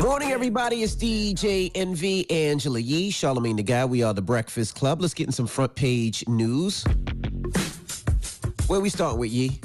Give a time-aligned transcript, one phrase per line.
[0.00, 0.82] Morning, everybody.
[0.82, 3.90] It's DJ Envy, Angela Yee, Charlamagne the God.
[3.90, 5.02] We are the Breakfast Club.
[5.02, 6.82] Let's get in some front page news.
[8.68, 9.60] Where we start with Yee?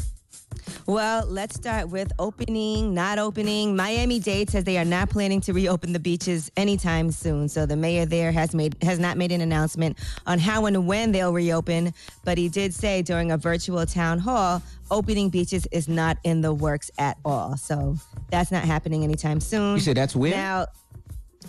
[0.88, 3.76] Well, let's start with opening, not opening.
[3.76, 7.50] Miami Dade says they are not planning to reopen the beaches anytime soon.
[7.50, 11.12] So the mayor there has made has not made an announcement on how and when
[11.12, 11.94] they'll reopen,
[12.24, 16.54] but he did say during a virtual town hall, opening beaches is not in the
[16.54, 17.58] works at all.
[17.58, 17.98] So
[18.32, 19.74] that's not happening anytime soon.
[19.74, 20.32] You said that's where?
[20.32, 20.68] Now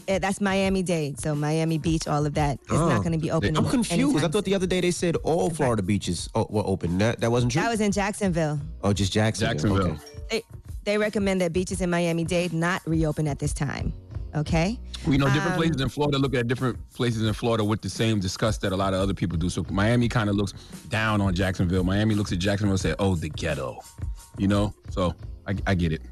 [0.09, 1.21] eh, that's Miami Dade.
[1.21, 2.89] So Miami Beach, all of that is Oh.
[2.89, 3.57] not going to be open.
[3.57, 4.25] I'm confused.
[4.25, 6.99] I thought the other day they said all Florida beaches were open.
[6.99, 7.63] That, that wasn't true?
[7.63, 8.59] That was in Jacksonville.
[8.83, 9.53] oh, just Jacksonville.
[9.77, 9.93] Jacksonville.
[9.93, 10.01] Okay.
[10.31, 10.43] They,
[10.85, 13.93] they recommend that beaches in Miami Dade not reopen at this time.
[14.35, 14.79] Okay.
[15.07, 17.89] We know different Um, places in Florida look at different places in Florida with the
[17.89, 19.49] same disgust that a lot of other people do.
[19.49, 20.53] So Miami kind of looks
[20.91, 21.83] down on Jacksonville.
[21.83, 23.79] Miami looks at Jacksonville and say, "Oh, the ghetto,"
[24.37, 24.75] you know.
[24.91, 25.15] So
[25.47, 26.03] I, I get it.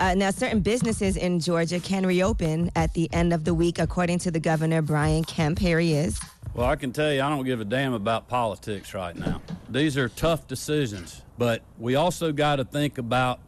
[0.00, 4.18] Uh, now, certain businesses in Georgia can reopen at the end of the week, according
[4.18, 5.58] to the governor, Brian Kemp.
[5.58, 6.18] Here he is.
[6.54, 9.42] Well, I can tell you, I don't give a damn about politics right now.
[9.68, 13.40] These are tough decisions, but we also got to think about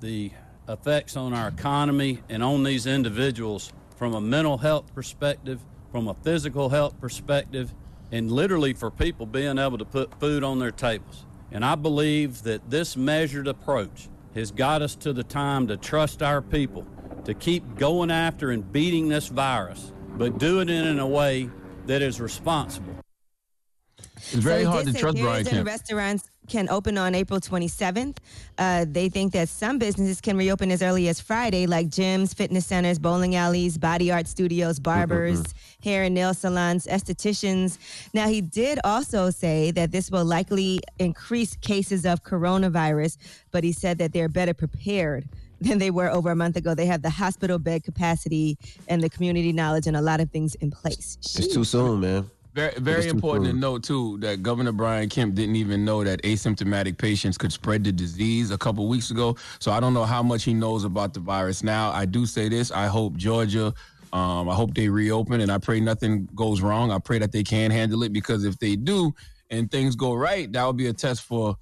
[0.00, 0.32] the
[0.68, 5.60] effects on our economy and on these individuals from a mental health perspective,
[5.92, 7.72] from a physical health perspective,
[8.10, 11.24] and literally for people being able to put food on their tables.
[11.52, 16.22] And I believe that this measured approach has got us to the time to trust
[16.22, 16.86] our people,
[17.24, 21.50] to keep going after and beating this virus, but do it in a way
[21.86, 22.94] that is responsible.
[24.16, 25.66] It's very so hard to trust bars Brian and Kemp.
[25.66, 28.18] restaurants can open on April 27th.
[28.58, 32.66] Uh, they think that some businesses can reopen as early as Friday, like gyms, fitness
[32.66, 37.78] centers, bowling alleys, body art studios, barbers, hair and nail salons, estheticians.
[38.12, 43.16] Now, he did also say that this will likely increase cases of coronavirus,
[43.52, 45.28] but he said that they're better prepared
[45.60, 46.74] than they were over a month ago.
[46.74, 50.56] They have the hospital bed capacity and the community knowledge and a lot of things
[50.56, 51.16] in place.
[51.20, 52.30] It's too soon, man.
[52.52, 56.98] Very, very important to note too that Governor Brian Kemp didn't even know that asymptomatic
[56.98, 59.36] patients could spread the disease a couple weeks ago.
[59.60, 61.92] So I don't know how much he knows about the virus now.
[61.92, 63.72] I do say this: I hope Georgia,
[64.12, 66.90] um, I hope they reopen, and I pray nothing goes wrong.
[66.90, 69.14] I pray that they can handle it because if they do
[69.50, 71.56] and things go right, that would be a test for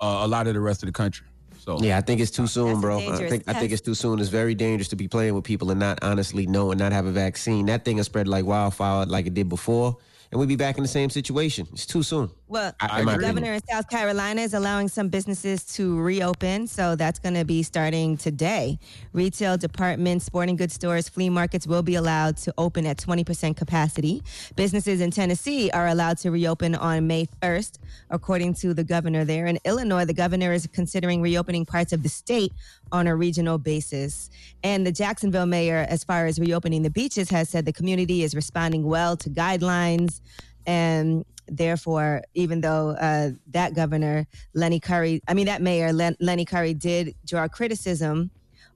[0.00, 1.26] uh, a lot of the rest of the country.
[1.58, 2.96] So Yeah, I think it's too soon, That's bro.
[2.98, 4.20] I dangerous think I think it's too soon.
[4.20, 7.06] It's very dangerous to be playing with people and not honestly know and not have
[7.06, 7.66] a vaccine.
[7.66, 9.96] That thing has spread like wildfire, like it did before,
[10.30, 11.66] and we'd be back in the same situation.
[11.72, 12.30] It's too soon.
[12.50, 17.20] Well, I- the governor in South Carolina is allowing some businesses to reopen, so that's
[17.20, 18.76] going to be starting today.
[19.12, 24.24] Retail departments, sporting goods stores, flea markets will be allowed to open at 20% capacity.
[24.56, 27.78] Businesses in Tennessee are allowed to reopen on May 1st,
[28.10, 29.46] according to the governor there.
[29.46, 32.52] In Illinois, the governor is considering reopening parts of the state
[32.90, 34.28] on a regional basis.
[34.64, 38.34] And the Jacksonville mayor, as far as reopening the beaches, has said the community is
[38.34, 40.20] responding well to guidelines
[40.66, 46.44] and therefore, even though uh, that governor, Lenny Curry, I mean, that mayor, Len- Lenny
[46.44, 48.30] Curry, did draw criticism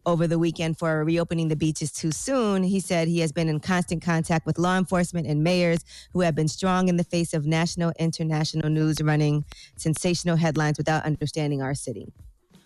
[0.07, 3.61] over the weekend for reopening the beaches too soon, he said he has been in
[3.61, 7.47] constant contact with law enforcement and mayors who have been strong in the face of
[7.47, 9.45] national, international news running
[9.77, 12.13] sensational headlines without understanding our city.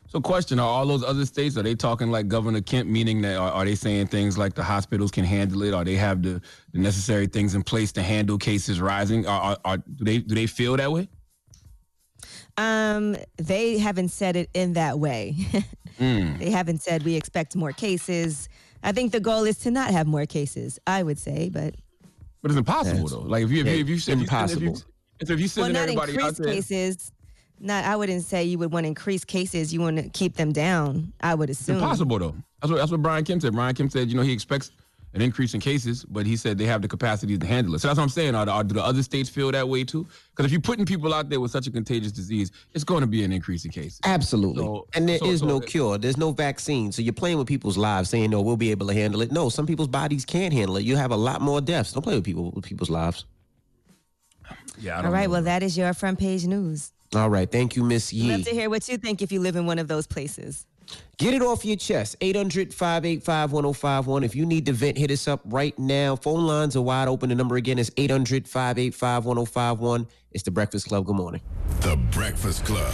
[0.09, 3.37] So, question: Are all those other states are they talking like Governor Kemp, meaning that
[3.37, 5.75] are, are they saying things like the hospitals can handle it?
[5.75, 6.41] Are they have the,
[6.73, 9.27] the necessary things in place to handle cases rising?
[9.27, 11.09] Are, are, are do they do they feel that way?
[12.57, 15.37] Um, they haven't said it in that way.
[16.01, 18.49] They haven't said we expect more cases.
[18.85, 20.79] I think the goal is to not have more cases.
[20.87, 21.75] I would say, but
[22.41, 23.29] But it's impossible That's- though.
[23.29, 24.63] Like if you if you if you, if you, impossible.
[24.63, 24.75] If you,
[25.19, 27.13] if you, if you well, sending not everybody out increase there, cases.
[27.61, 29.73] Not, I wouldn't say you would want to increase cases.
[29.75, 31.13] You want to keep them down.
[31.21, 31.77] I would it's assume.
[31.77, 32.35] impossible though.
[32.61, 33.53] That's what that's what Brian Kemp said.
[33.53, 34.71] Brian Kemp said, you know, he expects
[35.15, 37.79] an increase in cases, but he said they have the capacity to handle it.
[37.81, 38.35] So that's what I'm saying.
[38.35, 40.07] Are, are do the other states feel that way too?
[40.31, 43.07] Because if you're putting people out there with such a contagious disease, it's going to
[43.07, 43.99] be an increase in cases.
[44.05, 44.63] Absolutely.
[44.63, 45.99] So- and there is so- so no it- cure.
[45.99, 46.93] There's no vaccine.
[46.93, 49.49] So you're playing with people's lives, saying, "No, we'll be able to handle it." No,
[49.49, 50.85] some people's bodies can't handle it.
[50.85, 51.93] You have a lot more deaths.
[51.93, 53.25] Don't play with people with people's lives.
[54.79, 54.93] Yeah.
[54.93, 55.25] I All don't right.
[55.25, 55.31] know.
[55.33, 56.93] Well, that is your front page news.
[57.15, 57.51] All right.
[57.51, 58.31] Thank you, Miss Yee.
[58.31, 60.67] Love to hear what you think if you live in one of those places.
[61.19, 62.17] Get it off your chest.
[62.21, 64.25] 800 585 1051.
[64.25, 66.17] If you need to vent, hit us up right now.
[66.17, 67.29] Phone lines are wide open.
[67.29, 70.07] The number again is 800 585 1051.
[70.33, 71.07] It's the Breakfast Club.
[71.07, 71.41] Good morning.
[71.81, 72.93] The Breakfast Club.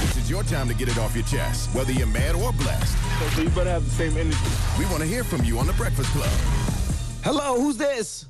[0.00, 2.96] This is your time to get it off your chest, whether you're mad or blessed.
[3.34, 4.36] So you better have the same energy.
[4.78, 6.30] We want to hear from you on The Breakfast Club.
[7.22, 8.26] Hello, who's this?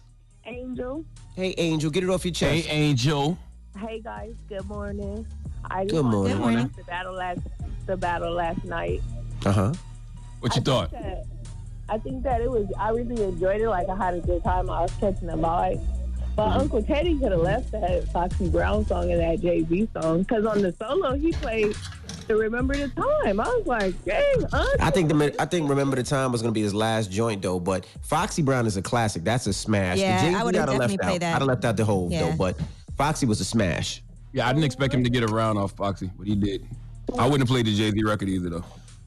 [0.46, 1.04] Angel.
[1.36, 2.62] Hey, Angel, get it off your Hey.
[2.68, 3.38] Angel.
[3.78, 5.26] Hey guys, good morning.
[5.70, 6.28] I just Good wanted morning.
[6.28, 6.70] to Good morning.
[6.76, 7.40] The battle last
[7.86, 9.00] the battle last night.
[9.46, 9.72] Uh huh.
[10.40, 10.90] What you I thought?
[10.90, 11.24] Think that,
[11.88, 12.66] I think that it was.
[12.78, 13.68] I really enjoyed it.
[13.68, 14.68] Like I had a good time.
[14.70, 15.84] I was catching the vibe.
[16.36, 16.60] But Mm-hmm.
[16.60, 20.46] Uncle Teddy could have left that Foxy Brown song and that Jay Z song because
[20.46, 21.76] on the solo he played
[22.30, 23.40] to remember the time.
[23.40, 24.66] I was like, dang, Uncle.
[24.80, 27.60] I think the I think remember the time was gonna be his last joint though,
[27.60, 29.24] but Foxy Brown is a classic.
[29.24, 29.96] That's a smash.
[29.98, 31.20] The Yeah, Jay-Z I would've I'd have definitely left played out.
[31.20, 31.34] that.
[31.36, 32.30] I'd have left out the whole Yeah.
[32.30, 32.58] though, but
[32.96, 34.02] Foxy was a smash.
[34.32, 36.64] Yeah, I didn't expect him to get around off Foxy, but he did.
[37.18, 38.64] I wouldn't have played the Jay Z record either though.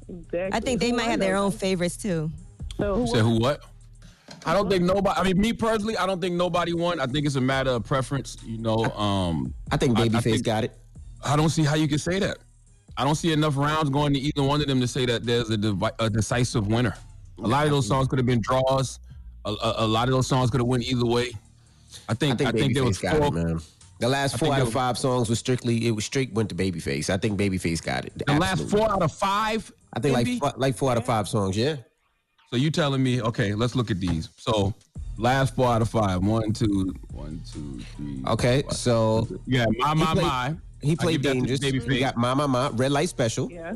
[0.09, 0.49] Exactly.
[0.53, 2.29] I think they might have their own favorites too.
[2.77, 3.63] So who Say who what?
[4.45, 5.17] I don't think nobody.
[5.19, 6.99] I mean, me personally, I don't think nobody won.
[6.99, 8.35] I think it's a matter of preference.
[8.45, 10.77] You know, um, I think I- I Babyface think- got it.
[11.23, 12.39] I don't see how you can say that.
[12.97, 15.49] I don't see enough rounds going to either one of them to say that there's
[15.49, 16.95] a, devi- a decisive winner.
[17.39, 18.99] A lot of those songs could have been draws.
[19.45, 21.31] A, a, a lot of those songs could have went either way.
[22.07, 22.41] I think.
[22.41, 23.25] I I think think, there was four.
[23.25, 23.59] it, man.
[23.99, 26.55] The last four out of was- five songs was strictly it was straight went to
[26.55, 27.09] Babyface.
[27.09, 28.13] I think Babyface got it.
[28.27, 29.71] The last four out of five.
[29.93, 31.57] I think like like four out of five songs.
[31.57, 31.77] Yeah.
[32.49, 33.21] So you telling me?
[33.21, 34.29] Okay, let's look at these.
[34.37, 34.73] So
[35.17, 36.23] last four out of five.
[36.23, 38.21] One, two, one, two, three.
[38.27, 38.71] Okay, four.
[38.71, 40.55] so yeah, my my my.
[40.83, 41.59] He played give that to Dangerous.
[41.85, 41.87] Babyface.
[41.87, 43.73] We got My My My, Red Light Special, Yeah.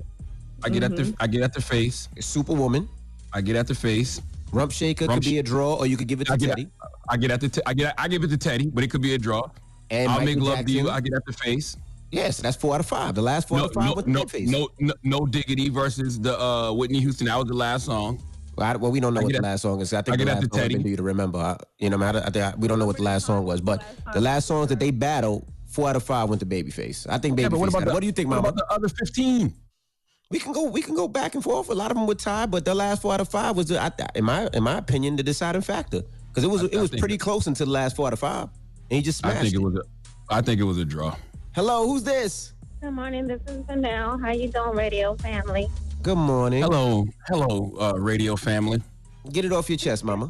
[0.63, 1.11] I get at Mm-hmm.
[1.11, 2.09] the I get at the face.
[2.19, 2.87] Superwoman,
[3.33, 4.21] I get at the face.
[4.51, 6.49] Rump Shaker Rump could be a draw, or you could give it to I get
[6.49, 6.67] Teddy.
[7.09, 9.01] I get at the t- I get I give it to Teddy, but it could
[9.01, 9.49] be a draw.
[9.89, 10.89] And I'll Michael make love to you.
[10.89, 11.77] I get at the face.
[12.11, 13.15] Yes, that's four out of five.
[13.15, 14.47] The last four No, out of five no, was no, Babyface.
[14.47, 17.27] no, no, no diggity versus the uh, Whitney Houston.
[17.27, 18.23] That was the last song.
[18.55, 19.93] Well, I, well, we don't know I what the at- last song is.
[19.93, 20.75] I think I the get at last the song Teddy.
[20.75, 21.37] been to you to remember.
[21.39, 22.23] I, you know, matter.
[22.25, 23.83] I I, we don't know what the last song was, but
[24.13, 25.45] the last songs that they battled,
[25.77, 27.05] four out of five went to Babyface.
[27.07, 27.51] I think Babyface.
[27.51, 28.49] Yeah, what about the, what do you think, what Mama?
[28.49, 29.53] about the other fifteen?
[30.31, 30.63] we can go.
[30.63, 31.69] We can go back and forth.
[31.69, 33.79] A lot of them were tied, but the last four out of five was, the,
[33.81, 37.15] I, in my in my opinion, the deciding factor because it was it was pretty
[37.17, 38.49] that- close until the last four out of five,
[38.89, 39.37] and he just smashed.
[39.37, 39.63] I think it it.
[39.63, 39.83] was a.
[40.29, 41.15] I think it was a draw.
[41.53, 42.53] Hello, who's this?
[42.81, 43.27] Good morning.
[43.27, 44.19] This is Vanell.
[44.21, 45.67] How you doing, radio family?
[46.03, 46.61] Good morning.
[46.61, 48.81] Hello, hello, uh, radio family.
[49.31, 50.27] Get it off your chest, Mama.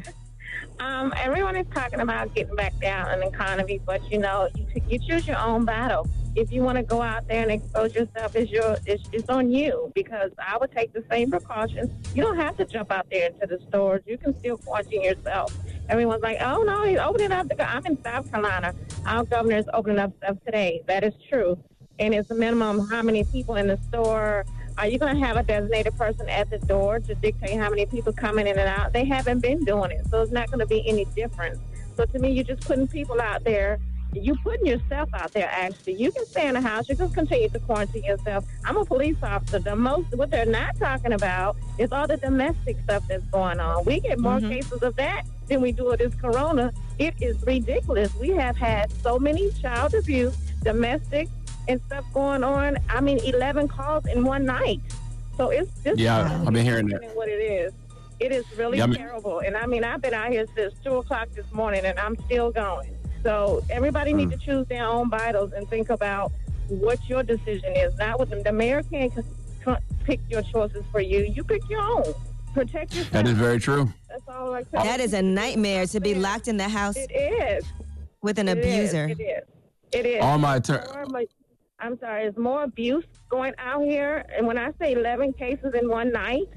[0.80, 4.66] Um, everyone is talking about getting back down in the economy, but you know, you,
[4.88, 6.08] you choose your own battle.
[6.36, 9.50] If you want to go out there and expose yourself, it's your it's, it's on
[9.50, 9.90] you.
[9.94, 11.90] Because I would take the same precautions.
[12.14, 14.02] You don't have to jump out there into the stores.
[14.06, 15.52] You can still quarantine yourself.
[15.88, 17.48] Everyone's like, oh no, he's opening up.
[17.48, 18.72] The, I'm in South Carolina.
[19.04, 20.82] Our governor is opening up stuff today.
[20.86, 21.58] That is true,
[21.98, 24.44] and it's a minimum how many people in the store.
[24.78, 27.84] Are you going to have a designated person at the door to dictate how many
[27.84, 28.92] people coming in and out?
[28.92, 31.58] They haven't been doing it, so it's not going to be any difference.
[31.96, 33.80] So to me, you're just putting people out there.
[34.12, 35.50] You're putting yourself out there.
[35.50, 36.88] Actually, you can stay in the house.
[36.88, 38.44] You can continue to quarantine yourself.
[38.64, 39.58] I'm a police officer.
[39.58, 43.84] The most what they're not talking about is all the domestic stuff that's going on.
[43.84, 44.48] We get more mm-hmm.
[44.48, 46.72] cases of that than we do of this corona.
[47.00, 48.14] It is ridiculous.
[48.14, 51.28] We have had so many child abuse, domestic,
[51.68, 52.78] and stuff going on.
[52.88, 54.80] I mean, 11 calls in one night.
[55.36, 57.14] So it's just Yeah, I've been hearing that.
[57.14, 57.72] What it is,
[58.18, 59.38] it is really Yeah, I mean- terrible.
[59.40, 62.50] And I mean, I've been out here since two o'clock this morning, and I'm still
[62.50, 62.90] going.
[63.22, 64.38] So everybody needs Mm.
[64.40, 66.32] to choose their own vitals and think about
[66.68, 67.94] what your decision is.
[67.96, 69.22] Not what the, the mayor can't c-
[69.64, 69.72] c-
[70.04, 71.20] pick your choices for you.
[71.20, 72.04] You pick your own.
[72.54, 73.12] Protect yourself.
[73.12, 73.92] That is very true.
[74.08, 77.10] That's all I can That is a nightmare to be locked in the house It
[77.12, 77.64] is.
[78.22, 78.64] with an It is.
[78.92, 79.08] abuser.
[79.08, 79.44] It is.
[79.92, 80.22] It is.
[80.22, 80.84] All my turn.
[81.80, 84.24] More mo- I'm sorry, there's more abuse going out here.
[84.36, 86.48] And when I say 11 cases in one night,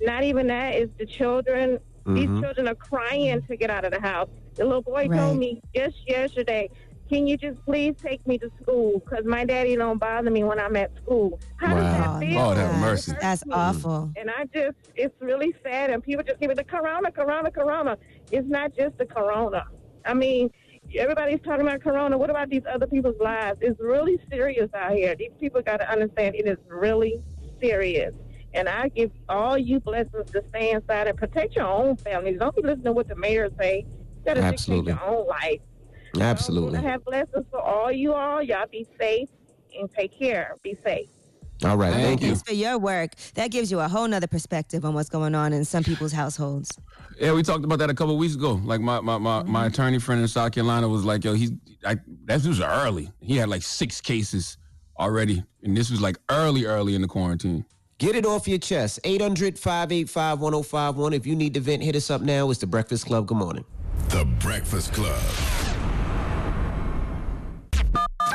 [0.00, 1.78] not even that, is the children.
[2.06, 2.42] These mm-hmm.
[2.42, 4.28] children are crying to get out of the house.
[4.54, 5.18] The little boy Right.
[5.18, 6.68] told me just yesterday,
[7.08, 8.98] can you just please take me to school?
[8.98, 11.38] Because my daddy don't bother me when I'm at school.
[11.56, 11.80] How Wow.
[11.80, 12.42] does that feel?
[12.42, 13.12] Lord have mercy.
[13.20, 14.10] That's awful.
[14.16, 15.90] And I just, it's really sad.
[15.90, 17.98] And people just give me the corona, corona, corona.
[18.32, 19.64] It's not just the corona.
[20.04, 20.50] I mean,
[20.98, 22.16] everybody's talking about corona.
[22.18, 23.58] What about these other people's lives?
[23.60, 25.14] It's really serious out here.
[25.14, 27.22] These people got to understand it is really
[27.60, 28.12] serious.
[28.54, 32.38] And I give all you blessings to stay inside and protect your own families.
[32.38, 33.86] Don't be listening to what the mayor say.
[33.86, 34.92] You got to dictate Absolutely.
[34.92, 35.60] your own life.
[36.20, 36.78] Absolutely.
[36.78, 38.42] I have blessings for all you all.
[38.42, 39.28] Y'all be safe
[39.78, 40.56] and take care.
[40.62, 41.08] Be safe.
[41.64, 41.92] All right.
[41.92, 42.28] Thank you.
[42.28, 43.12] Thanks for your work.
[43.34, 46.76] That gives you a whole nother perspective on what's going on in some people's households.
[47.22, 48.60] Yeah, we talked about that a couple weeks ago.
[48.64, 49.68] Like my my, my, my mm-hmm.
[49.68, 51.52] attorney friend in South Carolina was like, "Yo, he's
[51.86, 53.12] I, that was early.
[53.20, 54.58] He had like six cases
[54.98, 57.64] already, and this was like early, early in the quarantine."
[57.98, 58.98] Get it off your chest.
[59.04, 61.12] 800 585 1051.
[61.12, 62.50] If you need to vent, hit us up now.
[62.50, 63.28] It's The Breakfast Club.
[63.28, 63.64] Good morning.
[64.08, 65.22] The Breakfast Club.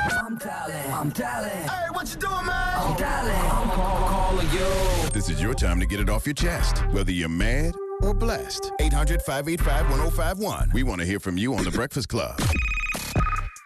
[0.00, 0.92] I'm dialing.
[0.92, 1.50] I'm dialing.
[1.50, 2.78] Hey, what you doing, man?
[2.78, 3.50] I'm dialing.
[3.50, 5.10] I'm call, calling you.
[5.10, 8.72] This is your time to get it off your chest, whether you're mad or blessed.
[8.80, 10.70] 800 585 1051.
[10.72, 12.40] We want to hear from you on The Breakfast Club.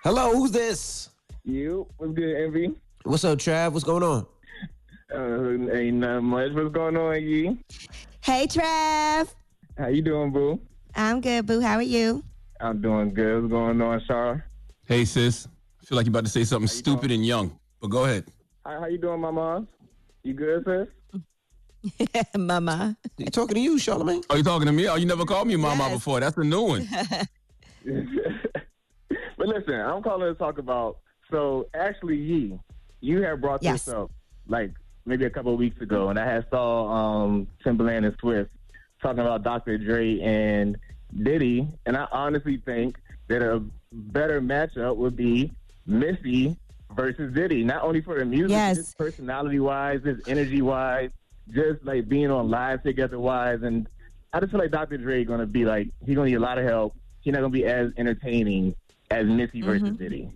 [0.05, 1.11] Hello, who's this?
[1.45, 2.75] You, what's good, Envy?
[3.05, 3.73] What's up, Trav?
[3.73, 4.27] What's going on?
[5.15, 6.53] Uh, ain't nothing much.
[6.53, 7.59] What's going on, Yee?
[8.21, 9.35] Hey, Trav.
[9.77, 10.61] How you doing, boo?
[10.95, 11.61] I'm good, boo.
[11.61, 12.23] How are you?
[12.61, 13.43] I'm doing good.
[13.43, 14.45] What's going on, Shar?
[14.87, 15.49] Hey, sis.
[15.81, 18.25] I feel like you're about to say something stupid and young, but go ahead.
[18.65, 19.67] How, how you doing, mama?
[20.23, 20.89] You good, sis?
[22.37, 22.97] Mama.
[23.19, 24.25] You talking to you, Charlamagne?
[24.31, 24.89] Oh, you talking to me?
[24.89, 25.95] Oh, you never called me mama Yes.
[25.95, 26.21] before.
[26.21, 26.89] That's a new one.
[29.39, 30.99] but listen, I'm calling to talk about.
[31.31, 32.59] So actually, Yee,
[33.01, 33.85] you have brought Yes.
[33.87, 34.11] this up
[34.47, 34.73] like
[35.07, 38.49] maybe a couple of weeks ago, and I had saw um, Timbaland and Swizz
[39.03, 39.79] talking about Dr.
[39.79, 40.77] Dre and
[41.23, 42.99] Diddy, and I honestly think
[43.29, 43.63] that a
[43.93, 45.51] better matchup would be
[45.87, 46.57] Missy
[46.95, 47.65] versus Diddy.
[47.65, 48.77] Not only for the music, Yes.
[48.77, 51.11] just personality wise, just energy wise,
[51.51, 53.89] just like being on live together wise, and
[54.33, 54.97] I just feel like Dr.
[54.99, 56.97] Dre gonna be like he's gonna need a lot of help.
[57.21, 58.75] He's not gonna be as entertaining
[59.11, 60.03] as Missy versus mm-hmm.
[60.03, 60.31] Diddy.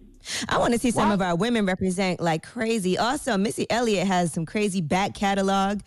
[0.49, 2.99] I want to see some of our women represent like crazy.
[2.99, 5.81] Also, Missy Elliott has some crazy back catalog.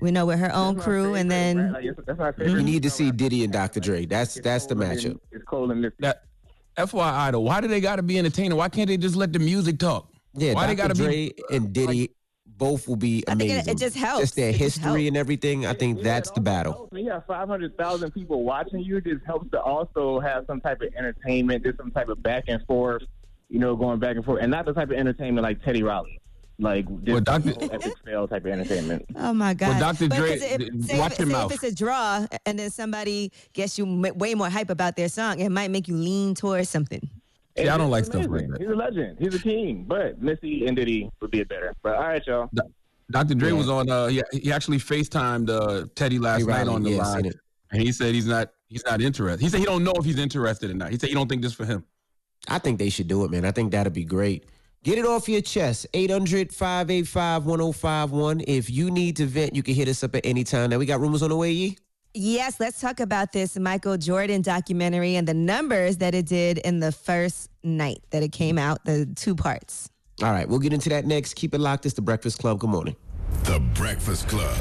[0.00, 1.72] We know with her own That's my crew, and then right?
[1.72, 2.50] Like, it's- that's.
[2.50, 3.52] You need to see Diddy and.
[3.52, 3.80] Dr.
[3.80, 4.04] Dre.
[4.04, 5.18] That's It's that's the Cole and- matchup.
[5.30, 5.94] It's cold and Missy.
[6.00, 6.24] That
[6.76, 8.56] FYI though, why do they got to be entertaining?
[8.56, 10.10] Why can't they just let the music talk?
[10.34, 10.68] Yeah, why Dr.
[10.68, 11.44] they got to Dre be?
[11.50, 12.10] and Diddy
[12.46, 13.58] both will be I think amazing.
[13.58, 14.20] it- it just helps.
[14.22, 15.08] Just their It history helps.
[15.08, 15.66] and everything.
[15.66, 16.72] I think Yeah, that's the battle.
[16.72, 16.92] helps.
[16.92, 20.88] When you have 500,000 people watching you, this helps to also have some type of
[20.96, 23.02] entertainment, just some type of back and forth,
[23.50, 24.40] you know, going back and forth.
[24.42, 26.20] And not the type of entertainment like Teddy Riley.
[26.58, 27.50] Like this Well, Dr.
[27.70, 29.04] epic fail type of entertainment.
[29.14, 30.08] oh my god, Dr.
[30.08, 31.52] But Dre, 'cause if, say, watch if, your say mouth.
[31.52, 33.84] if it's a draw, and then somebody gets you
[34.16, 37.10] way more hype about their song, it might make you lean towards something.
[37.56, 38.60] See, I don't like he's stuff like that.
[38.60, 39.16] He's a legend.
[39.18, 39.84] He's a king.
[39.88, 41.74] But Missy and Diddy would be better.
[41.82, 42.50] But all right, y'all.
[43.10, 43.34] Dr.
[43.34, 43.54] Dre Yeah.
[43.54, 43.88] was on.
[43.88, 47.32] Uh, he, he actually FaceTimed uh, Teddy last Teddy night Riley, on the yeah, live,
[47.70, 49.40] and he said he's not he's not interested.
[49.40, 50.90] He said he don't know if he's interested or not.
[50.90, 51.84] He said he don't think this for him.
[52.48, 53.44] I think they should do it, man.
[53.44, 54.46] I think that'd be great.
[54.82, 55.86] Get it off your chest.
[55.94, 58.42] 800 585 1051.
[58.46, 60.70] If you need to vent, you can hit us up at any time.
[60.70, 61.78] Now, we got rumors on the way, Yee?
[62.18, 66.80] Yes, let's talk about this Michael Jordan documentary and the numbers that it did in
[66.80, 69.90] the first night that it came out, the two parts.
[70.22, 71.34] All right, we'll get into that next.
[71.34, 71.84] Keep it locked.
[71.84, 72.58] It's the Breakfast Club.
[72.58, 72.96] Good morning.
[73.42, 74.56] The Breakfast Club.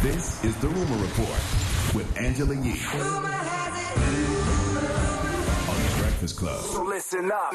[0.00, 1.40] This is the Rumor Report
[1.92, 4.41] with Angela Yee.
[6.22, 6.64] On the Breakfast Club.
[6.64, 7.52] So listen up.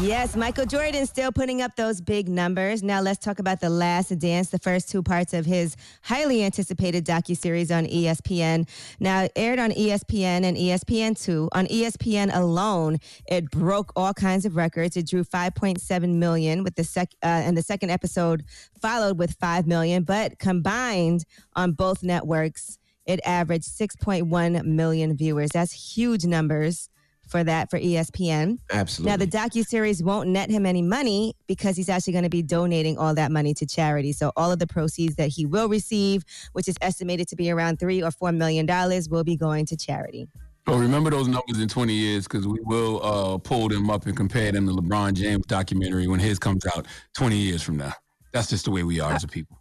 [0.00, 2.82] Yes, Michael Jordan still putting up those big numbers.
[2.82, 7.06] Now let's talk about The Last Dance, the first two parts of his highly anticipated
[7.06, 8.68] docu-series on ESPN.
[9.00, 11.48] Now it aired on ESPN and ESPN2.
[11.52, 14.96] On ESPN alone, it broke all kinds of records.
[14.96, 18.44] It drew 5.7 million with the sec uh, and the second episode
[18.80, 21.24] followed with 5 million, but combined
[21.56, 25.48] on both networks, it averaged 6.1 million viewers.
[25.54, 26.90] That's huge numbers
[27.28, 28.58] for that for ESPN.
[28.72, 29.10] Absolutely.
[29.10, 32.98] Now, the docu-series won't net him any money because he's actually going to be donating
[32.98, 34.12] all that money to charity.
[34.12, 37.78] So all of the proceeds that he will receive, which is estimated to be around
[37.78, 40.28] three or four million dollars, will be going to charity.
[40.66, 44.14] Well, remember those numbers in 20 years because we will uh, pull them up and
[44.14, 47.94] compare them to LeBron James documentary when his comes out 20 years from now.
[48.32, 49.58] That's just the way we are as a people.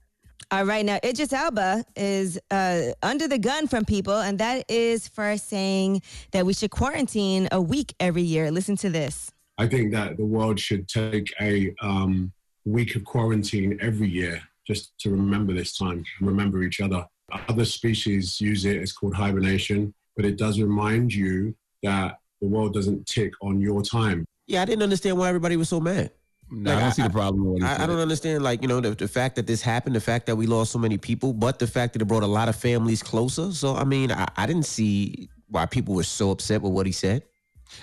[0.50, 5.06] All right, now Idris Elba is uh, under the gun from people, and that is
[5.06, 6.02] for saying
[6.32, 8.50] that we should quarantine a week every year.
[8.50, 9.30] Listen to this.
[9.58, 12.32] I think that the world should take a um,
[12.64, 17.06] week of quarantine every year just to remember this time, remember each other.
[17.50, 22.74] Other species use it, it's called hibernation, but it does remind you that the world
[22.74, 24.24] doesn't tick on your time.
[24.48, 26.12] yeah, I didn't understand why everybody was so mad.
[26.50, 28.68] No, Like, I don't see the problem with what I, I don't understand, like, you
[28.68, 31.34] know, the, the fact that this happened, the fact that we lost so many people,
[31.34, 33.52] but the fact that it brought a lot of families closer.
[33.52, 36.92] So, I mean, I, I didn't see why people were so upset with what he
[36.92, 37.24] said.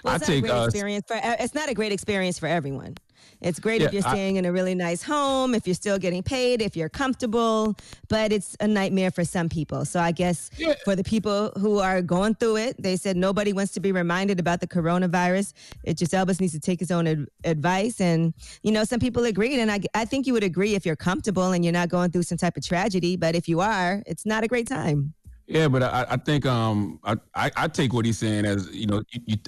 [0.03, 1.17] Well, I it's take a great uh, experience for.
[1.17, 2.95] e, It's not a great experience for everyone.
[3.41, 6.23] It's great if you're I- staying in a really nice home, if you're still getting
[6.23, 7.77] paid, if you're comfortable,
[8.09, 9.85] but it's a nightmare for some people.
[9.85, 10.75] So I guess Yeah.
[10.85, 14.41] for the people who are going through it, they said nobody wants to be reminded
[14.41, 15.53] about the coronavirus.
[15.85, 18.01] It just Elvis needs to take his own ad- advice.
[18.01, 19.59] And, you know, some people agreed.
[19.59, 22.23] And I, I think you would agree if you're comfortable and you're not going through
[22.25, 23.17] some type of tragedy.
[23.17, 25.15] But if you are, it's not a great time.
[25.47, 28.87] Yeah, but I, I think um I, I I take what he's saying as you
[28.87, 29.03] know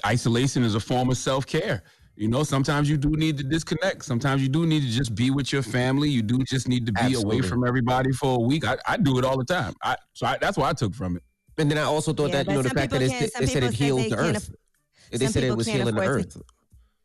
[0.04, 1.82] isolation is a form of self care.
[2.16, 4.04] You know, sometimes you do need to disconnect.
[4.04, 6.08] Sometimes you do need to just be with your family.
[6.08, 7.38] You do just need to be Absolutely.
[7.38, 8.66] away from everybody for a week.
[8.66, 9.74] I, I do it all the time.
[9.82, 11.22] I so I, that's what I took from it.
[11.58, 13.46] And then I also thought Yeah, that, you know, the fact that people it's, they
[13.46, 14.50] said it healed they the can't earth.
[15.10, 16.34] They said it was healing the earth.
[16.34, 16.42] to-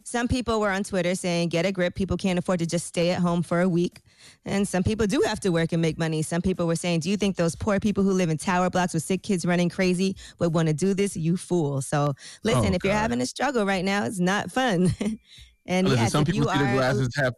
[0.03, 1.94] Some people were on Twitter saying, get a grip.
[1.96, 4.01] People can't afford to just stay at home for a week.
[4.45, 6.21] And some people do have to work and make money.
[6.24, 8.93] Some people were saying, do you think those poor people who live in tower blocks
[8.93, 11.15] with sick kids running crazy would want to do this?
[11.15, 11.81] You fool.
[11.81, 14.89] So listen, Oh, if you're having a struggle right now, it's not fun.
[15.67, 17.33] and Listen, yes, some people see the are, grass is half.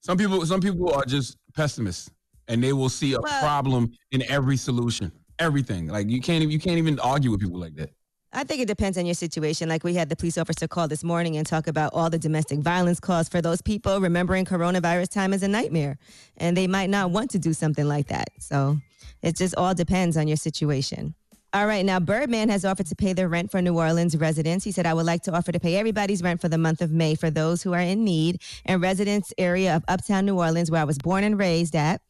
[0.00, 2.10] Some people, some people are just pessimists,
[2.46, 5.10] and they will see a Well- problem in every solution,
[5.40, 5.88] everything.
[5.88, 7.90] Like you can't, even you can't even argue with people like that.
[8.36, 9.66] I think it depends on your situation.
[9.66, 12.58] Like we had the police officer call this morning and talk about all the domestic
[12.58, 13.98] violence calls for those people.
[13.98, 15.96] Remembering coronavirus time is a nightmare,
[16.36, 18.28] and they might not want to do something like that.
[18.38, 18.76] So
[19.22, 21.14] it just all depends on your situation.
[21.54, 24.62] All right, now Birdman has offered to pay the rent for New Orleans residents.
[24.62, 26.90] He said, I would like to offer to pay everybody's rent for the month of
[26.90, 30.82] May for those who are in need and residents area of Uptown New Orleans, where
[30.82, 32.02] I was born and raised at.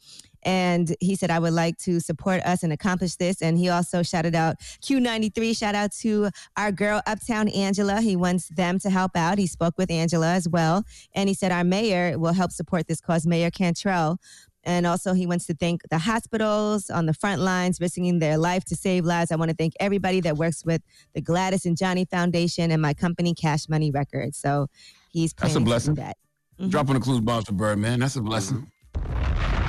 [0.47, 3.43] And he said, I would like to support us and accomplish this.
[3.43, 8.01] And he also shouted out Q93, shout out to our girl Uptown Angela.
[8.01, 9.39] He wants them to help out.
[9.39, 10.85] He spoke with Angela as well.
[11.17, 14.19] And he said, Our mayor will help support this cause, Mayor Cantrell.
[14.63, 18.65] And also, he wants to thank the hospitals on the front lines, risking their life
[18.67, 19.33] to save lives.
[19.33, 22.95] I want to thank everybody that works with the Gladys and Johnny Foundation and my
[22.95, 24.39] company, Cash Money Records.
[24.39, 24.69] So
[25.11, 26.71] he's That's a planning to do blessing.
[26.71, 26.95] Dropping mm-hmm.
[26.95, 28.01] the clues bombs for Birdman.
[28.01, 28.59] That's a blessing.
[28.59, 28.76] Mm-hmm.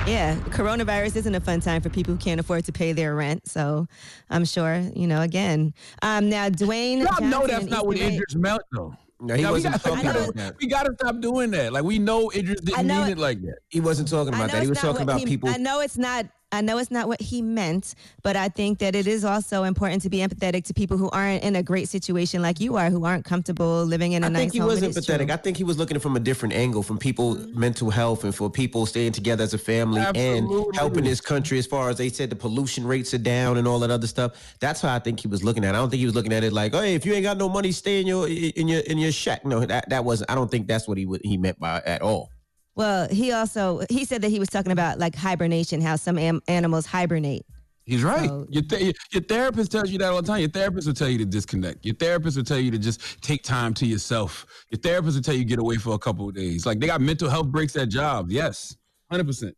[0.08, 3.46] Yeah, coronavirus isn't a fun time for people who can't afford to pay their rent.
[3.46, 3.86] So
[4.30, 5.74] I'm sure, you know, again.
[6.00, 7.00] Um, now, Dwayne.
[7.02, 8.94] Y'all know that's not what East Idris meant though.
[9.20, 10.56] No, he Now, we wasn't gotta- talking about that.
[10.58, 11.72] We gotta stop doing that.
[11.74, 13.58] Like we know Idris didn't know mean it- it like that.
[13.68, 14.62] He wasn't talking about that.
[14.62, 15.50] He was talking about he- people.
[15.50, 16.24] I know it's not.
[16.50, 20.00] I know it's not what he meant, but I think that it is also important
[20.02, 23.04] to be empathetic to people who aren't in a great situation like you are, who
[23.04, 24.40] aren't comfortable living in a I nice home.
[24.40, 25.30] I think he was It is empathetic.
[25.30, 27.60] I think he was looking from a different angle, from people mm-hmm.
[27.60, 31.66] mental health and for people staying together as a family and helping this country as
[31.66, 34.56] far as they said the pollution rates are down and all that other stuff.
[34.58, 35.74] That's how I think he was looking at.
[35.74, 35.78] it.
[35.78, 37.36] I don't think he was looking at it like, oh, hey, if you ain't got
[37.36, 39.44] no money, stay in your in your in your shack.
[39.44, 40.24] No, that that was.
[40.30, 42.30] I don't think that's what he would, he meant by at all.
[42.78, 46.40] Well, he also he said that he was talking about like hibernation, how some am-
[46.46, 47.44] animals hibernate.
[47.84, 48.28] He's right.
[48.28, 50.40] So- your, th- your therapist tells you that all the time.
[50.40, 51.84] Your therapist will tell you to disconnect.
[51.84, 54.46] Your therapist will tell you to just take time to yourself.
[54.70, 56.66] Your therapist will tell you get away for a couple of days.
[56.66, 58.32] Like they got mental health breaks at jobs.
[58.32, 58.76] Yes,
[59.10, 59.56] hundred percent.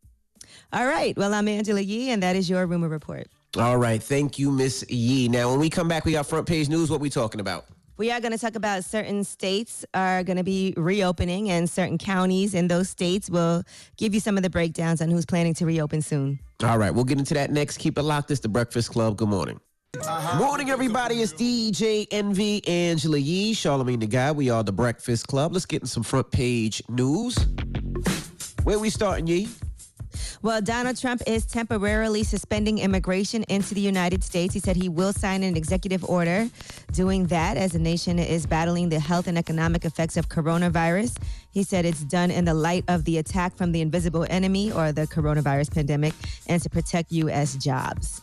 [0.73, 1.15] All right.
[1.19, 3.27] Well, I'm Angela Yee, and that is your rumor report.
[3.59, 5.29] All right, thank you, Miss Yee.
[5.29, 6.88] Now, when we come back, we got front page news.
[6.90, 7.66] What we talking about?
[8.01, 11.99] We are going to talk about certain states are going to be reopening, and certain
[11.99, 13.63] counties in those states will
[13.99, 16.41] give you some of the breakdowns on who's planning to reopen soon.
[16.65, 17.77] All right, we'll get into that next.
[17.77, 18.31] Keep it locked.
[18.31, 19.19] It's the Breakfast Club.
[19.19, 19.61] Good morning.
[19.99, 20.39] Uh-huh.
[20.39, 21.17] Morning, everybody.
[21.17, 24.35] It's DJ Envy, Angela Yee, Charlamagne the God.
[24.35, 25.53] We are the Breakfast Club.
[25.53, 27.37] Let's get in some front page news.
[28.63, 29.47] Where we starting, Yee?
[30.42, 34.55] Well, Donald Trump is temporarily suspending immigration into the United States.
[34.55, 36.49] He said he will sign an executive order
[36.92, 41.16] doing that as the nation is battling the health and economic effects of coronavirus.
[41.51, 44.92] He said it's done in the light of the attack from the invisible enemy or
[44.92, 46.14] the coronavirus pandemic
[46.46, 47.57] and to protect U.S.
[47.57, 48.23] jobs.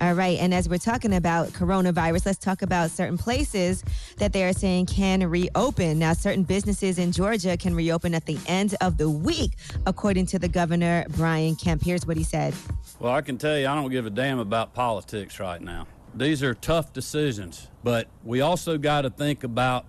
[0.00, 0.38] All right.
[0.38, 3.84] And as we're talking about coronavirus, let's talk about certain places
[4.18, 5.98] that they are saying can reopen.
[6.00, 9.52] Now, certain businesses in Georgia can reopen at the end of the week,
[9.86, 11.82] according to the governor, Brian Kemp.
[11.82, 12.54] Here's what he said.
[12.98, 15.86] Well, I can tell you, I don't give a damn about politics right now.
[16.14, 19.86] These are tough decisions, but we also got to think about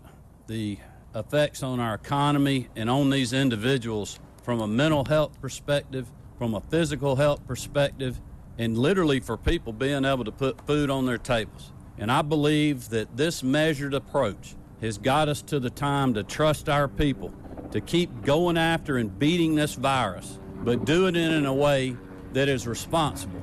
[0.48, 0.78] the
[1.15, 6.62] effects on our economy and on these individuals from a mental health perspective, from a
[6.62, 8.20] physical health perspective,
[8.58, 11.72] and literally for people being able to put food on their tables.
[11.98, 16.68] And I believe that this measured approach has got us to the time to trust
[16.70, 17.34] our people,
[17.72, 21.96] to keep going after and beating this virus, but do it in a way
[22.34, 23.41] that is responsible.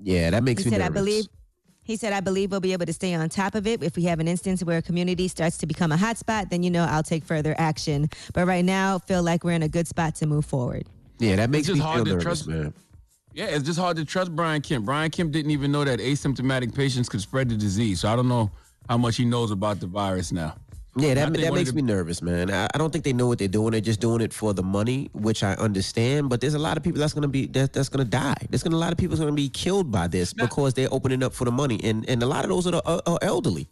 [0.00, 1.26] Yeah, that makes He me said, I believe.
[1.82, 3.80] He said, I believe we'll be able to stay on top of it.
[3.80, 6.70] If we have an instance where a community starts to become a hotspot, then you
[6.70, 8.08] know I'll take further action.
[8.34, 10.88] But right now, feel like we're in a good spot to move forward.
[11.20, 12.74] Yeah, that makes just me feel hard to nervous, trust- man.
[13.36, 14.86] Yeah, it's just hard to trust Brian Kemp.
[14.86, 18.00] Brian Kemp didn't even know that asymptomatic patients could spread the disease.
[18.00, 18.50] So I don't know
[18.88, 20.54] how much he knows about the virus now.
[20.96, 22.50] Yeah, that, that makes me nervous, man.
[22.50, 23.72] I, I don't think they know what they're doing.
[23.72, 26.30] They're just doing it for the money, which I understand.
[26.30, 28.36] But there's a lot of people that's gonna be that, that's gonna die.
[28.48, 31.22] There's gonna a lot of people that's gonna be killed by this because they're opening
[31.22, 33.68] up for the money, and and a lot of those are, the, are, are elderly.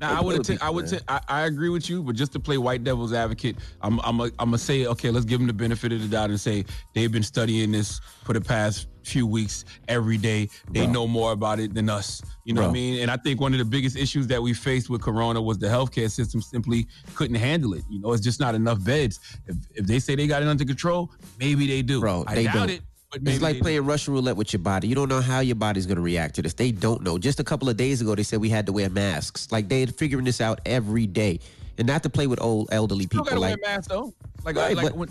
[0.00, 2.56] Now I would I would t- I, I agree with you, but just to play
[2.56, 5.92] white devil's advocate, I'm I'm a, I'm gonna say okay, let's give them the benefit
[5.92, 10.16] of the doubt and say they've been studying this for the past few weeks every
[10.16, 10.48] day.
[10.70, 10.92] They Bro.
[10.92, 12.22] know more about it than us.
[12.44, 13.00] You know what I mean?
[13.00, 15.66] And I think one of the biggest issues that we faced with Corona was the
[15.66, 17.82] healthcare system simply couldn't handle it.
[17.90, 19.20] You know, it's just not enough beds.
[19.46, 22.00] If, if they say they got it under control, maybe they do.
[22.00, 22.70] Bro, I they doubt don't.
[22.70, 22.82] it.
[23.10, 24.86] But maybe It's like playing Russian roulette with your body.
[24.86, 26.54] You don't know how your body's going to react to this.
[26.54, 27.18] They don't know.
[27.18, 29.50] Just a couple of days ago, they said we had to wear masks.
[29.50, 31.40] Like they're figuring this out every day,
[31.76, 33.24] and not to play with old elderly Still people.
[33.24, 34.12] gotta Like wear masks though.
[34.44, 35.08] Like, Right, like but- when,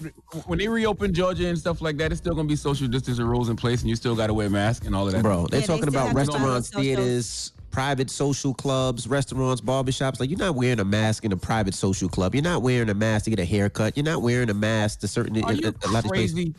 [0.48, 3.50] when they reopen Georgia and stuff like that, it's still gonna be social distancing rules
[3.50, 5.22] in place, and you still gotta wear masks and all of that.
[5.22, 9.62] Bro, they're Yeah, talking still about have to follow restaurants, theaters, private social clubs, restaurants,
[9.62, 10.20] barbershops.
[10.22, 12.34] Like you're not wearing a mask in a private social club.
[12.34, 13.96] You're not wearing a mask to get a haircut.
[13.98, 15.44] You're not wearing a mask to certain.
[15.44, 16.56] Are a- you a, a lot of crazy?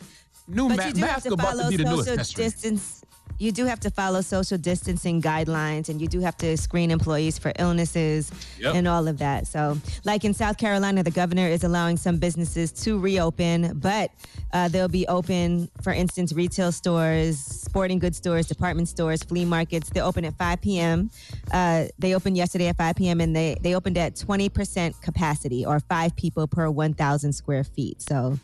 [0.47, 2.97] New But ma- you do have to follow to be the social distance.
[3.39, 7.39] You do have to follow social distancing guidelines, and you do have to screen employees
[7.39, 8.75] for illnesses Yep.
[8.75, 9.47] and all of that.
[9.47, 14.11] So, like in South Carolina, the governor is allowing some businesses to reopen, but
[14.53, 19.89] uh, they'll be open, for instance, retail stores, sporting goods stores, department stores, flea markets.
[19.89, 21.09] They open at 5 p.m.
[21.51, 23.21] Uh, they opened yesterday at 5 p.m.
[23.21, 28.03] and they they opened at 20% capacity, or five people per 1,000 square feet.
[28.03, 28.37] So,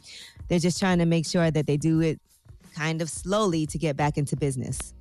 [0.48, 2.20] they're just trying to make sure that they do it
[2.76, 4.94] kind of slowly to get back into business.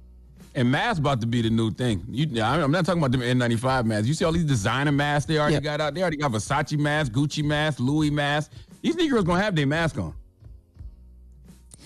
[0.55, 2.03] And masks about to be the new thing.
[2.09, 4.07] You, yeah, I'm not talking about them N95 masks.
[4.09, 5.61] You see all these designer masks they already Yeah.
[5.61, 5.95] got out.
[5.95, 8.55] They already got Versace masks, Gucci masks, Louis masks.
[8.81, 10.15] These Negroes gonna have their mask on.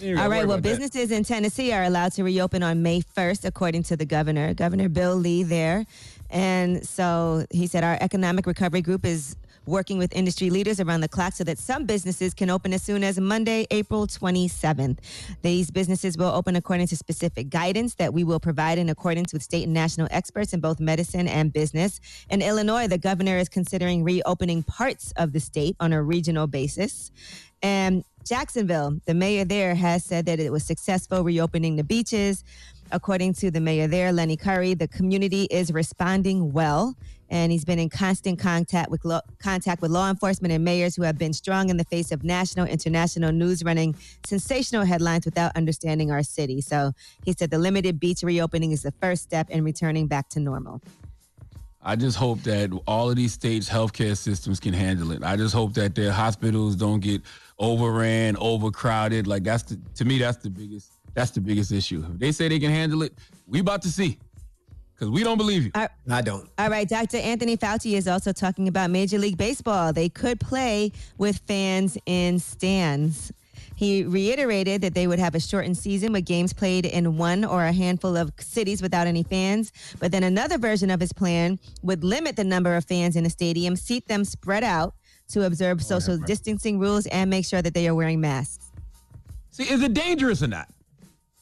[0.01, 0.46] You ain't gotta All right.
[0.46, 0.79] Well, about that.
[0.79, 4.88] businesses in Tennessee are allowed to reopen on May 1st, according to the governor, Governor
[4.88, 5.85] Bill Lee there.
[6.31, 11.09] And so he said our economic recovery group is working with industry leaders around the
[11.09, 14.99] clock so that some businesses can open as soon as Monday, April 27th.
[15.42, 19.42] These businesses will open according to specific guidance that we will provide in accordance with
[19.42, 22.01] state and national experts in both medicine and business.
[22.31, 27.11] In Illinois, the governor is considering reopening parts of the state on a regional basis.
[27.62, 32.44] And Jacksonville, the mayor there has said that it was successful reopening the beaches.
[32.92, 36.96] According to the mayor there, Lenny Curry, the community is responding well,
[37.29, 41.03] and he's been in constant contact with law, contact with law enforcement and mayors who
[41.03, 43.94] have been strong in the face of national, international news running
[44.26, 46.61] sensational headlines without understanding our city.
[46.61, 46.92] So
[47.24, 50.83] he said the limited beach reopening is the first step in returning back to normal.
[51.83, 55.22] I just hope that all of these states' healthcare systems can handle it.
[55.22, 57.22] I just hope that their hospitals don't get
[57.59, 59.26] overran, overcrowded.
[59.26, 60.90] Like that's the, to me, that's the biggest.
[61.14, 62.05] That's the biggest issue.
[62.12, 63.14] If they say they can handle it,
[63.46, 64.18] we about to see.
[64.94, 65.70] Because we don't believe you.
[65.75, 66.49] I don't.
[66.59, 67.16] All right, Dr.
[67.16, 69.94] Anthony Fauci is also talking about Major League Baseball.
[69.94, 73.33] They could play with fans in stands.
[73.77, 77.64] He reiterated that they would have a shortened season with games played in one or
[77.64, 79.73] a handful of cities without any fans.
[79.99, 83.31] But then another version of his plan would limit the number of fans in a
[83.31, 84.96] stadium, seat them spread out
[85.29, 88.70] to observe oh, social distancing rules, and make sure that they are wearing masks.
[89.51, 90.68] See, is it dangerous or not?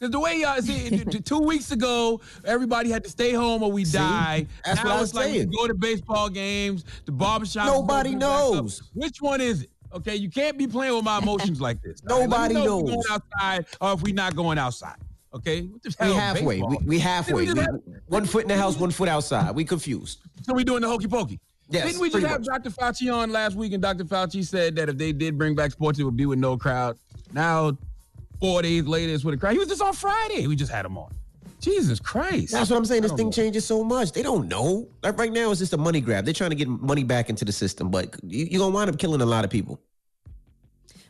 [0.01, 4.47] The way y'all see, two weeks ago, everybody had to stay home or we die.
[4.65, 5.49] That's now what I was like saying.
[5.49, 7.67] we go to baseball games, the barbershop.
[7.67, 8.83] Nobody knows.
[8.95, 9.71] Which one is it?
[9.93, 12.01] Okay, you can't be playing with my emotions like this.
[12.09, 13.07] All right, Nobody know if we're knows.
[13.07, 14.97] going outside or if we're not going outside.
[15.35, 16.43] Okay, what the We hell, halfway.
[16.43, 16.83] We, baseball?
[16.87, 17.45] we halfway.
[17.47, 19.55] We We- have- one foot in the house, one foot outside.
[19.55, 20.21] We confused.
[20.43, 21.41] So we doing the hokey pokey.
[21.71, 22.47] Yes, Didn't we just have much.
[22.65, 22.71] Dr.
[22.71, 24.05] Fauci on last week, and Dr.
[24.05, 26.97] Fauci said that if they did bring back sports, it would be with no crowd.
[27.33, 27.77] Now,
[28.41, 29.53] four days later, it's with a crowd.
[29.53, 30.47] He was just on Friday.
[30.47, 31.13] We just had him on.
[31.61, 32.53] Jesus Christ.
[32.53, 33.03] That's what I'm saying.
[33.03, 33.33] This thing know.
[33.33, 34.13] changes so much.
[34.13, 34.89] They don't know.
[35.03, 36.25] Like right now, it's just a money grab.
[36.25, 38.99] They're trying to get money back into the system, but you, you're gonna wind up
[38.99, 39.81] killing a lot of people.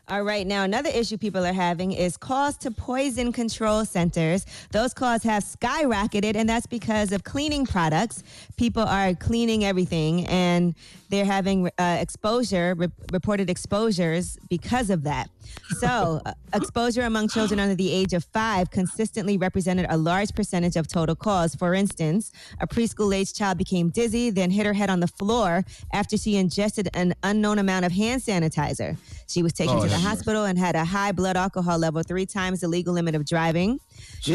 [0.09, 4.43] All right, now another issue people are having is calls to poison control centers.
[4.71, 8.23] Those calls have skyrocketed, and that's because of cleaning products.
[8.57, 10.73] People are cleaning everything, and
[11.09, 15.29] they're having uh, exposure, re- reported exposures because of that.
[15.79, 20.75] So, uh, exposure among children under the age of five consistently represented a large percentage
[20.75, 21.55] of total calls.
[21.55, 25.63] For instance, a preschool age child became dizzy, then hit her head on the floor
[25.93, 28.97] after she ingested an unknown amount of hand sanitizer.
[29.27, 32.25] She was taken Oh, to the hospital and had a high blood alcohol level, three
[32.25, 33.79] times the legal limit of driving.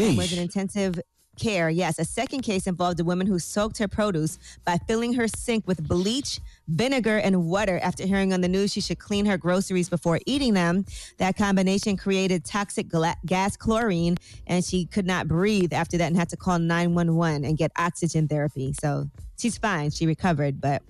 [0.09, 0.99] And was in intensive
[1.35, 1.69] care.
[1.69, 5.67] Yes, a second case involved a woman who soaked her produce by filling her sink
[5.67, 7.79] with bleach, vinegar, and water.
[7.81, 10.85] After hearing on the news she should clean her groceries before eating them,
[11.17, 14.17] that combination created toxic gla- gas chlorine,
[14.47, 18.27] and she could not breathe after that and had to call 911 and get oxygen
[18.27, 18.73] therapy.
[18.73, 19.91] So she's fine.
[19.91, 20.81] She recovered, but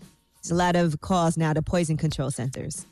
[0.41, 2.85] there's a lot of calls now to poison control centers.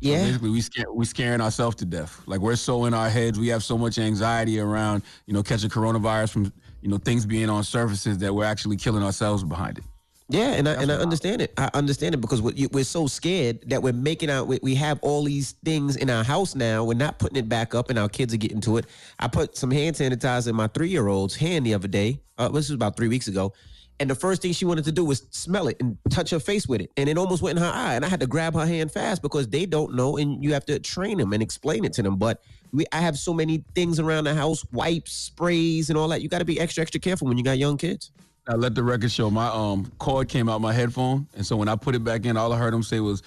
[0.00, 0.24] Yeah.
[0.24, 2.22] Basically, we scare, we scaring ourselves to death.
[2.26, 5.70] Like we're so in our heads, we have so much anxiety around, you know, catching
[5.70, 9.84] coronavirus from, you know, things being on surfaces that we're actually killing ourselves behind it.
[10.30, 11.54] Yeah, and I and I understand it.
[11.56, 14.46] I understand it because we- we're so scared that we're making out.
[14.46, 16.84] We we have all these things in our house now.
[16.84, 18.84] We're not putting it back up, and our kids are getting to it.
[19.18, 22.20] I put some hand sanitizer in my three year old's hand the other day.
[22.36, 23.54] Uh, this was about three weeks ago,
[24.00, 26.68] and the first thing she wanted to do was smell it and touch her face
[26.68, 27.94] with it, and it almost went in her eye.
[27.94, 30.66] And I had to grab her hand fast because they don't know, and you have
[30.66, 32.16] to train them and explain it to them.
[32.16, 36.22] But we, I have so many things around the house, wipes, sprays, and all that.
[36.22, 38.10] You got to be extra extra careful when you got young kids.
[38.46, 41.68] I let the record show my um cord came out my headphone, and so when
[41.68, 43.22] I put it back in, all I heard him say was,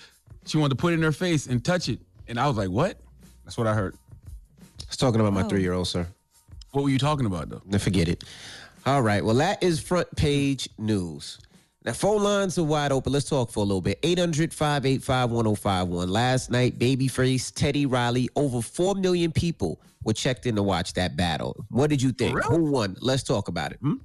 [0.46, 2.70] "She wanted to put it in her face and touch it," and I was like,
[2.70, 3.00] "What?"
[3.46, 3.96] That's what I heard.
[4.80, 5.48] I was talking about my Oh.
[5.50, 6.08] three year old, sir.
[6.72, 7.62] What were you talking about though?
[7.66, 8.24] Now forget it.
[8.86, 9.24] All right.
[9.24, 11.38] Well, that is front page news.
[11.84, 13.12] Now, phone lines are wide open.
[13.12, 13.98] Let's talk for a little bit.
[14.04, 16.10] 800 585 1051.
[16.10, 21.15] Last night, Babyface, Teddy Riley, over 4 million people were checked in to watch that
[21.17, 21.56] battle.
[21.70, 22.39] What did you think?
[22.44, 22.98] Who won?
[23.02, 23.80] Let's talk about it.
[23.82, 23.96] Hmm?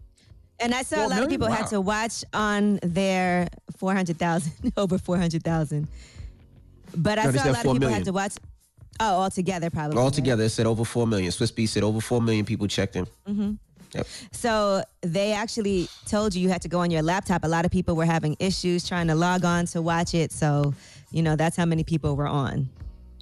[0.58, 1.28] And I saw a lot of million?
[1.30, 5.86] people had to watch on their 400,000, over 400,000.
[6.96, 7.92] But I No, saw a lot of people million.
[7.98, 8.32] had to watch.
[9.00, 9.98] Oh, altogether, probably.
[9.98, 11.30] Altogether, it said over 4 million.
[11.30, 13.06] Swizz B said over 4 million people checked in.
[13.26, 13.52] hmm
[13.96, 14.06] Yep.
[14.32, 17.44] So they actually told you you had to go on your laptop.
[17.44, 20.32] A lot of people were having issues trying to log on to watch it.
[20.32, 20.74] So,
[21.10, 22.68] you know, that's how many people were on.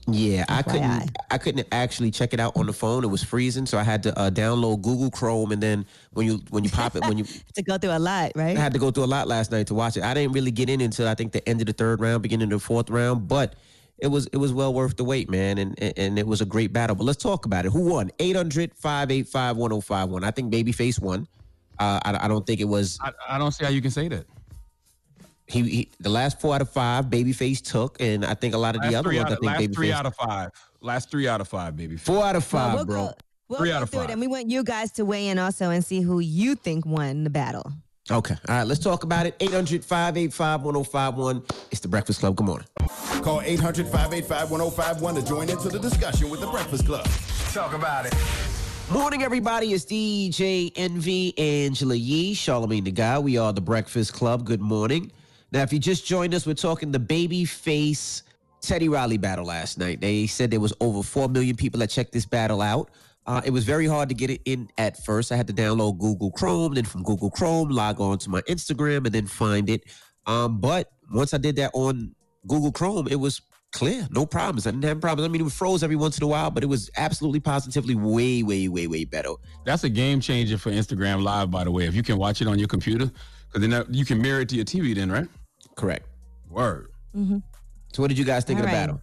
[0.07, 1.17] Yeah, I couldn't.
[1.31, 3.05] I couldn't actually check it out on the phone.
[3.05, 6.43] It was freezing, so I had to uh, download Google Chrome, and then when you
[6.51, 8.57] when you pop it, when you to go through a lot, right?
[8.57, 10.03] I had to go through a lot last night to watch it.
[10.03, 12.53] I didn't really get in until I think the end of the third round, beginning
[12.53, 13.55] of the fourth round, but
[13.99, 16.45] it was it was well worth the wait, man, and and, and it was a
[16.47, 16.97] great battle.
[16.97, 17.73] But let's talk about it.
[17.73, 18.11] Who won?
[18.19, 20.25] 800-585-1051.
[20.25, 21.27] I think Babyface won.
[21.79, 22.99] Uh, I, I don't think it was.
[23.03, 24.27] I, I don't see how you can say that.
[25.47, 28.77] He, he the last four out of five, Babyface took, and I think a lot
[28.77, 29.33] of the other three ones.
[29.33, 30.51] out I think last three out of five.
[30.81, 31.97] Last three out of five, baby.
[31.97, 33.07] four out of Well, five, we'll bro.
[33.07, 33.13] Go,
[33.49, 34.11] we'll Three go out of through five.
[34.11, 36.87] It, and we want you guys to weigh in also and see who you think
[36.87, 37.73] won the battle.
[38.11, 38.35] Okay.
[38.49, 39.39] All right, let's talk about it.
[39.39, 41.51] 800-585-1051.
[41.71, 42.37] It's the Breakfast Club.
[42.37, 42.67] Good morning.
[43.25, 47.09] Call 800 585 1051 to join into the discussion with the Breakfast Club.
[47.55, 48.15] Talk about it.
[48.93, 49.73] Morning, everybody.
[49.73, 53.25] It's DJ Envy, Angela Yee, Charlamagne the God.
[53.25, 54.45] We are the Breakfast Club.
[54.45, 55.11] Good morning.
[55.53, 58.25] Now, if you just joined us, we're talking the Babyface
[58.61, 60.03] Teddy Riley battle last night.
[60.03, 62.91] They said there was over 4 million people that checked this battle out.
[63.27, 65.33] Uh, it was very hard to get it in at first.
[65.33, 69.07] I had to download Google Chrome, then from Google Chrome, log on to my Instagram,
[69.07, 69.85] and then find it.
[70.27, 72.15] Um, but once I did that on
[72.47, 73.41] Google Chrome, it was
[73.73, 74.67] clear, no problems.
[74.67, 75.29] I didn't have problems.
[75.29, 78.43] I mean, it froze every once in a while, but it was absolutely positively way,
[78.43, 79.31] way, way, way better.
[79.65, 81.87] That's a game changer for Instagram Live, by the way.
[81.87, 83.07] If you can watch it on your computer,
[83.49, 85.27] because then that- you can mirror it to your TV, then right?
[85.77, 86.07] Correct.
[86.51, 86.89] Word.
[87.17, 87.39] Mm-hmm.
[87.93, 88.83] So, what did you guys think All of the right.
[88.87, 89.01] battle?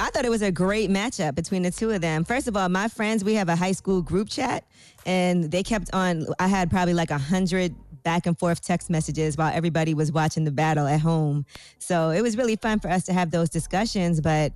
[0.00, 2.24] I thought it was a great matchup between the two of them.
[2.24, 4.64] First of all, my friends, we have a high school group chat,
[5.06, 6.24] and they kept on.
[6.38, 10.44] I had probably like a hundred back and forth text messages while everybody was watching
[10.44, 11.44] the battle at home.
[11.78, 14.52] So it was really fun for us to have those discussions, but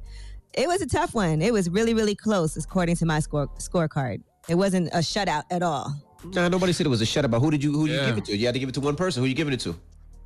[0.55, 1.41] it was a tough one.
[1.43, 4.23] It was really, really close, according to my score scorecard.
[4.49, 5.95] It wasn't a shutout at all.
[6.25, 7.31] Nah, nobody said it was a shutout.
[7.31, 8.37] But who did you who did you give it to?
[8.37, 9.23] You had to give it to one person.
[9.23, 9.75] Who you giving it to?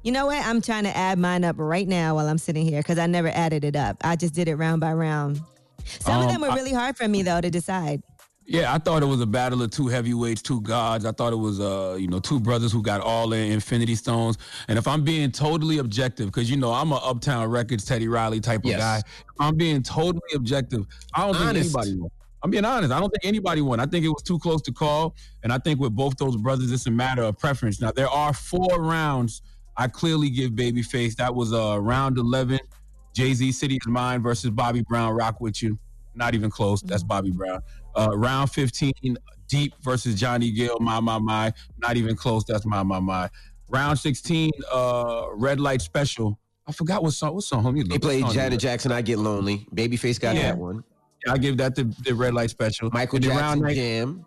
[0.02, 0.44] You know what?
[0.46, 3.28] I'm trying to add mine up right now while I'm sitting here because I never
[3.28, 3.96] added it up.
[4.02, 5.40] I just did it round by round.
[5.84, 8.02] Some of Um, them were I- really hard for me though to decide.
[8.48, 11.04] Yeah, I thought it was a battle of two heavyweights, two gods.
[11.04, 14.38] I thought it was, uh, you know, two brothers who got all in Infinity Stones.
[14.68, 18.38] And if I'm being totally objective, because you know I'm a Uptown Records Teddy Riley
[18.38, 18.78] type of Yes.
[18.78, 18.98] guy.
[18.98, 19.04] If
[19.40, 20.86] I'm being totally objective.
[21.14, 22.10] I don't think anybody won.
[22.44, 22.92] I'm being honest.
[22.92, 23.80] I don't think anybody won.
[23.80, 25.16] I think it was too close to call.
[25.42, 27.80] And I think with both those brothers, it's a matter of preference.
[27.80, 29.42] Now there are four rounds.
[29.76, 31.16] I clearly give Babyface.
[31.16, 32.60] That was uh, round 11.
[33.12, 35.14] Jay Z City is Mine versus Bobby Brown.
[35.14, 35.78] Rock with you.
[36.16, 36.80] Not even close.
[36.82, 37.60] That's Bobby Brown.
[37.94, 38.92] Uh, round 15,
[39.48, 40.78] Deep versus Johnny Gill.
[40.80, 41.52] My, my, my.
[41.78, 42.44] Not even close.
[42.44, 43.28] That's my, my, my.
[43.68, 46.38] Round 16, uh, Red Light Special.
[46.66, 47.34] I forgot what song.
[47.34, 47.64] What song?
[47.64, 47.92] Let me look.
[47.92, 48.62] He What played Janet is?
[48.62, 48.90] Jackson.
[48.92, 49.66] I get lonely.
[49.74, 50.42] Babyface got Yeah.
[50.42, 50.82] that one.
[51.26, 52.90] Yeah, I give that the, the Red Light Special.
[52.92, 54.26] Michael And Jackson round nine- Jam.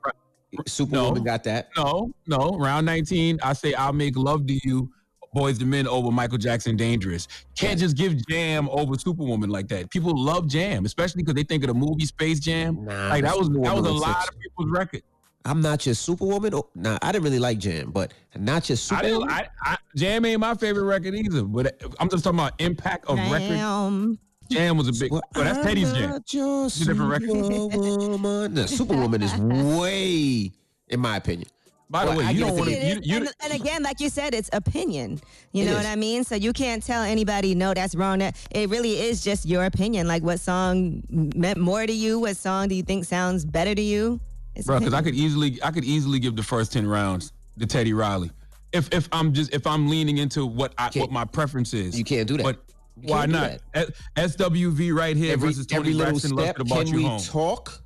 [0.65, 1.25] Superwoman No.
[1.25, 1.69] got that.
[1.77, 2.57] No, no.
[2.57, 4.89] Round 19, I say I'll make love to you,
[5.35, 7.27] Boyz II Men over Michael Jackson Dangerous.
[7.55, 9.89] Can't just give Jam over Superwoman like that.
[9.89, 12.85] People love Jam, especially because they think of the movie Space Jam.
[12.85, 15.03] Nah, like that was that was a lot of people's record.
[15.45, 16.53] I'm not just Superwoman.
[16.53, 19.45] Oh, nah, I didn't really like Jam, but not just I didn't, Superwoman.
[19.65, 23.17] I, I, Jam ain't my favorite record either, but I'm just talking about impact of
[23.31, 23.49] record.
[23.49, 24.19] Damn.
[24.51, 26.09] Jam was a big, Well, but that's Teddy's I'm Jam.
[26.09, 27.29] not your a different record.
[27.29, 28.53] Superwoman.
[28.55, 29.33] The Superwoman is
[29.79, 30.51] way,
[30.87, 31.47] in my opinion.
[31.89, 32.81] By the Well, way, I you don't want to to.
[32.81, 35.19] It You, you, and, and again, like you said, it's opinion.
[35.53, 35.77] You It know is.
[35.77, 36.23] what I mean?
[36.23, 38.21] So you can't tell anybody, no, that's wrong.
[38.21, 40.07] It really is just your opinion.
[40.07, 42.19] Like what song meant more to you?
[42.19, 44.19] What song do you think sounds better to you?
[44.55, 47.65] It's bro, because I could easily, I could easily give the first ten rounds to
[47.65, 48.29] Teddy Riley.
[48.71, 52.03] If if I'm just if I'm leaning into what I what my preference is, You
[52.05, 52.43] can't do that.
[52.43, 52.63] But
[53.01, 53.87] why can't not?
[54.15, 56.37] SWV right here Every, versus Toni every little Braxton.
[56.37, 56.55] Step.
[56.57, 57.19] to brought Can you we home.
[57.21, 57.81] talk?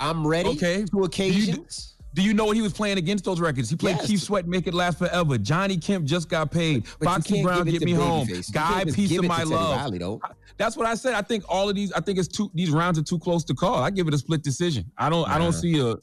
[0.00, 0.48] I'm ready.
[0.50, 0.84] Okay.
[0.86, 1.93] To occasions.
[2.14, 3.68] Do you know what he was playing against those records?
[3.68, 4.06] He played Yes.
[4.06, 5.36] Keith Sweat, Make It Last Forever.
[5.36, 6.84] Johnny Kemp just got paid.
[7.00, 8.26] But you Foxy Brown, Get Me Home.
[8.28, 8.48] Babyface.
[8.48, 9.76] You Guy, can't Piece of My Teddy Love.
[9.76, 10.20] Riley, though.
[10.56, 11.14] That's what I said.
[11.14, 11.92] I think all of these.
[11.92, 12.50] I think it's too.
[12.54, 13.82] These rounds are too close to call.
[13.82, 14.90] I give it a split decision.
[14.96, 15.28] I don't.
[15.28, 15.96] I don't see a.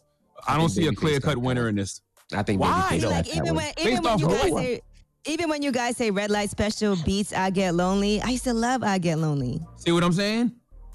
[0.47, 2.01] I don't see a clear cut winner in this.
[2.33, 2.67] I think Why?
[2.91, 4.63] Babyface See, like even when even when you guys what?
[4.63, 4.81] say
[5.25, 8.53] even when you guys say red light special beats I get lonely, I used to
[8.53, 9.61] love I get lonely.
[9.77, 10.51] See what I'm saying?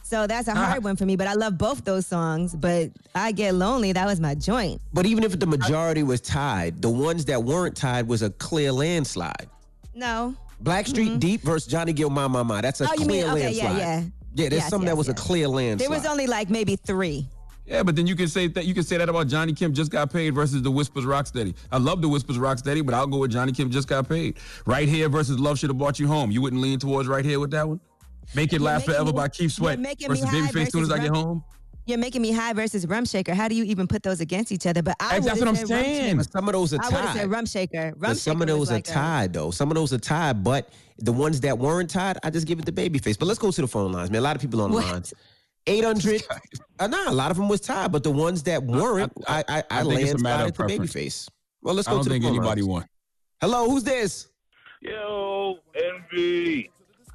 [0.08, 0.64] So that's a Uh-huh.
[0.64, 2.54] hard one for me, but I love both those songs.
[2.54, 4.80] But I Get Lonely, that was my joint.
[4.94, 8.70] But even if the majority was tied, the ones that weren't tied was a clear
[8.70, 9.48] landslide.
[9.96, 10.36] No.
[10.62, 12.60] Blackstreet Deep versus Johnny Gill My My My.
[12.60, 12.92] That's a Mm-hmm.
[12.92, 13.78] Oh, you clear mean- okay, yeah, landslide.
[13.78, 14.02] yeah.
[14.44, 15.90] Yeah, there's Yes, some yes, that was a clear landslide.
[15.90, 17.26] There was only like maybe three.
[17.66, 19.90] Yeah, but then you can say that you can say that about Johnny Kemp just
[19.90, 21.54] got paid versus the Whispers Rocksteady.
[21.72, 24.36] I love the Whispers Rocksteady, but I'll go with Johnny Kemp just got paid.
[24.66, 26.30] Right here versus Love Should Have Brought You Home.
[26.30, 27.80] You wouldn't lean towards right here with that one.
[28.34, 30.70] Make it last forever me- by Keith Sweat you're making me versus Babyface.
[30.72, 31.44] Soon as I get home.
[31.88, 33.32] You're making me high versus Rump Shaker.
[33.32, 34.82] How do you even put those against each other?
[34.82, 36.22] But I That's would've what I'm saying.
[36.24, 36.84] Some of those are tied.
[36.84, 37.30] I would have tied.
[37.30, 37.92] Rump Shaker.
[37.96, 39.50] Rum But some of Shaker was those are like a- tied though.
[39.52, 42.66] Some of those are tied, but the ones that weren't tied, I just give it
[42.66, 43.16] to Babyface.
[43.16, 44.18] But let's go to the phone lines, man.
[44.18, 44.86] A lot of people on the What?
[44.86, 45.14] lines.
[45.68, 46.22] 800.
[46.78, 49.58] Uh, nah, a lot of them was tied, but the ones that weren't, I I,
[49.58, 50.92] I, I think it's a matter of landslided to preference.
[50.92, 51.28] Babyface.
[51.62, 52.66] Well, let's I don't to think anybody lines.
[52.68, 52.86] won.
[53.40, 54.28] Hello, who's this?
[54.82, 56.70] Yo, Envy.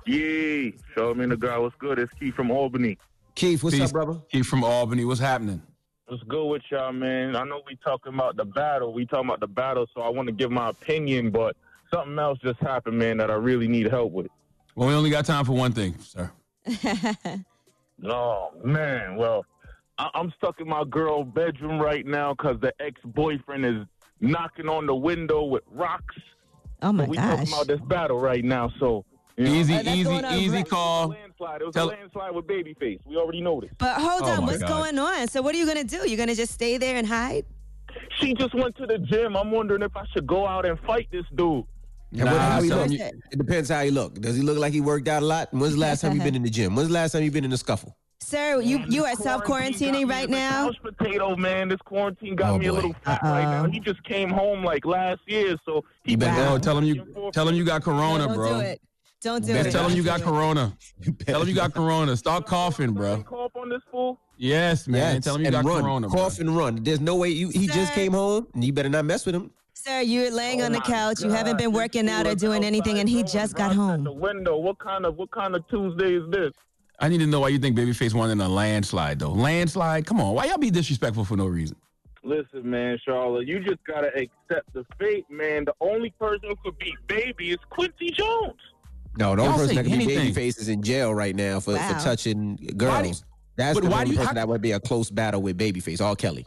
[0.06, 0.74] Yay.
[0.96, 1.58] Show me the guy.
[1.58, 2.00] What's good?
[2.00, 2.98] It's Keith from Albany.
[3.36, 3.86] Keith, what's Peace.
[3.86, 4.20] up, brother?
[4.32, 5.06] Keith from Albany.
[5.06, 5.62] What's happening?
[6.08, 7.36] What's good with y'all, man?
[7.36, 8.94] I know we talking about the battle.
[8.94, 11.56] We talking about the battle, so I want to give my opinion, but
[11.94, 14.28] something else just happened, man, that I really need help with.
[14.76, 16.32] Well, we only got time for one thing, sir.
[18.04, 19.16] Oh, man.
[19.16, 19.46] Well,
[20.00, 23.86] I- I'm stuck in my girl bedroom right now because the ex-boyfriend is
[24.20, 26.16] knocking on the window with rocks.
[26.82, 27.10] Oh my god.
[27.12, 27.30] we gosh.
[27.38, 29.06] talking about this battle right now, so...
[29.38, 30.00] You know, Easy, easy,
[30.34, 31.08] easy right- call.
[31.10, 31.62] landslide.
[31.62, 33.00] It was Tell- a landslide with Babyface.
[33.06, 33.72] We already know this.
[33.78, 34.68] But hold Oh on, my what's God.
[34.70, 35.28] going on?
[35.28, 36.08] So what are you gonna do?
[36.08, 37.46] You're gonna just stay there and hide?
[38.20, 39.36] She just went to the gym.
[39.36, 41.66] I'm wondering if I should go out and fight this dude.
[42.14, 42.92] And what- Nah, how he tell look?
[42.92, 43.00] you-
[43.32, 44.16] It depends how he look.
[44.16, 45.48] Does he look like he worked out a lot?
[45.52, 46.76] When's the last time you been in the gym?
[46.76, 47.96] When's the last time you been in a scuffle?
[48.24, 50.68] Sir, you you are self quarantining right now.
[50.68, 51.70] couch potato, man.
[51.70, 52.76] This quarantine got Oh, me a boy.
[52.76, 53.64] little fat right now.
[53.64, 53.70] Uh-uh.
[53.72, 56.54] He just came home like last year, so he You better Wow.
[56.54, 58.54] Yo, tell him you tell him you got corona, Don't bro.
[58.54, 58.82] do it.
[59.22, 59.72] Don't do Just it.
[59.72, 60.76] tell him you got corona.
[61.26, 62.18] Tell him you got corona.
[62.18, 63.22] Start coughing, bro.
[63.24, 64.20] Cough on this fool.
[64.38, 65.16] Yes, man.
[65.16, 65.82] Yes, Tell him you and got run.
[65.84, 66.10] corona.
[66.10, 66.20] bro.
[66.24, 66.84] Cough and run.
[66.84, 67.50] There's no way you.
[67.50, 69.52] He just came home, and you better not mess with him.
[69.76, 71.22] Sir, you're laying Oh on the my couch.
[71.22, 74.04] You haven't been working out or doing anything, and he just got home.
[74.04, 74.58] The window.
[74.58, 76.52] What kind of what kind of Tuesday is this?
[77.00, 79.32] I need to know why you think Babyface won in a landslide, though.
[79.32, 80.06] Landslide?
[80.06, 80.34] Come on.
[80.36, 81.76] Why y'all be disrespectful for no reason?
[82.24, 85.66] Listen, man, Charlotte, you just gotta accept the fate, man.
[85.66, 88.60] The only person who could beat Baby is Quincy Jones.
[89.18, 90.34] No, the only Y'all person say that can be anything.
[90.34, 91.94] babyface is in jail right now for, Wow.
[91.98, 93.24] for touching Why do- girls.
[93.58, 95.42] That's but the why only do you- person how- that would be a close battle
[95.42, 96.00] with Babyface.
[96.02, 96.16] R.
[96.16, 96.46] Kelly.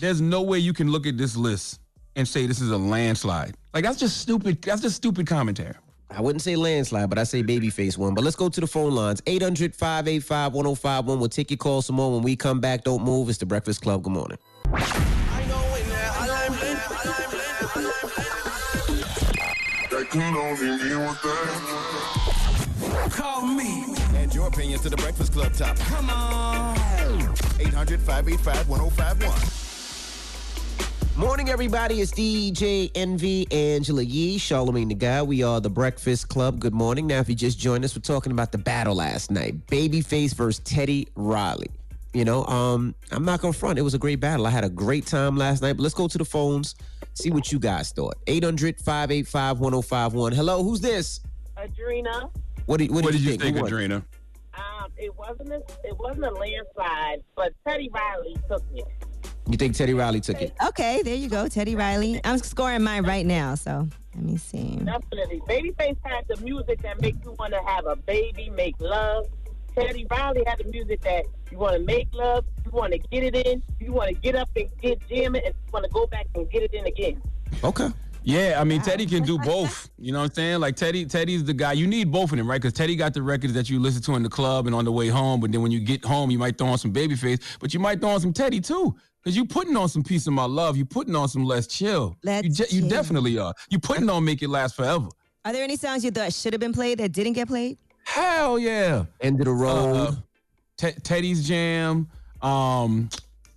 [0.00, 1.78] There's no way you can look at this list
[2.16, 3.54] and say this is a landslide.
[3.74, 4.62] Like that's just stupid.
[4.62, 5.74] That's just stupid commentary.
[6.10, 8.14] I wouldn't say landslide, but I say Babyface one.
[8.14, 9.20] But let's go to the phone lines.
[9.26, 11.18] 800 585 1051.
[11.20, 12.84] We'll take your call some more when we come back.
[12.84, 13.28] Don't move.
[13.28, 14.02] It's the Breakfast Club.
[14.04, 14.38] Good morning.
[23.10, 23.84] Call me.
[24.14, 25.84] Add your opinion to the Breakfast Club topic.
[25.84, 26.74] Come on.
[27.60, 29.66] 800 585 1051.
[31.18, 32.00] Morning, everybody.
[32.00, 35.28] It's DJ Envy, Angela Yee, Charlamagne the God.
[35.28, 36.60] We are the Breakfast Club.
[36.60, 37.06] Good morning.
[37.06, 40.60] Now, if you just joined us, we're talking about the battle last night Babyface versus
[40.64, 41.70] Teddy Riley.
[42.16, 43.78] You know, um, I'm not gonna front.
[43.78, 44.46] It was a great battle.
[44.46, 45.74] I had a great time last night.
[45.74, 46.74] But let's go to the phones,
[47.12, 48.14] see what you guys thought.
[48.26, 50.32] 800 585 1051.
[50.32, 51.20] Hello, who's this?
[51.58, 52.30] Adrena.
[52.64, 53.56] What did, what What did did you you think?
[53.56, 54.02] think, Adrena?
[54.54, 58.86] Um, it wasn't a, it wasn't a landslide, but Teddy Riley took it.
[59.50, 60.54] You think Teddy Riley took it?
[60.68, 62.18] Okay, there you go, Teddy Riley.
[62.24, 64.76] I'm scoring mine right now, so let me see.
[64.82, 65.40] Definitely.
[65.46, 69.26] Babyface had the music that makes you want to have a baby, make love.
[69.76, 73.22] Teddy Riley had the music that you want to make love, you want to get
[73.22, 75.90] it in, you want to get up and get jam it, and you want to
[75.90, 77.20] go back and get it in again.
[77.62, 77.88] Okay.
[78.22, 79.88] Yeah, I mean Teddy can do both.
[79.98, 80.60] You know what I'm saying?
[80.60, 81.74] Like Teddy, Teddy's the guy.
[81.74, 82.60] You need both of them, right?
[82.60, 84.90] Because Teddy got the records that you listen to in the club and on the
[84.90, 85.38] way home.
[85.40, 88.00] But then when you get home, you might throw on some Babyface, but you might
[88.00, 88.96] throw on some Teddy too.
[89.22, 90.76] Because you're putting on some piece of my love.
[90.76, 92.16] You're putting on some Let's Chill.
[92.24, 93.54] Let's you, je- you definitely are.
[93.70, 95.08] You putting on make it last forever.
[95.44, 97.78] Are there any songs you thought should have been played that didn't get played?
[98.06, 99.04] Hell yeah.
[99.20, 99.94] End of the road.
[99.96, 100.12] Uh,
[100.76, 102.08] Te- Teddy's Jam,
[102.42, 103.08] um,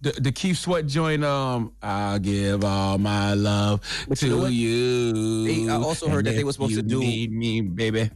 [0.02, 4.46] the the Keith Sweat joint, um, I'll give all my love But to you know
[4.48, 5.46] you.
[5.46, 8.10] They- I also heard that they were supposed to do- need me, baby.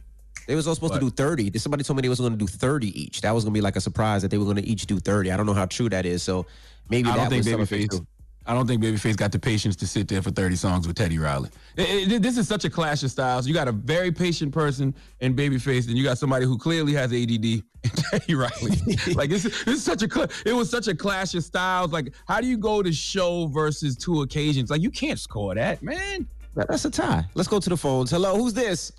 [0.46, 1.00] They was all supposed What?
[1.00, 1.56] to do 30.
[1.58, 3.22] Somebody told me they was going to do 30 each.
[3.22, 4.98] That was going to be like a surprise that they were going to each do
[5.00, 5.30] 30.
[5.32, 6.22] I don't know how true that is.
[6.22, 6.44] So
[6.90, 8.06] maybe I don't think was some of it Babyface.
[8.44, 8.50] Too.
[8.50, 11.18] I don't think Babyface got the patience to sit there for 30 songs with Teddy
[11.18, 11.50] Riley.
[11.76, 13.46] It- it- this is such a clash of styles.
[13.46, 17.12] You got a very patient person in Babyface, and you got somebody who clearly has
[17.12, 18.78] ADD in Teddy Riley.
[19.14, 21.92] like this, this is such a it was such a clash of styles.
[21.92, 24.70] Like how do you go to show versus two occasions?
[24.70, 26.26] Like you can't score that, man.
[26.54, 27.24] That's a tie.
[27.34, 28.10] Let's go to the phones.
[28.12, 28.92] Hello, who's this?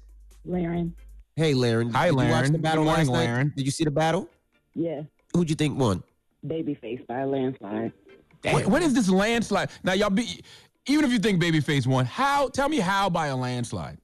[0.43, 0.93] Laren.
[1.37, 1.89] Hey, Laren.
[1.91, 2.51] Hi, Did you watch Laren.
[2.51, 3.25] the battle Good morning, last night?
[3.31, 3.53] Laren.
[3.55, 4.29] Did you see the battle?
[4.73, 5.03] Yeah.
[5.33, 6.03] who'd you think won?
[6.45, 7.91] Babyface by a landslide.
[8.53, 9.69] What, what is this landslide?
[9.83, 10.43] Now, y'all be
[10.87, 12.49] even if you think Babyface won, how?
[12.49, 13.97] Tell me how by a landslide.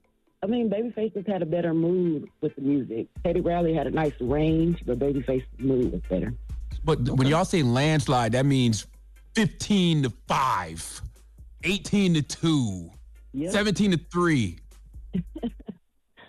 [0.43, 3.07] I mean, Babyface just had a better mood with the music.
[3.23, 6.33] Teddy Riley had a nice range, but Babyface's mood was better.
[6.83, 8.87] But when y'all say landslide, that means
[9.35, 11.01] 15 to 5,
[11.63, 12.91] 18 to 2,
[13.49, 14.59] 17 to 3.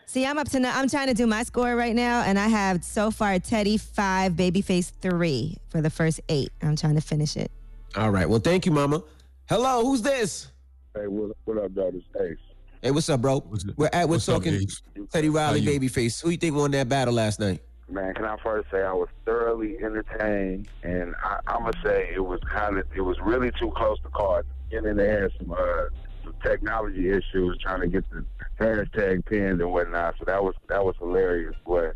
[0.07, 0.79] See, I'm up to now.
[0.79, 4.33] I'm trying to do my score right now, and I have so far Teddy five,
[4.33, 6.51] Babyface three for the first eight.
[6.61, 7.51] I'm trying to finish it.
[7.97, 8.29] All right.
[8.29, 9.03] Well, thank you, Mama.
[9.49, 10.49] Hello, who's this?
[10.95, 11.95] Hey, what, what up, dog?
[11.95, 12.39] It's Ace.
[12.81, 13.45] Hey, what's up, bro?
[13.77, 14.67] We're at we're What's up, talking
[15.13, 15.81] Teddy Riley, How you?
[15.81, 16.23] Babyface.
[16.23, 17.61] Who you think won that battle last night?
[17.91, 22.25] Man, can I first say I was thoroughly entertained, and I, I'm gonna say it
[22.25, 24.37] was kind of, it was really too close to call.
[24.37, 25.85] At the beginning, they had some, uh,
[26.25, 28.25] some technology issues trying to get the
[28.59, 30.15] hashtag pinned and whatnot.
[30.19, 31.55] So that was that was hilarious.
[31.67, 31.95] But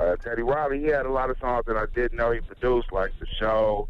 [0.00, 2.90] uh, Teddy Riley, he had a lot of songs that I didn't know he produced,
[2.90, 3.88] like the show,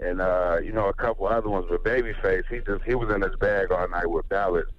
[0.00, 1.66] and uh, you know a couple other ones.
[1.68, 4.70] But Babyface, he just he was in his bag all night with ballads.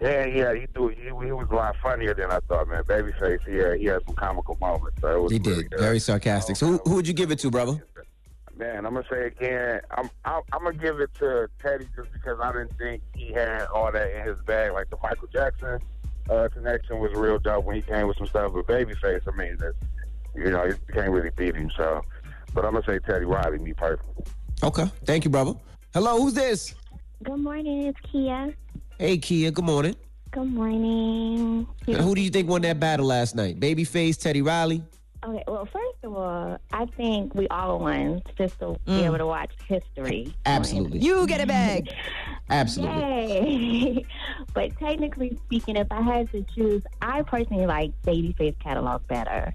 [0.00, 2.84] Yeah, yeah, he threw, he, he was a lot funnier than I thought, man.
[2.84, 5.00] Babyface, he had, he had some comical moments.
[5.00, 5.70] So it was He did.
[5.70, 5.80] good.
[5.80, 6.54] Very sarcastic.
[6.54, 7.84] So who, who would you give it to, brother?
[8.56, 12.38] Man, I'm gonna say again, I'm I'm, I'm gonna give it to Teddy just because
[12.42, 14.72] I didn't think he had all that in his bag.
[14.72, 15.78] Like the Michael Jackson
[16.28, 18.52] uh, connection was real dope when he came with some stuff.
[18.52, 19.76] But Babyface, I mean, that's
[20.34, 21.70] you know, you can't really beat him.
[21.76, 22.02] So,
[22.52, 24.24] but I'm gonna say Teddy Riley, me personally.
[24.62, 24.90] Okay.
[25.04, 25.54] Thank you, brother.
[25.94, 26.74] Hello, who's this?
[27.22, 28.54] Good morning, it's Kia.
[28.98, 29.50] Hey, Kia.
[29.50, 29.96] Good morning.
[30.30, 31.66] Good morning.
[31.86, 33.58] And who do you think won that battle last night?
[33.58, 34.82] Babyface, Teddy Riley.
[35.24, 39.04] Okay, well, first of all, I think we all won just to be Mm.
[39.06, 40.32] able to watch history.
[40.46, 41.00] Absolutely.
[41.00, 41.88] You get a bag.
[42.50, 43.00] Absolutely.
[43.96, 44.04] Yay!
[44.54, 49.54] but technically speaking, if I had to choose, I personally like Babyface catalog better.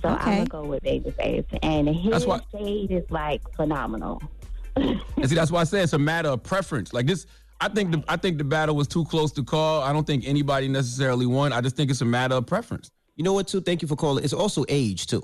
[0.00, 4.20] So I'm gonna go with Babyface, and his That's why- shade is like phenomenal.
[4.76, 6.92] And see, that's why I say it's a matter of preference.
[6.92, 7.26] Like this,
[7.60, 9.82] I think the I think the battle was too close to call.
[9.82, 11.52] I don't think anybody necessarily won.
[11.52, 12.90] I just think it's a matter of preference.
[13.16, 13.60] You know what, too?
[13.60, 14.24] Thank you for calling.
[14.24, 15.22] It's also age, too.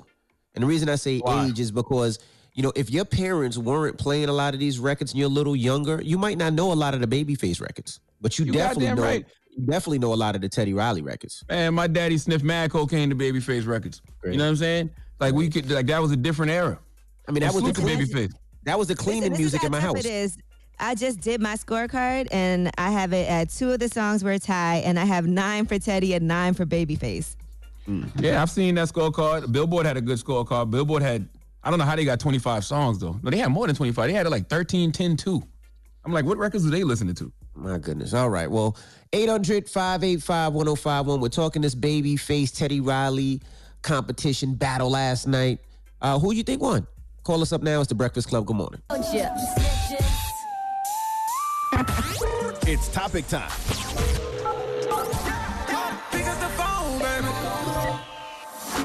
[0.53, 2.19] And the reason I say age is because,
[2.53, 5.31] you know, if your parents weren't playing a lot of these records and you're a
[5.31, 7.99] little younger, you might not know a lot of the Babyface records.
[8.21, 9.25] But you, You definitely know right.
[9.49, 11.43] you definitely know a lot of the Teddy Riley records.
[11.49, 14.01] Man, my daddy sniffed mad cocaine to Babyface records.
[14.23, 14.89] You know what I'm saying?
[15.19, 16.79] Like we could, like that was a different era.
[17.27, 18.33] I mean, that was the Babyface.
[18.63, 19.99] That was the cleaning Listen, this music how in my house.
[19.99, 20.37] It is.
[20.79, 24.31] I just did my scorecard, and I have it at two of the songs were
[24.31, 27.35] a tie, and I have nine for Teddy and nine for Babyface.
[28.19, 29.51] Yeah, I've seen that scorecard.
[29.51, 30.69] Billboard had a good scorecard.
[30.69, 31.27] Billboard had,
[31.63, 33.19] I don't know how they got 25 songs though.
[33.23, 34.07] No, they had more than 25.
[34.07, 35.43] They had like 13, 10, 2.
[36.05, 37.31] I'm like, what records are they listening to?
[37.55, 38.13] My goodness.
[38.13, 38.49] All right.
[38.49, 38.77] Well,
[39.11, 41.19] 800 585 1051.
[41.19, 43.41] We're talking this Babyface Teddy Riley
[43.81, 45.59] competition battle last night.
[46.01, 46.87] Uh, who do you think won?
[47.29, 47.79] Call us up now.
[47.79, 48.47] It's the Breakfast Club.
[48.47, 48.81] Good morning.
[52.65, 53.51] It's topic time.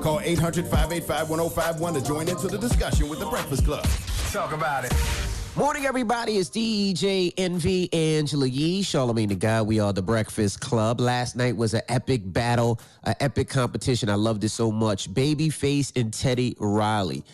[0.02, 3.86] Call 800 585 1051 to join into the discussion with the Breakfast Club.
[4.30, 4.92] Talk about it.
[5.56, 6.36] Morning, everybody.
[6.36, 9.66] It's DJ Envy Angela Yee, Charlamagne the God.
[9.66, 11.00] We are the Breakfast Club.
[11.00, 14.10] Last night was an epic battle, an epic competition.
[14.10, 15.10] I loved it so much.
[15.14, 17.24] Babyface and Teddy Riley.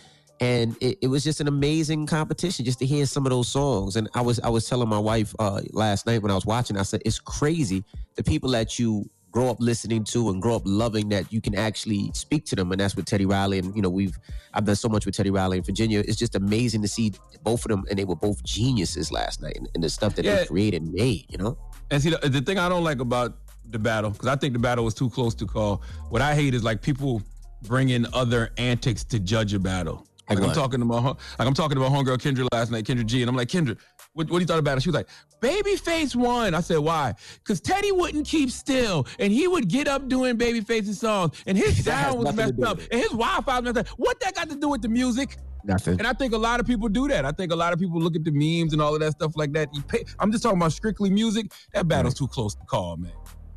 [0.40, 3.96] And it, it was just an amazing competition just to hear some of those songs.
[3.96, 6.78] And I was I was telling my wife uh, last night when I was watching,
[6.78, 7.84] I said, it's crazy
[8.16, 11.54] the people that you grow up listening to and grow up loving that you can
[11.54, 14.18] actually speak to them and that's with Teddy Riley and you know we've
[14.52, 17.12] I've done so much with Teddy Riley in Virginia it's just amazing to see
[17.44, 20.24] both of them and they were both geniuses last night and, and the stuff that
[20.24, 20.34] Yeah.
[20.40, 21.56] they created and made you know
[21.92, 23.36] And see, the, the thing I don't like about
[23.68, 25.80] the battle, because I think the battle was too close to call.
[26.08, 27.22] What I hate is like people
[27.62, 30.06] bringing other antics to judge a battle.
[30.30, 33.28] Like I'm talking about, like I'm talking about homegirl Kendra last night, Kendra G, and
[33.28, 33.76] I'm like, Kendra,
[34.12, 34.82] what, what do you thought about it?
[34.82, 35.08] She was like,
[35.40, 36.54] Babyface won.
[36.54, 37.14] I said, why?
[37.38, 41.84] Because Teddy wouldn't keep still, and he would get up doing Babyface's songs, and his
[41.84, 43.98] sound was messed up, and his Wi-Fi was messed up.
[43.98, 45.36] What that got to do with the music?
[45.62, 47.26] nothing And I think a lot of people do that.
[47.26, 49.32] I think a lot of people look at the memes and all of that stuff
[49.36, 49.68] like that.
[49.88, 51.52] Pay, I'm just talking about strictly music.
[51.74, 53.12] That battle's too close to call, man.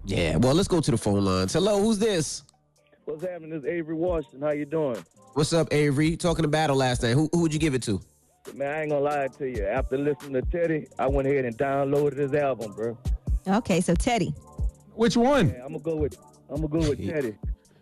[0.06, 2.44] yeah well let's go to the phone lines hello who's this
[3.06, 3.50] What's happening?
[3.52, 4.42] This is Avery Washington.
[4.42, 5.04] How you doing?
[5.36, 8.00] what's up Avery talking to battle last night who, who would you give it to
[8.54, 9.66] Man, I ain't gonna lie to you.
[9.66, 12.96] After listening to Teddy, I went ahead and downloaded his album, bro.
[13.48, 14.34] Okay, so Teddy.
[14.96, 15.50] Which one?
[15.50, 16.18] Yeah, I'm gonna go with
[16.50, 17.36] I'm gonna go with Teddy.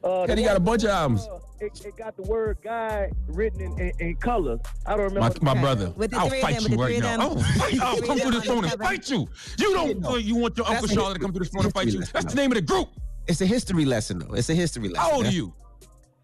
[0.03, 1.27] Uh, Teddy got a bunch of albums.
[1.27, 4.59] uh, it, it got the word "guy" written in, in, in colors.
[4.85, 5.37] I don't remember.
[5.41, 7.17] My, my brother, With the I'll fight them, with you the right now.
[7.17, 7.21] them.
[7.21, 9.27] I'll, fight, I'll come through this on phone and fight you.
[9.59, 10.05] You don't.
[10.05, 11.87] uh, you want your Uncle That's a- Charlotte to come through this phone and fight
[11.87, 11.99] you.
[12.13, 12.89] That's the name of the group.
[13.31, 15.53] It's a history lesson though it's a history lesson How old are you?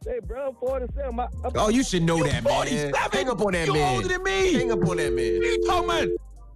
[0.05, 1.15] Hey, bro, I'm 47.
[1.15, 2.53] My, Oh, you should know that, man.
[2.53, 3.11] 47?
[3.11, 3.95] Hang up on that You man.
[3.95, 4.53] older than me.
[4.53, 5.33] Hang up on that man.
[5.37, 6.07] What are you talking about?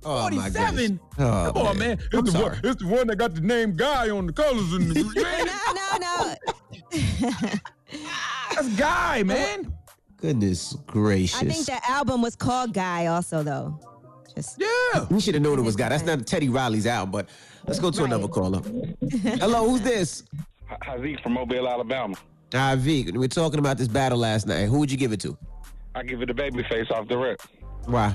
[0.05, 0.99] Oh, 47?
[1.19, 1.91] Oh, Come on, man.
[1.99, 2.43] It's I'm the, sorry.
[2.43, 4.71] one, it's the one that got the name Guy on the colors.
[4.73, 6.35] And the, you no,
[7.01, 7.17] no,
[7.49, 7.51] no.
[8.55, 9.73] that's Guy, man.
[10.17, 11.41] Goodness gracious.
[11.41, 13.79] I think that album was called Guy also though.
[14.35, 15.05] Just Yeah.
[15.09, 15.91] We should have known it was God.
[15.91, 17.27] That's not Teddy Riley's album, but
[17.67, 18.61] let's go to another caller.
[19.39, 20.23] Hello, who's this?
[20.83, 22.15] Hazik from Mobile, Alabama.
[22.53, 23.15] IV.
[23.15, 24.65] We're talking about this battle last night.
[24.65, 25.37] Who would you give it to?
[25.95, 27.41] I give it a babyface off the rip.
[27.85, 28.13] Why?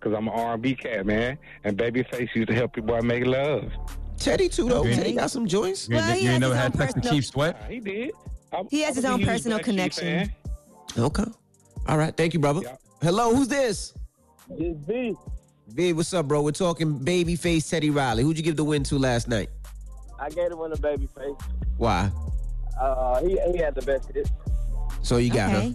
[0.00, 3.64] Cause I'm an R&B cat, man, and babyface used to help your boy make love.
[4.18, 4.84] Teddy too though.
[4.84, 5.88] You Teddy got some joints.
[5.88, 7.64] You, ain't- Well, he you ain't never had own sex and personal- Keith Sweat?
[7.70, 8.10] He did.
[8.52, 10.04] I, He has I his own personal connection.
[10.28, 10.34] fan.
[10.98, 11.24] Okay.
[11.88, 12.16] All right.
[12.16, 12.60] Thank you, brother.
[13.02, 13.94] Hello, who's this?
[14.50, 15.16] It's V.
[15.74, 16.40] V, what's up, bro?
[16.42, 18.22] We're talking babyface Teddy Riley.
[18.22, 19.50] Who'd you give the win to last night?
[20.20, 21.40] I gave him a Babyface.
[21.78, 22.10] Why?
[22.80, 24.30] Uh, he, he had the best hits.
[25.02, 25.70] So you got Okay.
[25.70, 25.74] her.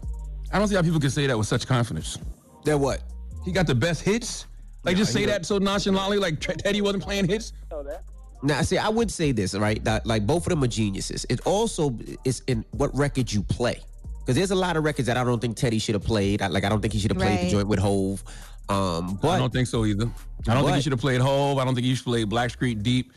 [0.54, 2.18] I don't see how people can say that with such confidence.
[2.64, 3.04] That what?
[3.44, 4.46] He got the best hits.
[4.86, 7.52] Like just say that so nonchalantly, like Teddy wasn't playing hits.
[7.70, 8.04] know that.
[8.42, 9.84] Now, see, I would say this, right?
[9.84, 11.26] That like both of them are geniuses.
[11.30, 13.82] It also is in what record you play,
[14.22, 16.42] because there's a lot of records that I don't think Teddy should have played.
[16.42, 18.24] I- Like I don't think he should have played the joint with Hove.
[18.70, 20.10] Um, but I don't think so either.
[20.48, 21.58] I don't think he should have played Hove.
[21.58, 23.12] I don't think he should play Black Street Deep.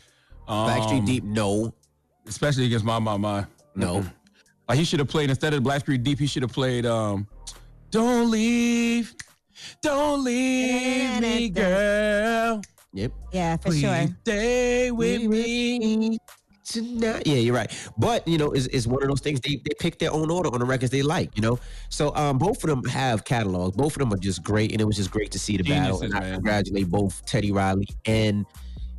[0.47, 1.73] Um, Backstreet Deep, no,
[2.27, 3.45] especially against my my my.
[3.75, 4.05] no.
[4.67, 6.19] Like he should have played instead of Black Street Deep.
[6.19, 7.27] He should have played um,
[7.91, 9.13] "Don't Leave,
[9.81, 12.61] Don't Leave Me, Girl."
[12.93, 13.11] Yep.
[13.31, 14.07] Yeah, for Please sure.
[14.21, 16.17] stay with me.
[16.63, 17.23] Tonight.
[17.25, 17.71] Yeah, you're right.
[17.97, 19.41] But you know, it's, it's one of those things.
[19.41, 21.35] They they pick their own order on the records they like.
[21.35, 21.59] You know,
[21.89, 23.75] so um, both of them have catalogs.
[23.75, 26.01] Both of them are just great, and it was just great to see the battle.
[26.01, 26.33] And I man.
[26.35, 28.45] congratulate both Teddy Riley and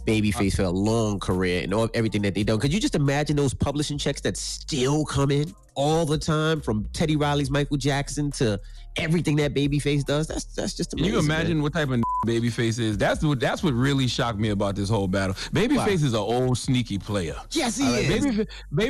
[0.07, 2.61] Babyface for a long career and all, everything that they done.
[2.61, 6.87] Could you just imagine those publishing checks that still come in all the time from
[6.93, 8.61] Teddy Riley's Michael Jackson to
[8.97, 10.27] everything that Babyface does?
[10.27, 11.15] That's that's just Can amazing.
[11.15, 11.63] you imagine man.
[11.63, 12.97] what type of Babyface is?
[12.99, 15.35] That's what that's what really shocked me about this whole battle.
[15.53, 15.89] Babyface Why?
[15.91, 17.37] is an old sneaky player.
[17.51, 18.25] Yes, he All right, is.
[18.25, 18.47] Baby,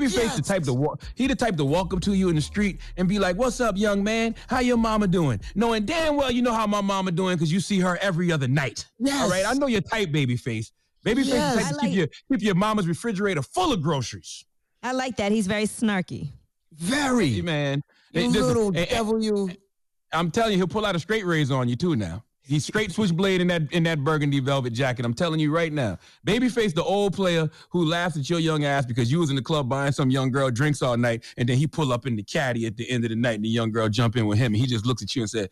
[0.07, 1.03] Babyface the type to walk.
[1.15, 3.61] He the type to walk up to you in the street and be like, "What's
[3.61, 4.35] up, young man?
[4.49, 7.61] How your mama doing?" Knowing damn well you know how my mama doing because you
[7.61, 8.87] see her every other night.
[8.99, 9.23] Yes.
[9.23, 10.71] All right, I know your type, Babyface.
[11.05, 11.29] Babyface Yes.
[11.29, 14.45] is the type I to like- keep your keep your mama's refrigerator full of groceries.
[14.83, 15.33] I like that.
[15.33, 16.29] He's very snarky.
[16.75, 17.29] Very.
[17.35, 17.83] Hey, man.
[18.13, 19.51] You Hey, listen, little and- and- devil, you.
[20.15, 22.25] I'm telling you, he'll pull out a straight razor on you too now.
[22.47, 25.07] He's straight switchblade in that in that burgundy velvet jacket.
[25.07, 25.99] I'm telling you right now.
[26.27, 29.43] Babyface, the old player who laughs at your young ass because you was in the
[29.43, 32.23] club buying some young girl drinks all night, and then he pull up in the
[32.23, 34.53] caddy at the end of the night, and the young girl jump in with him,
[34.53, 35.49] and he just looks at you and said,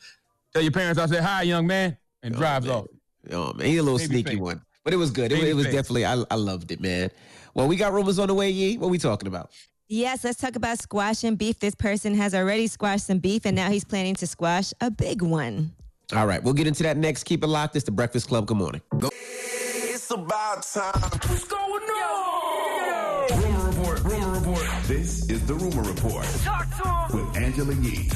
[0.53, 2.77] "Tell your parents I said hi, young man," and oh, drives man.
[2.77, 2.87] off.
[3.31, 4.39] Oh man, he a little Baby sneaky face.
[4.39, 5.33] one, but it was good.
[5.33, 5.75] It, it was face.
[5.75, 6.05] definitely.
[6.05, 7.11] I, I loved it, man.
[7.55, 8.51] Well, we got rumors on the way.
[8.51, 8.77] Yee.
[8.77, 9.51] What we talking about?
[9.95, 11.61] Yes, let's talk about squash and beef.
[11.61, 15.21] This person has already squashed some beef and now he's planning to squash a big
[15.21, 15.71] one.
[16.17, 17.25] All right, we'll get into that next.
[17.25, 17.77] Keep it locked.
[17.77, 18.47] It's the Breakfast Club.
[18.47, 18.81] Good morning.
[18.95, 20.99] It's about time.
[21.29, 23.43] What's going on?
[23.43, 24.01] Rumor report.
[24.05, 24.67] Rumor report.
[24.85, 26.69] This is the rumor report Talk
[27.11, 27.27] to him.
[27.27, 28.09] with Angela Yee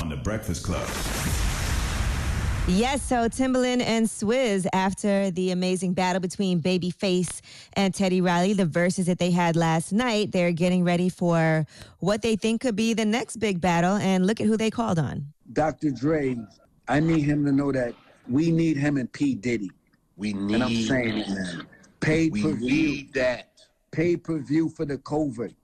[0.00, 0.86] on the Breakfast Club.
[2.68, 7.40] Yes, so Timbaland and Swizz, after the amazing battle between Babyface
[7.74, 11.64] and Teddy Riley, the Verzuz that they had last night, they're getting ready for
[12.00, 13.92] what they think could be the next big battle.
[13.96, 15.26] And look at who they called on.
[15.52, 15.92] Dr.
[15.92, 16.36] Dre,
[16.88, 17.94] I need him to know that
[18.28, 19.36] we need him and P.
[19.36, 19.70] Diddy.
[20.16, 21.66] We need And I'm saying it, man.
[22.00, 22.66] Pay We per view.
[22.68, 23.52] need that.
[23.92, 25.54] Pay per view for the COVID.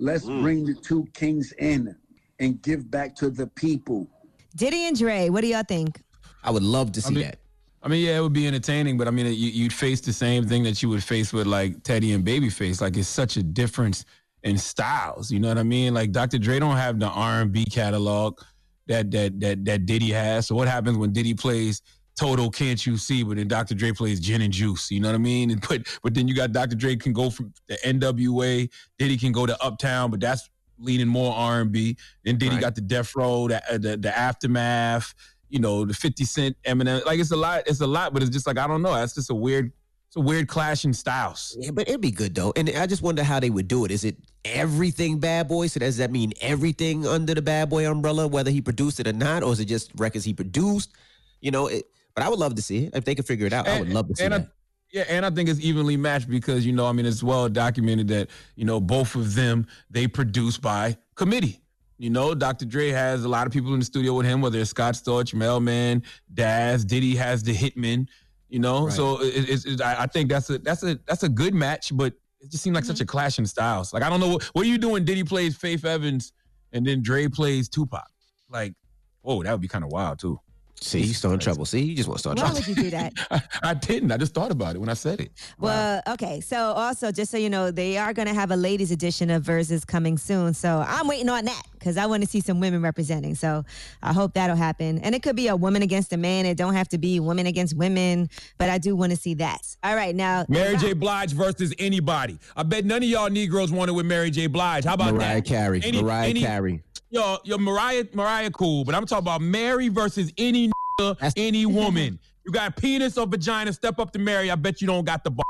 [0.00, 0.40] Let's Mm.
[0.40, 1.94] bring the two kings in
[2.40, 4.08] and give back to the people.
[4.56, 6.02] Diddy and Dre, what do y'all think?
[6.48, 7.38] I would love to see mean- that.
[7.80, 10.48] I mean, yeah, it would be entertaining, but I mean, you, you'd face the same
[10.48, 12.80] thing that you would face with like Teddy and Babyface.
[12.80, 14.04] Like, it's such a difference
[14.42, 15.30] in styles.
[15.30, 15.94] You know what I mean?
[15.94, 16.38] Like, Dr.
[16.38, 18.40] Dre don't have the R and B catalog
[18.88, 20.48] that that that that Diddy has.
[20.48, 21.82] So, what happens when Diddy plays
[22.16, 23.76] Total Can't You See, but then Dr.
[23.76, 24.90] Dre plays Gin and Juice?
[24.90, 25.52] You know what I mean?
[25.52, 26.74] And but but then you got Dr.
[26.74, 28.68] Dre can go from the NWA,
[28.98, 31.96] Diddy can go to Uptown, but that's leaning more R and B.
[32.24, 32.60] Then Diddy Right.
[32.60, 35.14] got the Death Row, the, the the aftermath
[35.48, 37.04] you know, the 50 Cent, Eminem.
[37.04, 38.94] Like it's a lot, it's a lot, but it's just like I don't know.
[38.94, 39.72] That's just a weird,
[40.06, 41.56] it's a weird clash in styles.
[41.60, 42.52] Yeah, but it'd be good though.
[42.56, 43.90] And I just wonder how they would do it.
[43.90, 45.66] Is it everything Bad Boy?
[45.66, 49.12] So does that mean everything under the Bad Boy umbrella, whether he produced it or
[49.12, 50.92] not, or is it just records he produced?
[51.40, 53.52] You know, it, but I would love to see it if they could figure it
[53.52, 53.68] out.
[53.68, 54.40] I would love to see and that.
[54.40, 54.48] I,
[54.92, 58.08] yeah, and I think it's evenly matched because you know, I mean, it's well documented
[58.08, 61.60] that you know both of them they produce by committee.
[61.98, 62.64] You know, Dr.
[62.64, 65.34] Dre has a lot of people in the studio with him, whether it's Scott Storch,
[65.34, 68.06] Mel-Man, Daz, Diddy has the Hitman.
[68.48, 68.92] You know, Right.
[68.92, 71.94] so it, it's, it's, I I think that's a that's a that's a good match,
[71.94, 73.10] but it just seemed like such a mm-hmm.
[73.10, 73.92] clash in styles.
[73.92, 75.04] Like I don't know what what are you doing.
[75.04, 76.32] Diddy plays Faith Evans
[76.72, 78.08] and then Dre plays Tupac.
[78.48, 78.74] Like,
[79.22, 80.40] whoa, that would be kind of wild too.
[80.80, 81.64] See, you still in trouble.
[81.64, 82.60] See, you just want to start Why trouble.
[82.60, 83.12] would you do that?
[83.30, 84.12] I, I didn't.
[84.12, 85.32] I just thought about it when I said it.
[85.58, 86.40] Well, okay.
[86.40, 89.42] So also, just so you know, they are going to have a ladies edition of
[89.42, 90.54] Verzuz coming soon.
[90.54, 93.34] So I'm waiting on that because I want to see some women representing.
[93.34, 93.64] So
[94.02, 94.98] I hope that'll happen.
[94.98, 96.46] And it could be a woman against a man.
[96.46, 99.76] It don't have to be women against women, but I do want to see that.
[99.82, 100.92] All right, now Mary J.
[100.92, 102.38] Blige versus anybody.
[102.56, 104.46] I bet none of y'all Negroes want wanted with Mary J.
[104.46, 104.84] Blige.
[104.84, 105.44] How about Mariah that?
[105.44, 105.80] Carey.
[105.92, 106.82] Mariah Carey.
[107.10, 112.18] Yo, yo, Mariah, Mariah, cool, but I'm talking about Mary versus any nigga, any woman.
[112.44, 113.72] You got penis or vagina?
[113.72, 114.50] Step up to Mary.
[114.50, 115.30] I bet you don't got the.
[115.30, 115.44] Bar.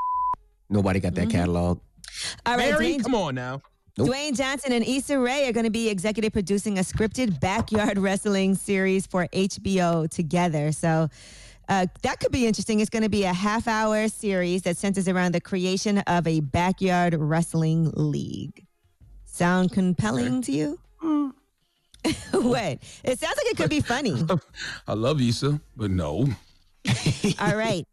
[0.71, 1.31] Nobody got that Mm-hmm.
[1.39, 1.81] catalog.
[2.47, 3.61] All right, Mary, Dwayne- come on now.
[3.99, 8.55] Dwayne Johnson and Issa Rae are going to be executive producing a scripted backyard wrestling
[8.55, 10.71] series for HBO together.
[10.71, 11.09] So
[11.69, 12.79] uh, that could be interesting.
[12.79, 16.39] It's going to be a half hour series that centers around the creation of a
[16.39, 18.65] backyard wrestling league.
[19.25, 20.79] Sound compelling to you?
[22.32, 22.78] what?
[23.05, 24.22] It sounds like it could be funny.
[24.86, 26.28] I love Issa, but no.
[27.40, 27.84] All right.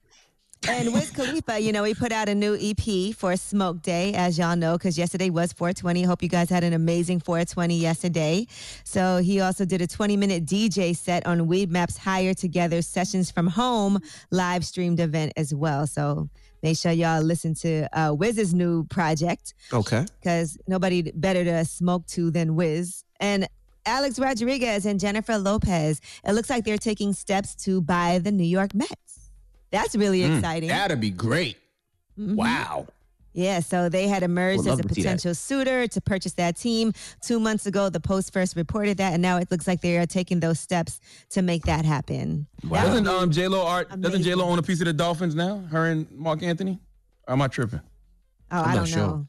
[0.68, 4.36] And Wiz Khalifa, you know, he put out a new EP for Smoke Day, as
[4.40, 6.02] y'all know, because yesterday was 420.
[6.04, 8.48] Hope you guys had an amazing 420 yesterday.
[8.84, 13.46] So he also did a 20 minute DJ set on Weedmaps Higher Together Sessions from
[13.48, 14.00] Home
[14.32, 15.86] live streamed event as well.
[15.86, 16.30] So
[16.64, 20.04] make sure y'all listen to uh, Wiz's new project Okay.
[20.20, 23.04] because nobody better to smoke to than Wiz.
[23.20, 23.48] And
[23.86, 28.44] Alex Rodriguez and Jennifer Lopez, it looks like they're taking steps to buy the New
[28.46, 29.30] York Mets.
[29.72, 30.70] That's really Mm, exciting.
[30.70, 31.58] That'd be great.
[32.20, 32.36] Mhm.
[32.36, 32.88] Wow.
[33.34, 36.94] Yeah, so they had emerged as love a to potential suitor to purchase that team.
[37.22, 40.06] Two months ago, the Post first reported that, and now it looks like they are
[40.06, 42.48] taking those steps to make that happen.
[42.64, 43.90] That would Doesn't um J Lo art?
[44.00, 44.24] Doesn't.
[44.24, 45.58] J Lo own a piece of the Dolphins now?
[45.70, 46.80] Her and Marc Anthony?
[47.28, 47.82] Or am I tripping?
[48.52, 49.28] Oh, I'm I don't sure.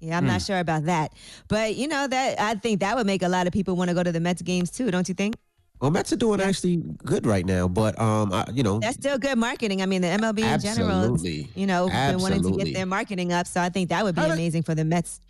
[0.00, 0.08] Know.
[0.08, 0.46] Yeah, I'm not Hmm.
[0.46, 1.12] sure about that.
[1.48, 3.94] But you know that I think that would make a lot of people want to
[3.94, 5.36] go to the Mets games too, don't you think?
[5.80, 9.18] Well, Mets are doing actually good right now, but um, I, you know, That's still
[9.18, 9.82] good marketing.
[9.82, 11.50] I mean, the MLB in general, Absolutely.
[11.54, 12.12] you know, absolutely.
[12.12, 13.46] been wanting to get their marketing up.
[13.46, 15.20] So I think that would be How did- amazing for the Mets.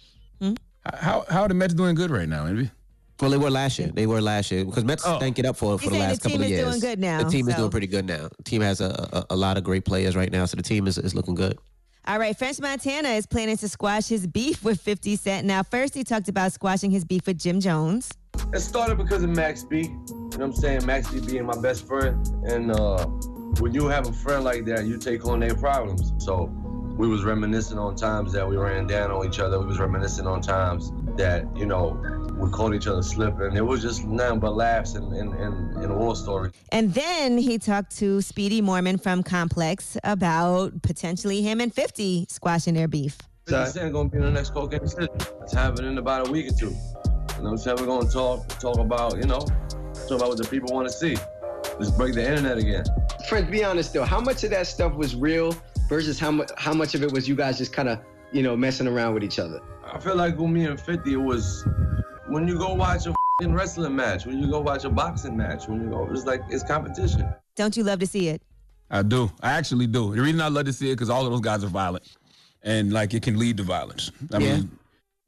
[0.94, 2.70] How how are the Mets doing good right now, Envy?
[3.20, 3.90] well, they were last year.
[3.92, 5.16] They were last year because Mets Oh.
[5.16, 6.68] stank it up for for He's the saying last the couple team of is years.
[6.68, 8.28] doing good now, The team is doing pretty good now.
[8.36, 10.86] The team has a, a a lot of great players right now, so the team
[10.86, 11.58] is, is looking good.
[12.08, 15.44] All right, French Montana is planning to squash his beef with 50 Cent.
[15.44, 18.08] Now, first he talked about squashing his beef with Jim Jones.
[18.54, 19.80] It started because of Max B.
[19.80, 20.86] You know what I'm saying?
[20.86, 22.24] Max B being my best friend.
[22.44, 23.06] And uh,
[23.58, 26.12] when you have a friend like that, you take on their problems.
[26.24, 26.46] So
[26.96, 29.60] we was reminiscing on times that we ran down on each other.
[29.60, 32.00] We was reminiscing on times that, you know,
[32.38, 33.54] we caught each other slipping.
[33.54, 36.52] It was just nothing but laughs and, and, and, and war stories.
[36.70, 42.74] And then he talked to Speedy Morman from Complex about potentially him and 50 squashing
[42.74, 43.18] their beef.
[43.46, 45.08] 50 Cent gonna be in the next Cocaine City.
[45.42, 46.66] It's happening in about a week or two.
[46.66, 47.76] You know what I'm saying?
[47.78, 49.40] We're gonna talk talk about, you know,
[50.08, 51.16] talk about what the people wanna see.
[51.78, 52.84] Let's break the internet again.
[53.28, 54.04] Friends, be honest though.
[54.04, 55.54] How much of that stuff was real
[55.88, 57.98] versus how much how much of it was you guys just kind of
[58.32, 59.60] you know messing around with each other?
[59.84, 61.66] I feel like with me and 50, it was
[62.28, 65.68] when you go watch a fing wrestling match, when you go watch a boxing match,
[65.68, 67.32] when you go, it's like it's competition.
[67.54, 68.42] Don't you love to see it?
[68.90, 69.30] I do.
[69.42, 70.14] I actually do.
[70.14, 72.04] The reason I love to see it because all of those guys are violent,
[72.62, 74.10] and like it can lead to violence.
[74.32, 74.56] I Yeah.
[74.56, 74.70] mean,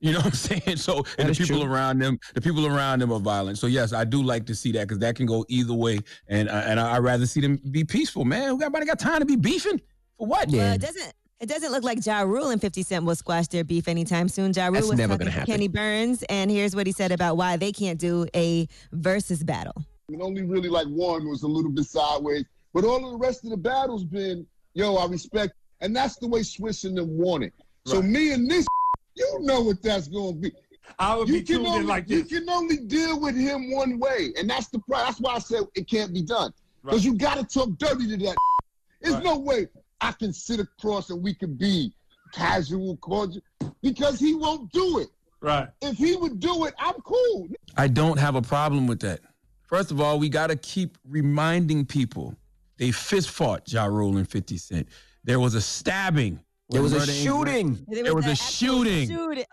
[0.01, 0.63] you know what I'm saying.
[0.77, 1.73] So, and the people true.
[1.73, 3.59] around them, the people around them are violent.
[3.59, 5.99] So yes, I do like to see that because that can go either way,
[6.29, 8.25] and I- and I would rather see them be peaceful.
[8.25, 9.81] Man, who everybody got time to be beefing
[10.19, 10.49] for what?
[10.51, 11.15] Well, it doesn't.
[11.41, 14.53] It doesn't look like Ja Rule and 50 Cent will squash their beef anytime soon.
[14.53, 15.53] Ja Rule That's was never talking gonna happen.
[15.55, 19.85] Kenny Burns, and here's what he said about why they can't do a versus battle.
[20.09, 22.45] And only really like one was a little bit sideways.
[22.75, 25.53] But all of the rest of the battles been, yo, I respect.
[25.81, 27.53] And that's the way Swizz and them want it.
[27.87, 28.67] So me and this,
[29.15, 30.53] you know what that's going to be.
[30.99, 32.33] I would you be tuned in only, like You this.
[32.33, 34.33] can only deal with him one way.
[34.39, 35.07] And that's the problem.
[35.07, 36.53] That's why I said it can't be done.
[36.83, 38.37] Because you got to talk dirty to that.
[39.01, 39.69] There's no way
[40.01, 41.93] I can sit across and we can be
[42.33, 43.43] casual, cordial,
[43.83, 45.09] because he won't do it.
[45.41, 45.69] Right.
[45.83, 47.49] If he would do it, I'm cool.
[47.77, 49.21] I don't have a problem with that.
[49.63, 52.35] First of all, we got to keep reminding people
[52.79, 54.89] they fist fought Ja Rule and 50 Cent.
[55.25, 56.41] There was a stabbing.
[56.71, 57.79] There was a shooting.
[57.89, 59.09] There was a shooting.
[59.09, 59.45] Shoot,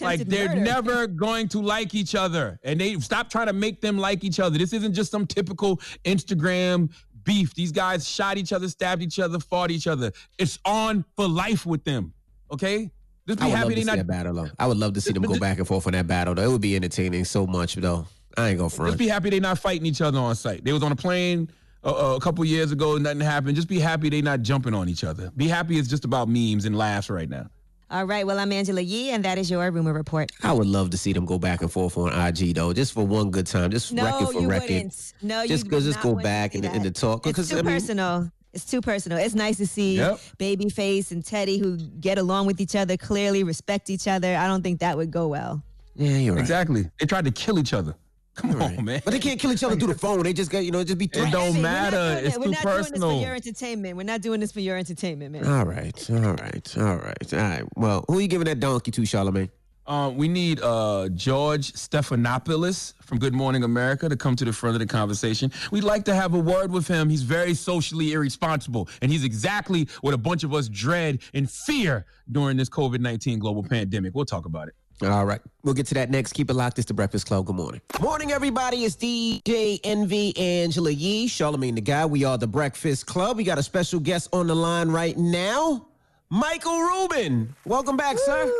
[0.00, 0.60] Like they're murder.
[0.60, 4.40] never going to like each other, and they stop trying to make them like each
[4.40, 4.56] other.
[4.56, 5.76] This isn't just some typical
[6.06, 6.90] Instagram
[7.24, 7.54] beef.
[7.54, 10.12] These guys shot each other, stabbed each other, fought each other.
[10.38, 12.12] It's on for life with them.
[12.52, 12.90] Okay,
[13.26, 14.50] just be I would love to they see that battle though.
[14.58, 16.34] I would love to see them go back and forth on that battle.
[16.34, 16.42] Though.
[16.42, 18.06] It would be entertaining so much though.
[18.36, 18.90] I ain't gonna front.
[18.90, 20.64] Just be happy they not fighting each other on site.
[20.64, 21.48] They was on a plane
[21.84, 23.56] uh, a couple years ago, nothing happened.
[23.56, 25.30] Just be happy they not jumping on each other.
[25.36, 27.48] Be happy it's just about memes and laughs right now.
[27.90, 28.26] All right.
[28.26, 30.32] Well, I'm Angela Yee, and that is your rumor report.
[30.42, 33.06] I would love to see them go back and forth on IG though, just for
[33.06, 34.70] one good time, just No, record for you record.
[34.70, 35.12] wouldn't.
[35.22, 37.26] No, you just would just go back and, and the talk.
[37.26, 38.30] It's too I mean, personal.
[38.52, 39.18] It's too personal.
[39.18, 40.18] It's nice to see Yep.
[40.38, 44.34] Babyface and Teddy who get along with each other clearly, respect each other.
[44.36, 45.62] I don't think that would go well.
[45.94, 46.40] yeah, you're right.
[46.40, 46.88] Exactly.
[46.98, 47.94] They tried to kill each other.
[48.34, 49.00] Come on, man.
[49.04, 50.22] But they can't kill each other through the phone.
[50.22, 51.06] They just got you know just be.
[51.06, 51.96] It don't We're not matter.
[51.96, 52.38] doing It's it.
[52.40, 53.96] We're too not doing this for your entertainment.
[53.96, 55.46] We're not doing this for your entertainment, man.
[55.46, 57.62] All right, all right, all right, all right.
[57.76, 59.50] Well, who are you giving that donkey to, Charlamagne?
[59.86, 64.74] Uh, we need uh, George Stephanopoulos from Good Morning America to come to the front
[64.74, 65.52] of the conversation.
[65.70, 67.10] We'd like to have a word with him.
[67.10, 72.06] He's very socially irresponsible, and he's exactly what a bunch of us dread and fear
[72.32, 74.14] during this COVID 19 global pandemic.
[74.14, 74.74] We'll talk about it.
[75.02, 75.40] All right.
[75.64, 76.32] We'll get to that next.
[76.34, 76.78] Keep it locked.
[76.78, 77.46] It's the Breakfast Club.
[77.46, 77.80] Good morning.
[78.00, 78.84] Morning, everybody.
[78.84, 82.10] It's DJ Envy Angela Yee, Charlamagne the God.
[82.10, 83.36] We are the Breakfast Club.
[83.36, 85.86] We got a special guest on the line right now,
[86.30, 87.54] Michael Rubin.
[87.64, 88.50] Welcome back, sir.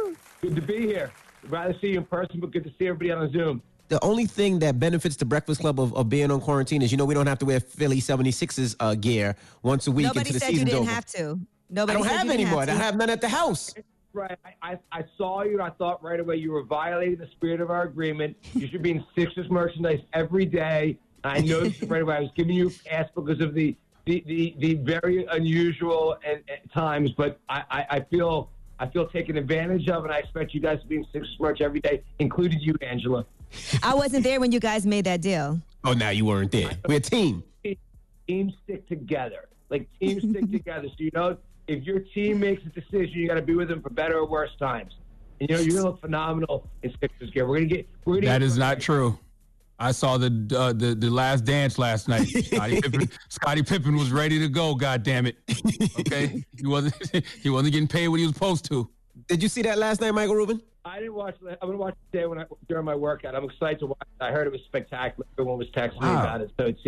[0.43, 1.12] Good to be here.
[1.45, 3.62] I'd rather see you in person, but good to see everybody on Zoom.
[3.89, 6.97] The only thing that benefits the Breakfast Club of, of being on quarantine is, you
[6.99, 10.32] know, we don't have to wear Philly 76ers uh, gear once a week Nobody until
[10.35, 10.91] the said you didn't over.
[10.91, 11.18] have to.
[11.20, 12.61] Nobody I Nobody don't said have you didn't any more.
[12.61, 12.78] have I to.
[12.78, 13.74] have none at the house.
[14.15, 14.39] Right.
[14.45, 17.61] I, I, I saw you and I thought right away you were violating the spirit
[17.61, 18.37] of our agreement.
[18.55, 20.99] You should be in Sixers merchandise every day.
[21.25, 22.17] I noticed it right away.
[22.17, 26.43] I was giving you a pass because of the the, the, the very unusual and,
[26.49, 30.53] and times, but I, I, I feel I feel taken advantage of, and I expect
[30.53, 33.25] you guys to be in Sixers merch every day, including you, Angela.
[33.83, 35.61] I wasn't there when you guys made that deal.
[35.85, 36.73] Oh, now you weren't there.
[36.87, 37.45] We're a team.
[38.27, 39.49] Teams stick together.
[39.71, 40.89] Like teams stick together.
[40.89, 41.37] So you know,
[41.67, 44.27] if your team makes a decision, you got to be with them for better or
[44.27, 44.93] worse times.
[45.41, 47.47] And you know, you're gonna look phenomenal in Sixers gear.
[47.47, 47.89] We're gonna get.
[48.05, 49.19] We're gonna That get is not true.
[49.79, 52.29] I saw the uh, the the last dance last night.
[52.45, 54.75] Scottie Pippen, Scottie Pippen was ready to go.
[54.75, 55.37] God damn it!
[55.99, 58.89] Okay, he wasn't he wasn't getting paid what he was supposed to.
[59.27, 60.61] Did you see that last night, Michael Rubin?
[60.85, 61.35] I didn't watch.
[61.43, 63.35] I'm gonna watch it today when I during my workout.
[63.35, 64.07] I'm excited to watch.
[64.21, 65.27] I heard it was spectacular.
[65.39, 66.51] Everyone was texting me about it.
[66.59, 66.81] So it's,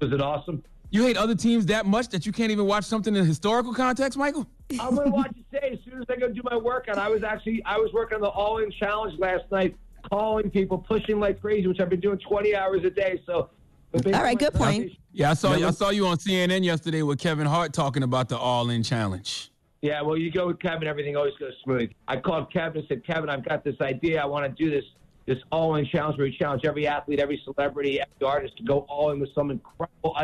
[0.00, 0.62] was it awesome?
[0.90, 4.16] You hate other teams that much that you can't even watch something in historical context,
[4.16, 4.46] Michael?
[4.80, 6.98] I'm gonna watch it today as soon as I go do my workout.
[6.98, 9.76] I was actually I was working on the All In Challenge last night,
[10.10, 13.22] calling people, pushing like crazy, which I've been doing 20 hours a day.
[13.26, 13.50] So.
[13.94, 14.92] All right, good point.
[15.12, 18.36] Yeah, I saw I saw you on CNN yesterday with Kevin Hart talking about the
[18.36, 19.50] All In Challenge.
[19.80, 21.90] Yeah, well, you go with Kevin, everything always goes smooth.
[22.08, 24.20] I called Kevin and said, Kevin, I've got this idea.
[24.20, 24.84] I want to do this
[25.26, 28.80] this all in challenge where we challenge every athlete, every celebrity, every artist to go
[28.88, 30.16] all in with some incredible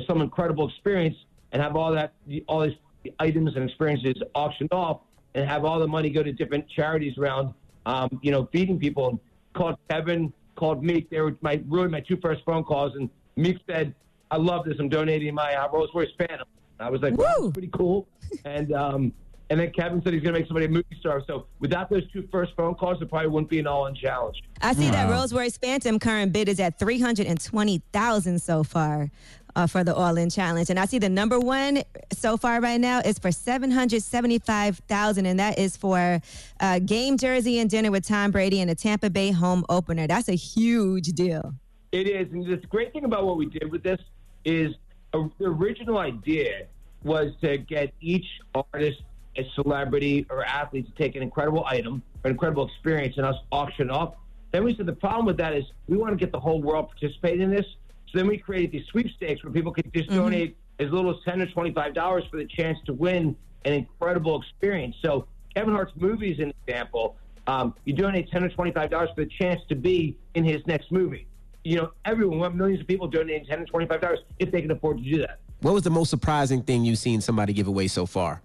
[0.00, 1.16] item or some incredible experience
[1.52, 2.12] and have all that
[2.48, 2.76] all these
[3.18, 5.00] items and experiences auctioned off
[5.34, 7.54] and have all the money go to different charities around
[7.86, 9.08] um, you know, feeding people.
[9.08, 9.18] And
[9.54, 11.10] called Kevin, called Meek.
[11.10, 13.94] They were my really my two first phone calls and Meek said,
[14.30, 14.76] I love this.
[14.78, 16.46] I'm donating my uh, Rolls Royce Phantom.
[16.78, 18.06] I was like, wow, that's pretty cool.
[18.44, 19.12] And um,
[19.50, 21.22] and then Kevin said he's going to make somebody a movie star.
[21.26, 24.40] So without those two first phone calls, it probably wouldn't be an all-in challenge.
[24.62, 28.40] I see that Rolls Royce Phantom current bid is at three hundred and twenty thousand
[28.40, 29.10] so far
[29.56, 31.82] uh, for the All In Challenge, and I see the number one
[32.12, 36.20] so far right now is for seven hundred seventy five thousand, and that is for
[36.60, 40.06] uh, game jersey and dinner with Tom Brady and a Tampa Bay home opener.
[40.06, 41.54] That's a huge deal.
[41.92, 44.00] It is, and the great thing about what we did with this
[44.44, 44.74] is
[45.12, 46.66] uh, the original idea
[47.02, 49.02] was to get each artist,
[49.36, 53.90] a celebrity, or athlete to take an incredible item, an incredible experience, and us auction
[53.90, 54.14] off.
[54.52, 56.88] Then we said the problem with that is we want to get the whole world
[56.90, 57.66] participating in this.
[58.10, 61.40] So then we created these sweepstakes where people could just donate as little as ten
[61.40, 64.96] or twenty-five dollars for the chance to win an incredible experience.
[65.02, 67.16] So Kevin Hart's movie is an example.
[67.46, 70.90] Um, you donate ten or twenty-five dollars for the chance to be in his next
[70.90, 71.26] movie.
[71.62, 74.98] You know, everyone, millions of people donating ten or twenty-five dollars if they can afford
[74.98, 75.38] to do that.
[75.60, 78.42] What was the most surprising thing you've seen somebody give away so far?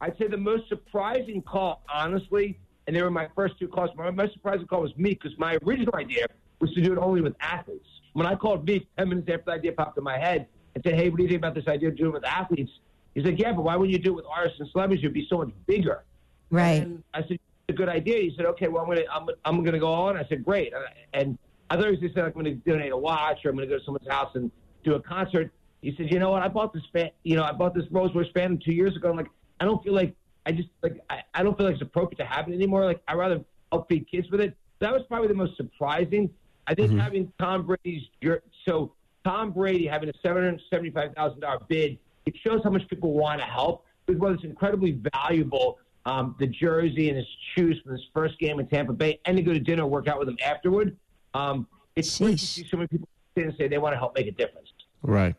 [0.00, 3.90] I'd say the most surprising call, honestly, and they were my first two calls.
[3.96, 6.26] My most surprising call was me because my original idea
[6.60, 7.88] was to do it only with athletes.
[8.14, 10.94] When I called Meek 10 minutes after the idea popped in my head and said,
[10.94, 12.70] hey, what do you think about this idea of doing it with athletes?
[13.14, 15.04] He said, yeah, but why wouldn't you do it with artists and celebrities?
[15.04, 16.04] It would be so much bigger.
[16.50, 16.82] Right.
[16.82, 18.20] And I said, it's a good idea.
[18.20, 20.16] He said, okay, well, I'm going to I'm, I'm gonna go on.
[20.16, 20.72] I said, great.
[21.12, 21.38] And
[21.70, 23.56] I thought he was just saying, like, I'm going to donate a watch or I'm
[23.56, 24.50] going to go to someone's house and
[24.84, 25.52] do a concert.
[25.80, 26.42] He said, you know what?
[26.42, 29.10] I bought this fan, you know, I bought this Rolls Royce Phantom two years ago.
[29.10, 30.14] I'm like, I don't feel like,
[30.46, 32.84] I just, like, I, I don't feel like it's appropriate to have it anymore.
[32.84, 33.40] Like, I'd rather
[33.72, 34.56] help feed kids with it.
[34.80, 36.30] That was probably the most surprising.
[36.66, 38.92] I think having Tom Brady's, jer- so
[39.24, 43.84] Tom Brady having a $775,000 bid, it shows how much people want to help.
[44.06, 48.60] Because while it's incredibly valuable, um, the jersey and his shoes from his first game
[48.60, 50.96] in Tampa Bay, and to go to dinner and work out with him afterward,
[51.32, 54.14] um, it's great to see so many people sit and say they want to help
[54.14, 54.68] make a difference.
[55.02, 55.34] Right.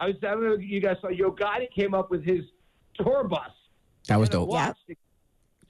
[0.00, 2.44] I was, I don't know if you guys saw, Yo Gotti came up with his
[2.94, 3.50] tour bus.
[4.08, 4.50] That was dope.
[4.52, 4.72] Yeah.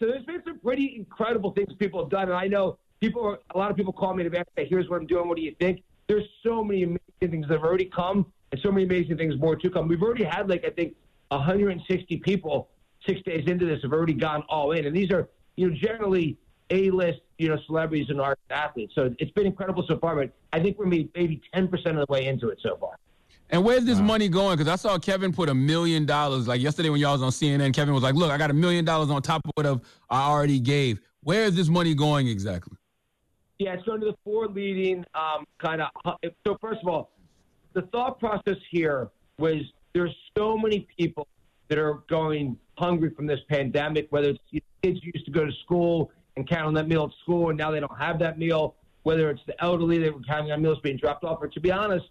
[0.01, 3.37] So there's been some pretty incredible things people have done, and I know people.
[3.55, 5.29] A lot of people call me to say, "Here's what I'm doing.
[5.29, 8.71] What do you think?" There's so many amazing things that have already come, and so
[8.71, 9.89] many amazing things more to come.
[9.89, 10.95] We've already had like I think
[11.29, 12.69] 160 people
[13.07, 16.37] six days into this have already gone all in, and these are you know generally
[16.71, 18.95] A-list you know celebrities and artists, athletes.
[18.95, 22.07] So it's been incredible so far, but I think we're maybe maybe 10 percent of
[22.07, 22.97] the way into it so far.
[23.51, 24.57] And where's this money going?
[24.57, 26.49] Because I saw Kevin put a million dollars.
[26.49, 28.85] Like yesterday when y'all was on CNN, Kevin was like, "Look, I got a million
[28.85, 29.81] dollars on top of what
[30.11, 31.01] I already gave.
[31.23, 32.77] Where is this money going exactly?"
[33.59, 35.89] Yeah, it's to the four leading um, kind of.
[36.47, 37.11] So first of all,
[37.73, 39.59] the thought process here was
[39.93, 41.29] there's so many people
[41.69, 44.09] that are going hungry from this pandemic.
[44.11, 47.11] Whether it's kids who used to go to school and count on that meal at
[47.23, 48.75] school, and now they don't have that meal.
[49.05, 51.71] Whether it's the elderly that were counting on meals being dropped off, or to be
[51.71, 52.07] honest,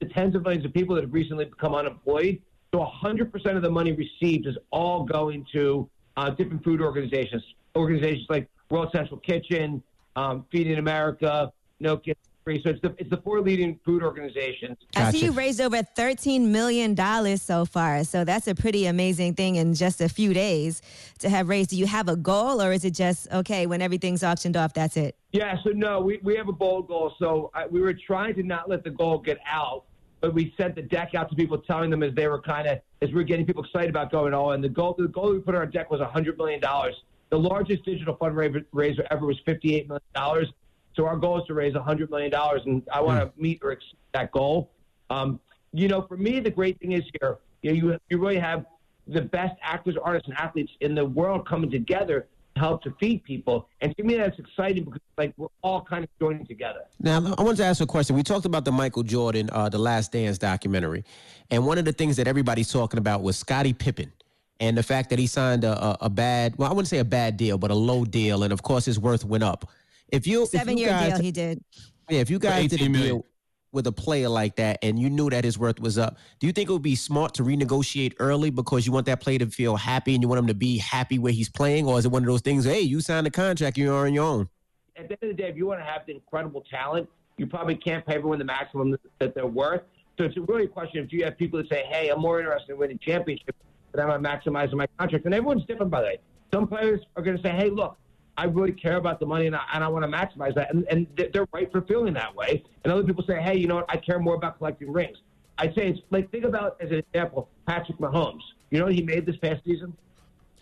[0.00, 2.42] the tens of millions of people that have recently become unemployed.
[2.74, 5.88] So 100% of the money received is all going to
[6.18, 7.42] uh, different food organizations,
[7.74, 9.82] organizations like World Central Kitchen,
[10.18, 12.60] um, Feeding America, No Kids Free.
[12.62, 14.78] So it's the, it's the four leading food organizations.
[14.96, 16.96] I see you raised over $13 million
[17.36, 18.02] so far.
[18.04, 20.82] So that's a pretty amazing thing in just a few days
[21.20, 21.70] to have raised.
[21.70, 24.96] Do you have a goal or is it just, okay, when everything's auctioned off, that's
[24.96, 25.16] it?
[25.32, 27.12] Yeah, so no, we, we have a bold goal.
[27.18, 29.84] So I, we were trying to not let the goal get out,
[30.20, 32.80] but we sent the deck out to people, telling them as they were kind of
[33.02, 34.52] as we were getting people excited about going all.
[34.52, 36.94] And the goal, the goal we put on our deck was hundred million dollars.
[37.30, 40.48] The largest digital fundraiser ever was fifty-eight million dollars.
[40.94, 43.72] So our goal is to raise hundred million dollars, and I want to meet or
[43.72, 44.70] exceed that goal.
[45.10, 45.38] Um,
[45.72, 48.64] you know, for me, the great thing is here, you know, you you really have
[49.06, 53.22] the best actors, artists, and athletes in the world coming together to help to feed
[53.24, 53.68] people.
[53.80, 56.80] And to me, that's exciting because like we're all kind of joining together.
[57.00, 58.16] Now, I wanted to ask a question.
[58.16, 61.04] We talked about the Michael Jordan, uh, the Last Dance documentary,
[61.50, 64.12] and one of the things that everybody's talking about was Scottie Pippen.
[64.60, 67.04] And the fact that he signed a, a, a bad, well, I wouldn't say a
[67.04, 69.70] bad deal, but a low deal, and of course his worth went up.
[70.08, 71.62] If you seven if you year guys, deal, he did.
[72.08, 73.16] Yeah, if you guys did a 18 million.
[73.16, 73.26] deal
[73.70, 76.52] with a player like that and you knew that his worth was up, do you
[76.52, 79.76] think it would be smart to renegotiate early because you want that player to feel
[79.76, 81.86] happy and you want him to be happy where he's playing?
[81.86, 84.24] Or is it one of those things, hey, you signed a contract, you're on your
[84.24, 84.48] own?
[84.96, 87.46] At the end of the day, if you want to have the incredible talent, you
[87.46, 89.82] probably can't pay everyone the maximum that they're worth.
[90.16, 92.40] So it's really a question of do you have people that say, hey, I'm more
[92.40, 93.58] interested in winning championships
[93.92, 95.24] than I'm maximizing my contract?
[95.24, 96.18] And everyone's different, by the way.
[96.52, 97.96] Some players are going to say, hey, look,
[98.36, 100.72] I really care about the money and I, and I want to maximize that.
[100.72, 102.62] And, and they're right for feeling that way.
[102.84, 103.86] And other people say, hey, you know what?
[103.88, 105.18] I care more about collecting rings.
[105.58, 108.42] I'd say it's like, think about, as an example, Patrick Mahomes.
[108.70, 109.96] You know what he made this past season?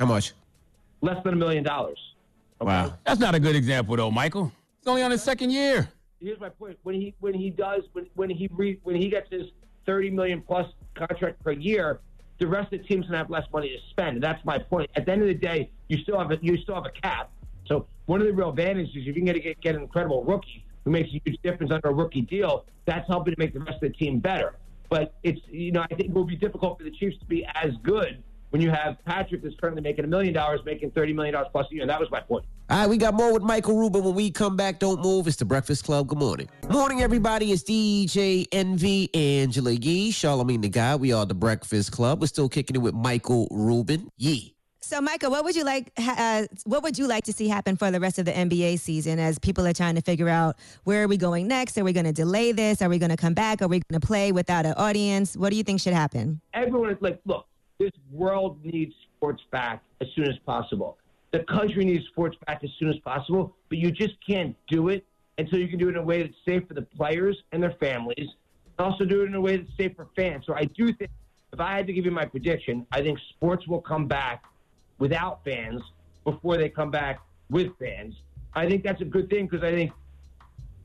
[0.01, 0.33] How much?
[1.03, 1.99] Less than a million dollars.
[2.61, 2.95] Wow.
[3.05, 4.53] That's not a good example though, Michael.
[4.81, 5.89] He's only on his second year.
[6.21, 6.79] Here's my point.
[6.83, 9.43] When he when he does when when he re, when he gets his
[9.85, 12.01] 30 million plus contract per year,
[12.39, 14.17] the rest of the team's gonna have less money to spend.
[14.17, 14.91] And that's my point.
[14.97, 17.31] At the end of the day, you still have a, you still have a cap.
[17.67, 20.65] So one of the real advantages, if you can get, get, get an incredible rookie
[20.85, 23.75] who makes a huge difference under a rookie deal, that's helping to make the rest
[23.75, 24.55] of the team better.
[24.89, 27.45] But it's you know I think it will be difficult for the Chiefs to be
[27.55, 31.35] as good when you have Patrick that's currently making a million dollars, making thirty million
[31.35, 31.83] dollars plus a year.
[31.83, 32.45] And that was my point.
[32.69, 34.03] All right, we got more with Michael Rubin.
[34.03, 35.27] When we come back, don't move.
[35.29, 36.09] It's the Breakfast Club.
[36.09, 36.49] Good morning.
[36.69, 37.53] Morning, everybody.
[37.53, 41.01] It's DJ Envy, Angela Yee, Charlamagne the God.
[41.01, 42.21] We are the Breakfast Club.
[42.21, 44.09] We're still kicking it with Michael Rubin.
[44.17, 44.57] Yee.
[44.81, 45.91] So, Michael, what would you like?
[45.99, 49.19] Uh, what would you like to see happen for the rest of the NBA season
[49.19, 51.77] as people are trying to figure out where are we going next?
[51.77, 52.81] Are we going to delay this?
[52.83, 53.63] Are we going to come back?
[53.63, 55.37] Are we going to play without an audience?
[55.37, 56.41] What do you think should happen?
[56.55, 57.47] everyone is like, look,
[57.79, 60.99] this world needs sports back as soon as possible.
[61.33, 65.05] The country needs sports back as soon as possible, but you just can't do it
[65.39, 67.75] until you can do it in a way that's safe for the players and their
[67.79, 68.29] families,
[68.79, 70.45] and also do it in a way that's safe for fans.
[70.47, 71.11] So I do think,
[71.53, 74.45] if I had to give you my prediction, I think sports will come back
[74.99, 75.83] without fans
[76.25, 77.21] before they come back
[77.51, 78.15] with fans.
[78.55, 79.93] I think that's a good thing because I think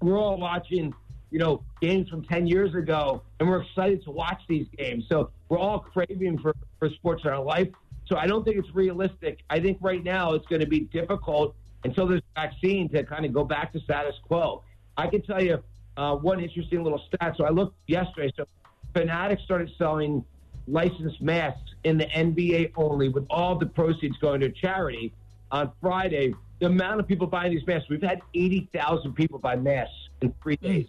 [0.02, 0.94] we're all watching,
[1.32, 5.06] you know, games from 10 years ago, and we're excited to watch these games.
[5.10, 7.70] So we're all craving for, for sports in our life.
[8.06, 9.40] So I don't think it's realistic.
[9.50, 11.56] I think right now it's going to be difficult
[11.86, 14.64] until there's a vaccine to kind of go back to status quo.
[14.98, 15.64] I can tell you
[15.98, 17.36] uh, one interesting little stat.
[17.38, 18.32] So I looked yesterday.
[18.36, 18.46] So
[18.94, 20.24] Fanatics started selling
[20.68, 25.14] licensed masks in the NBA only, with all the proceeds going to charity.
[25.52, 29.94] On Friday, the amount of people buying these masks, we've had 80,000 people buy masks
[30.22, 30.88] in three days.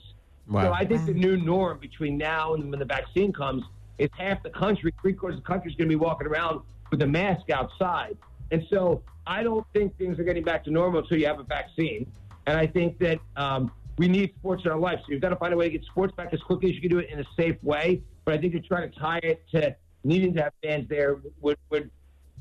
[0.49, 0.65] Wow.
[0.65, 3.63] So I think the new norm between now and when the vaccine comes
[3.99, 6.63] is half the country, three quarters of the country is going to be walking around
[6.91, 8.17] with a mask outside.
[8.51, 11.45] And so I don't think things are getting back to normal until you have a
[11.45, 12.11] vaccine.
[12.47, 14.99] And I think that um, we need sports in our life.
[15.01, 16.81] So you've got to find a way to get sports back as quickly as you
[16.81, 18.03] can do it in a safe way.
[18.25, 19.75] But I think to try to tie it to
[20.05, 21.91] needing to have fans there would, would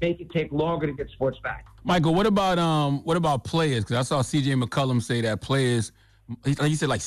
[0.02, 1.66] make it take longer to get sports back.
[1.84, 3.84] Michael, what about um, what about players?
[3.84, 4.54] Because I saw C.J.
[4.54, 5.92] McCollum say that players,
[6.46, 7.02] like he said, like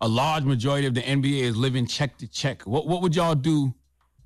[0.00, 2.62] a large majority of the NBA is living check to check.
[2.62, 3.74] What what would y'all do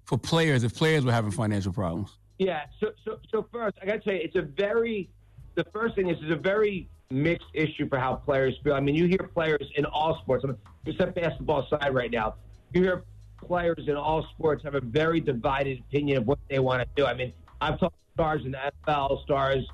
[0.04, 2.18] for players if players were having financial problems?
[2.38, 2.62] Yeah.
[2.80, 5.10] So, so, so first, I got to tell you, it's a very.
[5.54, 8.74] The first thing is, it's a very mixed issue for how players feel.
[8.74, 10.44] I mean, you hear players in all sports.
[10.84, 12.34] We basketball side right now.
[12.72, 13.04] You hear
[13.38, 17.06] players in all sports have a very divided opinion of what they want to do.
[17.06, 19.64] I mean, I've talked to stars in the NFL, stars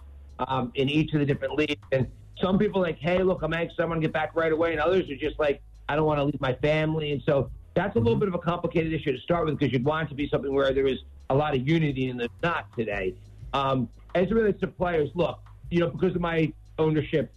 [0.40, 2.06] um, in each of the different leagues, and
[2.42, 4.72] some people are like, hey, look, I'm anxious, I want to get back right away,
[4.72, 7.96] and others are just like, I don't want to leave my family, and so that's
[7.96, 10.14] a little bit of a complicated issue to start with because you'd want it to
[10.14, 10.98] be something where there is
[11.30, 13.16] a lot of unity, and there's not today.
[13.52, 17.32] Um, as it relates to players, look, you know, because of my ownership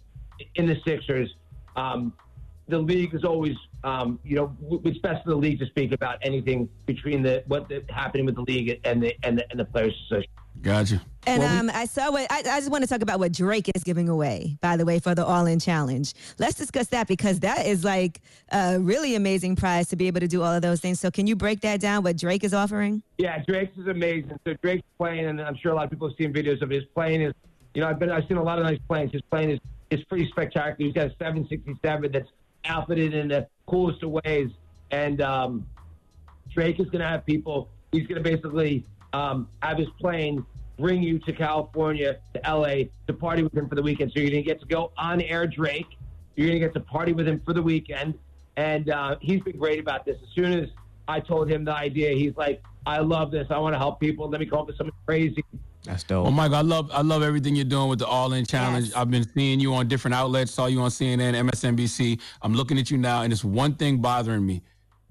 [0.54, 1.34] in the Sixers,
[1.74, 2.12] um,
[2.68, 6.18] the league is always, um, you know, it's best for the league to speak about
[6.22, 9.64] anything between the what the, happening with the league and the and the, and the
[9.64, 10.30] players association.
[10.62, 11.00] Gotcha.
[11.26, 13.82] And um, I saw what I, I just want to talk about what Drake is
[13.82, 16.12] giving away, by the way, for the All In Challenge.
[16.38, 20.28] Let's discuss that because that is like a really amazing prize to be able to
[20.28, 21.00] do all of those things.
[21.00, 22.02] So, can you break that down?
[22.02, 23.02] What Drake is offering?
[23.18, 24.38] Yeah, Drake's is amazing.
[24.46, 26.84] So Drake's playing, and I'm sure a lot of people have seen videos of his
[26.94, 27.22] playing.
[27.22, 27.32] Is
[27.74, 29.12] you know I've been I've seen a lot of nice planes.
[29.12, 30.76] His plane is is pretty spectacular.
[30.78, 32.28] He's got a 767 that's
[32.66, 34.50] outfitted in the coolest of ways,
[34.90, 35.66] and um,
[36.50, 37.70] Drake is going to have people.
[37.92, 38.84] He's going to basically
[39.14, 40.44] um, have his plane
[40.76, 44.10] bring you to California, to LA, to party with him for the weekend.
[44.12, 45.86] So you're going to get to go on air, Drake.
[46.34, 48.14] You're going to get to party with him for the weekend,
[48.56, 50.16] and uh, he's been great about this.
[50.20, 50.68] As soon as
[51.06, 53.46] I told him the idea, he's like, "I love this.
[53.50, 54.28] I want to help people.
[54.28, 55.44] Let me come up with something crazy."
[55.84, 56.24] That's dope.
[56.24, 58.90] Well, Michael, I love I love everything you're doing with the All In Challenge.
[58.96, 60.50] I've been seeing you on different outlets.
[60.50, 62.20] Saw you on CNN, MSNBC.
[62.42, 64.62] I'm looking at you now, and it's one thing bothering me.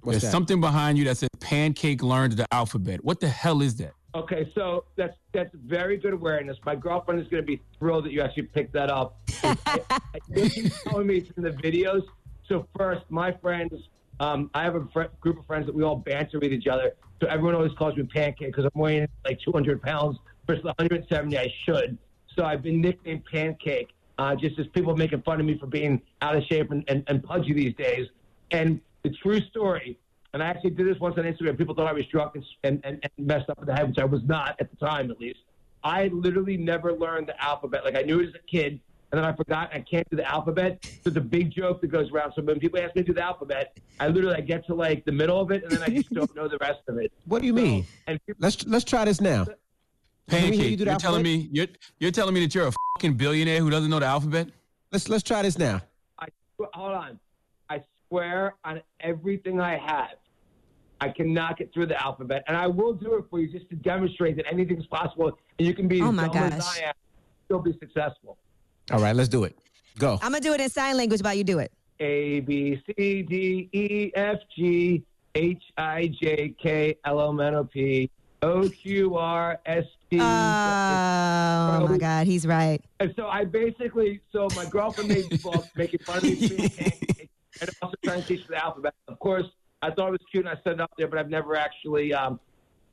[0.03, 0.31] What's There's that?
[0.31, 3.93] something behind you that says "Pancake learned the alphabet." What the hell is that?
[4.15, 6.57] Okay, so that's that's very good awareness.
[6.65, 9.17] My girlfriend is going to be thrilled that you actually picked that up.
[10.35, 12.03] She's telling me it's in the videos.
[12.47, 13.73] So first, my friends,
[14.19, 16.91] um, I have a fr- group of friends that we all banter with each other.
[17.21, 21.51] So everyone always calls me Pancake because I'm weighing like 200 pounds versus 170 I
[21.65, 21.97] should.
[22.35, 26.01] So I've been nicknamed Pancake, uh, just as people making fun of me for being
[26.21, 28.07] out of shape and, and, and pudgy these days.
[28.51, 29.97] And the true story,
[30.33, 31.57] and I actually did this once on Instagram.
[31.57, 33.99] People thought I was drunk and, and, and, and messed up in the head, which
[33.99, 35.39] I was not at the time, at least.
[35.83, 37.83] I literally never learned the alphabet.
[37.83, 38.79] Like I knew it as a kid,
[39.11, 40.79] and then I forgot I can't do the alphabet.
[40.83, 42.33] So it's a big joke that goes around.
[42.35, 45.05] So when people ask me to do the alphabet, I literally I get to like
[45.05, 47.11] the middle of it, and then I just don't know the rest of it.
[47.25, 47.85] What do you mean?
[48.07, 49.45] And Let's let's try this now.
[50.29, 50.79] Can we hear Pancake.
[50.79, 51.67] you you're telling me you're
[51.99, 54.47] you're telling me that you're a fucking billionaire who doesn't know the alphabet?
[54.91, 55.81] Let's let's try this now.
[56.17, 56.27] I
[56.73, 57.19] hold on.
[58.13, 60.17] I swear on everything I have,
[61.01, 63.75] I cannot get through the alphabet, and I will do it for you just to
[63.75, 66.67] demonstrate that anything's possible, and you can be Oh as my dumb as.
[66.67, 66.93] I am,
[67.45, 68.37] still be successful.
[68.91, 69.57] All right, let's do it.
[69.97, 70.19] Go.
[70.21, 71.71] I'm gonna do it in sign language while you do it.
[71.99, 75.03] A B C D E F G
[75.33, 78.11] H I J K L M N O P
[78.43, 80.19] O Q R S T.
[80.19, 82.79] Oh my God, he's right.
[82.99, 86.55] And so I basically, so my girlfriend made the book making fun of me for
[86.55, 87.12] being pancake,
[87.61, 88.93] and also trying to teach the alphabet.
[89.07, 89.45] Of course,
[89.81, 92.13] I thought it was cute and I set it up there, but I've never actually,
[92.13, 92.39] um,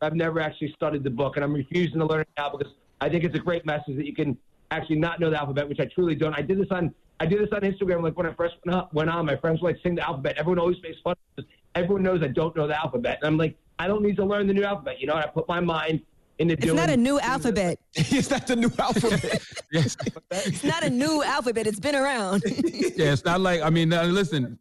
[0.03, 3.09] I've never actually studied the book, and I'm refusing to learn it now because I
[3.09, 4.37] think it's a great message that you can
[4.71, 6.35] actually not know the alphabet, which I truly don't.
[6.35, 8.95] I did this on, I did this on Instagram, like when I first went, up,
[8.95, 9.27] went on.
[9.27, 10.37] My friends were like, sing the alphabet.
[10.39, 11.13] Everyone always makes fun.
[11.13, 11.47] of this.
[11.75, 14.47] Everyone knows I don't know the alphabet, and I'm like, I don't need to learn
[14.47, 15.01] the new alphabet.
[15.01, 16.01] You know, and I put my mind
[16.41, 16.77] into It's doing.
[16.77, 17.79] not a new alphabet.
[17.95, 19.43] it's not the new alphabet.
[19.73, 19.97] yes.
[20.33, 21.67] It's not a new alphabet.
[21.67, 22.43] It's been around.
[22.47, 24.59] Yeah, it's not like I mean, uh, listen,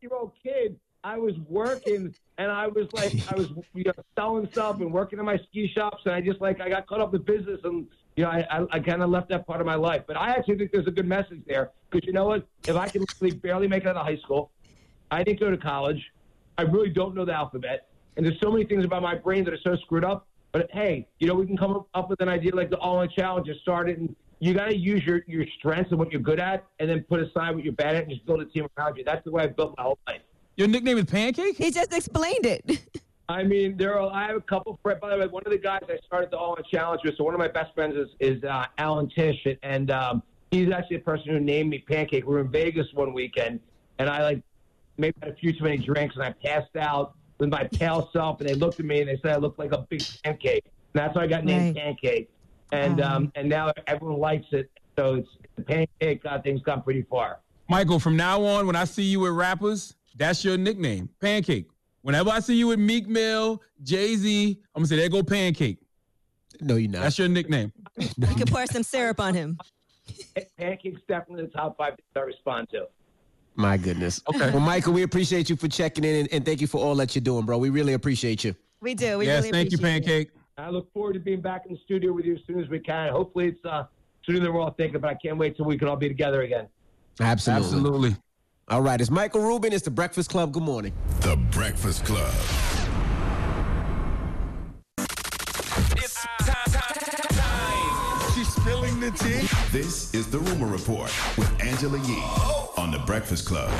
[0.00, 4.48] year old kid, I was working and I was like, I was you know, selling
[4.50, 7.12] stuff and working in my ski shops, and I just like I got caught up
[7.12, 9.74] with business, and you know I I, I kind of left that part of my
[9.74, 10.02] life.
[10.06, 12.46] But I actually think there's a good message there because you know what?
[12.66, 14.52] If I can literally barely make it out of high school,
[15.10, 16.02] I didn't go to college,
[16.56, 19.52] I really don't know the alphabet, and there's so many things about my brain that
[19.52, 20.26] are so screwed up.
[20.52, 23.48] But hey, you know we can come up with an idea like the all-in challenge
[23.48, 24.14] and start it and.
[24.42, 27.20] You got to use your, your strengths and what you're good at, and then put
[27.20, 29.04] aside what you're bad at, and just build a team around you.
[29.04, 30.22] That's the way I built my whole life.
[30.56, 31.58] your nickname is Pancake?
[31.58, 32.80] he just explained it.
[33.30, 34.10] I mean, there are.
[34.12, 34.78] I have a couple.
[34.82, 37.16] Friends, by the way, one of the guys I started the All In Challenge with.
[37.16, 40.96] So one of my best friends is is uh, Alan Tish, and um, he's actually
[40.96, 42.26] the person who named me Pancake.
[42.26, 43.60] We were in Vegas one weekend,
[44.00, 44.42] and I like
[44.98, 48.40] maybe had a few too many drinks, and I passed out with my pale self,
[48.40, 50.64] and they looked at me and they said I looked like a big pancake.
[50.64, 51.84] And that's how I got named Right.
[51.84, 52.30] Pancake.
[52.72, 54.70] And um, and now everyone likes it.
[54.96, 57.40] So it's the pancake uh, thing's gone pretty far.
[57.68, 61.68] Michael, from now on, when I see you with rappers, that's your nickname, Pancake.
[62.02, 65.78] Whenever I see you with Meek Mill, Jay Z, I'm gonna say there go Pancake.
[66.60, 67.02] No, you're not.
[67.02, 67.72] That's your nickname.
[67.98, 69.58] You can pour some syrup on him.
[70.58, 72.86] Pancake's definitely the top five things I respond to.
[73.56, 74.22] My goodness.
[74.28, 74.50] Okay.
[74.50, 77.14] Well, Michael, we appreciate you for checking in and, and thank you for all that
[77.14, 77.58] you're doing, bro.
[77.58, 78.54] We really appreciate you.
[78.80, 79.18] We do.
[79.18, 80.06] We yes, really thank you, appreciate it.
[80.06, 80.30] Pancake.
[80.56, 82.78] I look forward to being back in the studio with you as soon as we
[82.78, 83.10] can.
[83.12, 83.84] Hopefully, it's uh,
[84.24, 86.42] sooner than we're all thinking, but I can't wait till we can all be together
[86.42, 86.68] again.
[87.20, 87.66] Absolutely.
[87.66, 88.16] Absolutely.
[88.68, 89.00] All right.
[89.00, 89.72] It's Michael Rubin.
[89.72, 90.52] It's the Breakfast Club.
[90.52, 90.92] Good morning.
[91.20, 92.32] The Breakfast Club.
[99.00, 102.22] This is the Rumor Report with Angela Yee
[102.76, 103.70] on the Breakfast Club.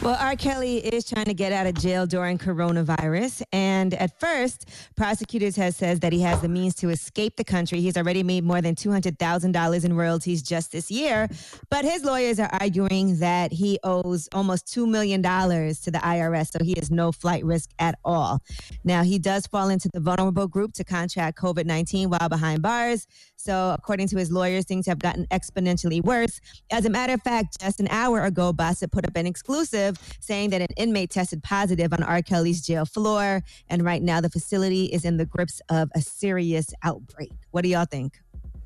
[0.00, 0.36] Well, R.
[0.36, 3.42] Kelly is trying to get out of jail during coronavirus.
[3.52, 7.80] And at first, prosecutors have said that he has the means to escape the country.
[7.80, 11.28] He's already made more than $200,000 in royalties just this year.
[11.68, 16.52] But his lawyers are arguing that he owes almost $2 million to the IRS.
[16.52, 18.40] So he has no flight risk at all.
[18.84, 23.08] Now, he does fall into the vulnerable group to contract COVID 19 while behind bars.
[23.40, 26.40] So, according to his lawyers, things have gotten exponentially worse.
[26.70, 29.87] As a matter of fact, just an hour ago, Bossip put up an exclusive
[30.20, 32.22] saying that an inmate tested positive on R.
[32.22, 33.42] Kelly's jail floor.
[33.68, 37.30] And right now, the facility is in the grips of a serious outbreak.
[37.50, 38.14] What do y'all think?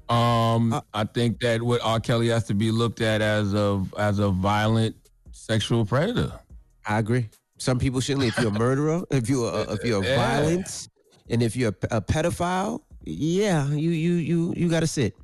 [0.08, 2.00] Um, I think that what R.
[2.00, 4.96] Kelly has to be looked at as a as a violent
[5.30, 6.32] sexual predator.
[6.86, 7.28] I agree.
[7.58, 8.24] Some people shouldn't.
[8.24, 10.16] If you're a murderer, if you're a, if you're a Yeah.
[10.16, 10.88] violence,
[11.30, 15.14] and if you're a, a pedophile, yeah, you you you you got to sit.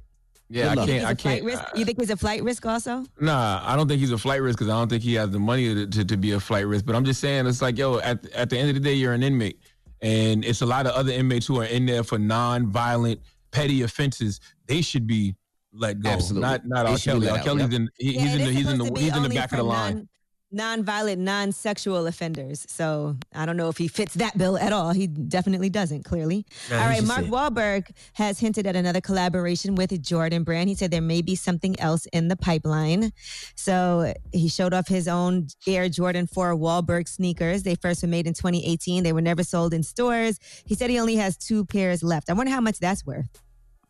[0.50, 0.88] Yeah, I can't.
[0.90, 1.44] He's I a flight can't.
[1.44, 1.62] risk?
[1.76, 3.04] You think he's a flight risk also?
[3.20, 5.38] Nah, I don't think he's a flight risk because I don't think he has the
[5.38, 6.86] money to, to, to be a flight risk.
[6.86, 9.12] But I'm just saying, it's like, yo, at, at the end of the day, you're
[9.12, 9.58] an inmate.
[10.00, 13.20] And it's a lot of other inmates who are in there for non-violent,
[13.50, 14.40] petty offenses.
[14.66, 15.34] They should be
[15.72, 16.08] let go.
[16.10, 16.48] Absolutely.
[16.48, 16.98] Not not They R.
[16.98, 17.26] Kelly.
[17.26, 17.44] let R.
[17.44, 19.58] Kelly's in he, Yeah, he's in the he's in the he's in the back of
[19.58, 19.94] the line.
[19.94, 20.08] non-
[20.50, 22.64] Non-violent, non-sexual offenders.
[22.68, 24.92] So I don't know if he fits that bill at all.
[24.92, 26.04] He definitely doesn't.
[26.04, 26.46] Clearly.
[26.70, 27.04] Nah, all right.
[27.04, 27.30] Mark sit.
[27.30, 30.70] Wahlberg has hinted at another collaboration with Jordan Brand.
[30.70, 33.12] He said there may be something else in the pipeline.
[33.56, 37.62] So he showed off his own Air Jordan 4 Wahlberg sneakers.
[37.62, 39.02] They first were made in 2018.
[39.02, 40.38] They were never sold in stores.
[40.64, 42.30] He said he only has two pairs left.
[42.30, 43.28] I wonder how much that's worth.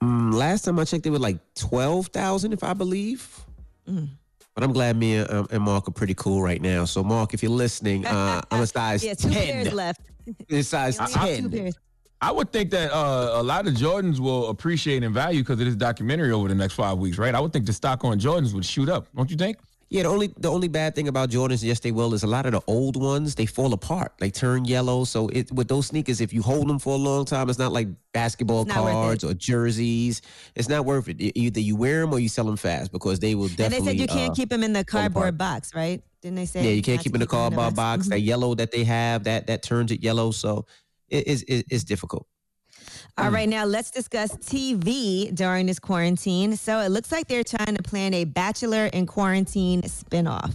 [0.02, 3.44] Mm, last time I checked, they were like twelve thousand, if I believe.
[3.88, 4.10] Mm.
[4.58, 6.84] But I'm glad me and, um, and Mark are pretty cool right now.
[6.84, 9.44] So Mark, if you're listening, uh, I'm a size yeah, two ten.
[9.44, 10.00] pairs left.
[10.48, 11.58] It's size He only has two ten.
[11.60, 11.78] pairs.
[12.20, 15.66] I would think that uh, a lot of Jordans will appreciate and value because of
[15.66, 17.36] this documentary over the next five weeks, right?
[17.36, 19.58] I would think the stock on Jordans would shoot up, don't you think?
[19.90, 22.44] Yeah, the only the only bad thing about Jordans, yes, they will, is a lot
[22.44, 25.04] of the old ones they fall apart, they turn yellow.
[25.04, 27.72] So it with those sneakers, if you hold them for a long time, it's not
[27.72, 30.20] like basketball not cards or jerseys.
[30.54, 31.16] It's not worth it.
[31.20, 33.76] Either you wear them or you sell them fast because they will definitely.
[33.78, 36.02] And they said you can't uh, keep them in the cardboard box, right?
[36.20, 36.64] Didn't they say?
[36.64, 38.06] Yeah, you can't keep to in the cardboard box.
[38.06, 38.10] Mhm.
[38.10, 40.32] That yellow that they have, that that turns it yellow.
[40.32, 40.66] So
[41.08, 42.26] it is it, it's difficult.
[43.18, 46.56] All right, now let's discuss TV during this quarantine.
[46.56, 50.54] So it looks like they're trying to plan a Bachelor in Quarantine spinoff.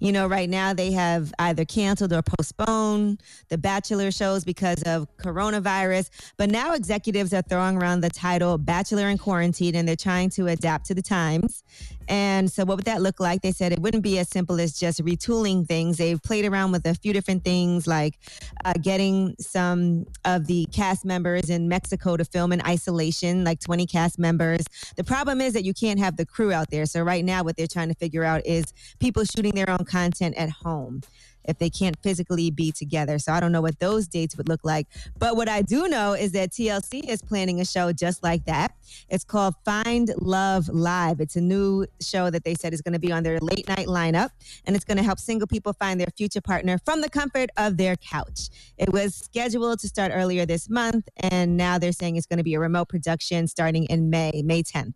[0.00, 5.06] You know, right now they have either canceled or postponed the Bachelor shows because of
[5.18, 6.08] coronavirus.
[6.38, 10.46] But now executives are throwing around the title Bachelor in Quarantine and they're trying to
[10.46, 11.62] adapt to the times.
[12.08, 13.42] And so, what would that look like?
[13.42, 15.98] They said it wouldn't be as simple as just retooling things.
[15.98, 18.18] They've played around with a few different things, like
[18.64, 23.86] uh, getting some of the cast members in Mexico to film in isolation, like 20
[23.86, 24.64] cast members.
[24.96, 26.86] The problem is that you can't have the crew out there.
[26.86, 30.36] So, right now, what they're trying to figure out is people shooting their own content
[30.36, 31.02] at home
[31.48, 33.18] if they can't physically be together.
[33.18, 34.86] So I don't know what those dates would look like.
[35.18, 38.72] But what I do know is that TLC is planning a show just like that.
[39.08, 41.20] It's called Find Love Live.
[41.20, 43.86] It's a new show that they said is going to be on their late night
[43.86, 44.30] lineup,
[44.66, 47.76] and it's going to help single people find their future partner from the comfort of
[47.76, 48.50] their couch.
[48.76, 52.44] It was scheduled to start earlier this month, and now they're saying it's going to
[52.44, 54.94] be a remote production starting in May, May 10th.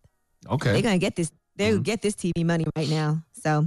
[0.50, 0.72] Okay.
[0.72, 1.30] They're gonna get this.
[1.56, 1.82] They will mm-hmm.
[1.82, 3.22] get this TV money right now.
[3.42, 3.66] So,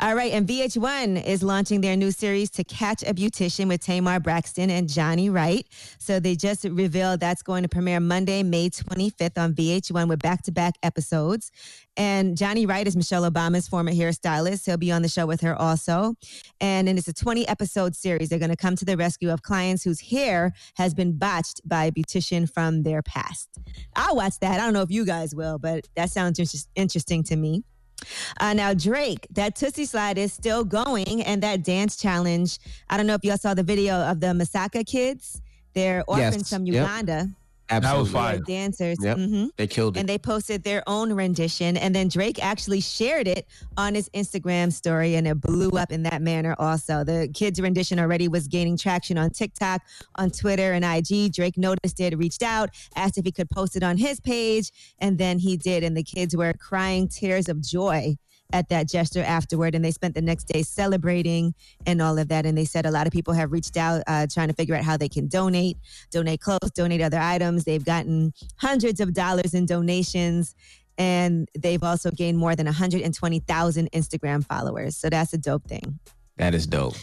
[0.00, 0.32] all right.
[0.32, 4.88] And VH1 is launching their new series to catch a beautician with Tamar Braxton and
[4.88, 5.64] Johnny Wright.
[5.98, 10.74] So they just revealed that's going to premiere Monday, May 25th on VH1 with back-to-back
[10.82, 11.52] episodes.
[11.96, 14.64] And Johnny Wright is Michelle Obama's former hairstylist.
[14.66, 16.14] He'll be on the show with her also.
[16.60, 18.30] And then it's a 20 episode series.
[18.30, 21.84] They're going to come to the rescue of clients whose hair has been botched by
[21.84, 23.60] a beautician from their past.
[23.94, 24.58] I'll watch that.
[24.58, 26.58] I don't know if you guys will, but that sounds inter-
[27.22, 27.64] interesting to me.
[28.40, 32.58] Uh, now, Drake, that Tootsie Slide is still going, and that dance challenge.
[32.90, 35.40] I don't know if y'all saw the video of the Masaka kids.
[35.74, 36.48] They're orphans Yes.
[36.50, 36.86] from Yep.
[37.74, 37.88] Uganda.
[37.88, 38.54] Absolutely.
[38.54, 38.98] Yeah, dancers.
[39.00, 39.16] Yep.
[39.16, 39.50] Mhm.
[39.56, 40.00] They killed it.
[40.00, 41.76] And they posted their own rendition.
[41.76, 43.46] And then Drake actually shared it
[43.76, 47.04] on his Instagram story and it blew up in that manner also.
[47.04, 49.82] The kids' rendition already was gaining traction on TikTok,
[50.16, 51.32] on Twitter, and IG.
[51.32, 55.18] Drake noticed it, reached out, asked if he could post it on his page, and
[55.18, 55.82] then he did.
[55.84, 58.16] And the kids were crying tears of joy
[58.52, 59.74] at that gesture afterward.
[59.74, 61.54] And they spent the next day celebrating
[61.86, 62.46] and all of that.
[62.46, 64.84] And they said a lot of people have reached out uh, trying to figure out
[64.84, 65.76] how they can donate,
[66.10, 67.64] donate clothes, donate other items.
[67.64, 70.54] They've gotten hundreds of dollars in donations.
[70.98, 74.96] And they've also gained more than 120,000 Instagram followers.
[74.96, 75.98] So that's a dope thing.
[76.36, 76.96] That is dope.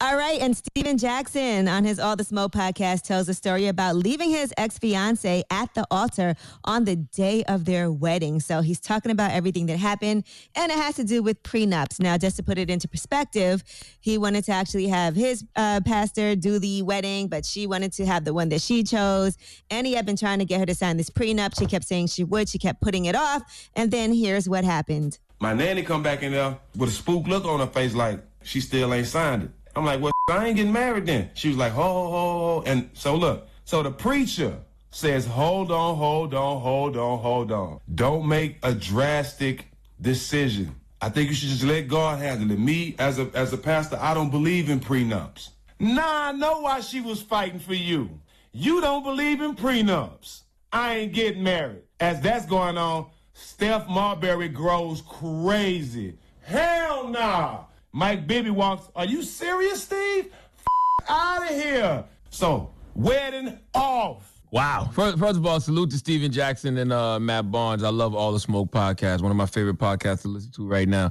[0.00, 0.40] All right.
[0.40, 4.52] And Stephen Jackson on his All the Smoke podcast tells a story about leaving his
[4.58, 6.34] ex fiance at the altar
[6.64, 8.40] on the day of their wedding.
[8.40, 12.00] So he's talking about everything that happened, and it has to do with prenups.
[12.00, 13.64] Now, just to put it into perspective,
[14.00, 18.06] he wanted to actually have his uh, pastor do the wedding, but she wanted to
[18.06, 19.38] have the one that she chose.
[19.70, 21.58] And he had been trying to get her to sign this prenup.
[21.58, 23.70] She kept saying she would, she kept putting it off.
[23.74, 25.18] And then here's what happened.
[25.40, 28.60] My nanny come back in there with a spook look on her face like she
[28.60, 29.50] still ain't signed it.
[29.74, 31.30] I'm like, well, I ain't getting married then.
[31.34, 32.62] She was like, ho, ho, ho.
[32.66, 34.56] And so look, so the preacher
[34.90, 37.80] says, hold on, hold on, hold on, hold on.
[37.94, 39.66] Don't make a drastic
[40.00, 40.74] decision.
[41.00, 42.58] I think you should just let God handle it.
[42.58, 45.48] Me, as a, as a pastor, I don't believe in prenups.
[45.80, 48.20] Nah, I know why she was fighting for you.
[48.52, 50.42] You don't believe in prenups.
[50.72, 51.82] I ain't getting married.
[51.98, 56.18] As that's going on, Steph Marbury grows crazy.
[56.42, 57.64] Hell nah.
[57.92, 60.32] Mike Bibby walks, are you serious, Steve?
[60.58, 62.04] F- out of here.
[62.30, 64.40] So, wedding off.
[64.50, 64.90] Wow.
[64.92, 67.82] First, first of all, salute to Stephen Jackson and uh, Matt Barnes.
[67.82, 70.88] I love All the Smoke podcast, one of my favorite podcasts to listen to right
[70.88, 71.10] now.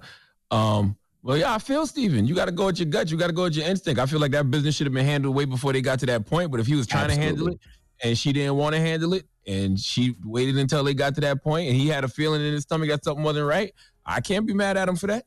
[0.49, 2.25] Um, well, yeah, I feel Steven.
[2.25, 3.11] You got to go with your gut.
[3.11, 3.99] You got to go with your instinct.
[3.99, 6.25] I feel like that business should have been handled way before they got to that
[6.25, 6.49] point.
[6.49, 7.59] But if he was trying to handle it
[8.03, 11.43] and she didn't want to handle it and she waited until they got to that
[11.43, 13.71] point and he had a feeling in his stomach that something wasn't right,
[14.03, 15.25] I can't be mad at him for that.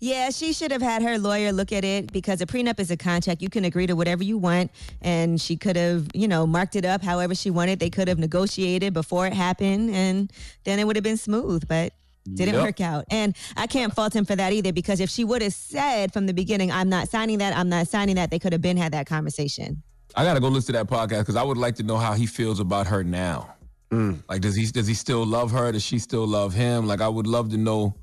[0.00, 2.96] Yeah, she should have had her lawyer look at it because a prenup is a
[2.96, 3.40] contract.
[3.40, 4.70] You can agree to whatever you want.
[5.00, 7.78] And she could have, you know, marked it up however she wanted.
[7.80, 10.32] They could have negotiated before it happened and
[10.64, 11.66] then it would have been smooth.
[11.68, 11.92] But
[12.32, 12.62] didn't Yep.
[12.64, 13.04] work out.
[13.10, 16.24] And I can't fault him for that either because if she would have said from
[16.26, 18.92] the beginning, I'm not signing that, I'm not signing that, they could have been had
[18.92, 19.82] that conversation.
[20.16, 22.24] I gotta go listen to that podcast because I would like to know how he
[22.24, 23.54] feels about her now.
[23.90, 24.22] Mm.
[24.28, 25.70] Like, does he does he still love her?
[25.70, 26.86] Does she still love him?
[26.86, 27.94] Like, I would love to know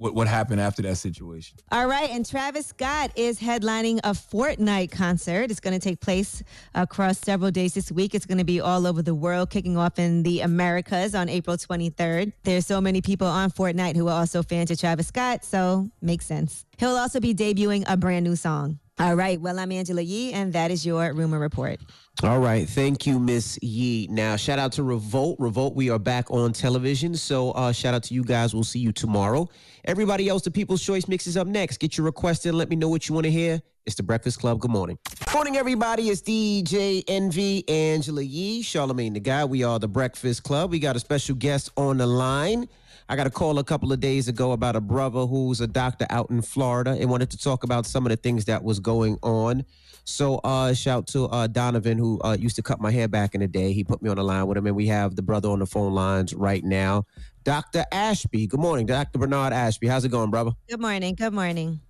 [0.00, 1.58] what what happened after that situation.
[1.70, 5.50] All right, and Travis Scott is headlining a Fortnite concert.
[5.50, 6.42] It's going to take place
[6.74, 8.14] across several days this week.
[8.14, 11.56] It's going to be all over the world, kicking off in the Americas on April
[11.56, 12.32] 23rd.
[12.44, 16.24] There's so many people on Fortnite who are also fans of Travis Scott, so makes
[16.24, 16.64] sense.
[16.78, 18.78] He'll also be debuting a brand new song.
[18.98, 21.80] All right, well, I'm Angela Yee, and that is your rumor report.
[22.22, 22.68] All right.
[22.68, 24.06] Thank you, Miss Yee.
[24.10, 25.40] Now, shout out to Revolt.
[25.40, 27.14] Revolt, we are back on television.
[27.14, 28.52] So, uh, shout out to you guys.
[28.52, 29.48] We'll see you tomorrow.
[29.86, 31.78] Everybody else, the People's Choice Mix is up next.
[31.78, 32.58] Get your request in.
[32.58, 33.62] Let me know what you want to hear.
[33.86, 34.60] It's the Breakfast Club.
[34.60, 34.98] Good morning.
[35.32, 36.10] Morning, everybody.
[36.10, 39.48] It's DJ Envy, Angela Yee, Charlamagne the God.
[39.48, 40.70] We are the Breakfast Club.
[40.70, 42.68] We got a special guest on the line.
[43.10, 46.06] I got a call a couple of days ago about a brother who's a doctor
[46.10, 49.18] out in Florida and wanted to talk about some of the things that was going
[49.22, 49.64] on.
[50.04, 53.40] So uh shout to uh Donovan who uh used to cut my hair back in
[53.40, 53.72] the day.
[53.72, 55.66] He put me on the line with him and we have the brother on the
[55.66, 57.04] phone lines right now.
[57.42, 57.84] Dr.
[57.90, 58.46] Ashby.
[58.46, 59.18] Good morning, Dr.
[59.18, 59.88] Bernard Ashby.
[59.88, 60.52] How's it going, brother?
[60.68, 61.16] Good morning.
[61.16, 61.80] Good morning.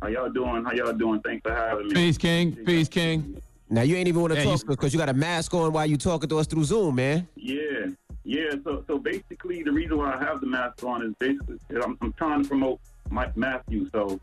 [0.00, 0.64] How y'all doing?
[0.64, 1.20] How y'all doing?
[1.20, 1.94] Thanks for having me.
[1.94, 2.56] Peace, King.
[2.56, 3.36] Peace, King.
[3.68, 5.72] Now you ain't even want to Yeah, talk you- because you got a mask on
[5.74, 7.28] while you talking to us through Zoom, man.
[7.36, 7.86] Yeah,
[8.24, 8.50] yeah.
[8.64, 12.12] So, so basically, the reason why I have the mask on is basically I'm, I'm
[12.14, 12.80] trying to promote
[13.10, 13.88] Mike Matthew.
[13.90, 14.20] So,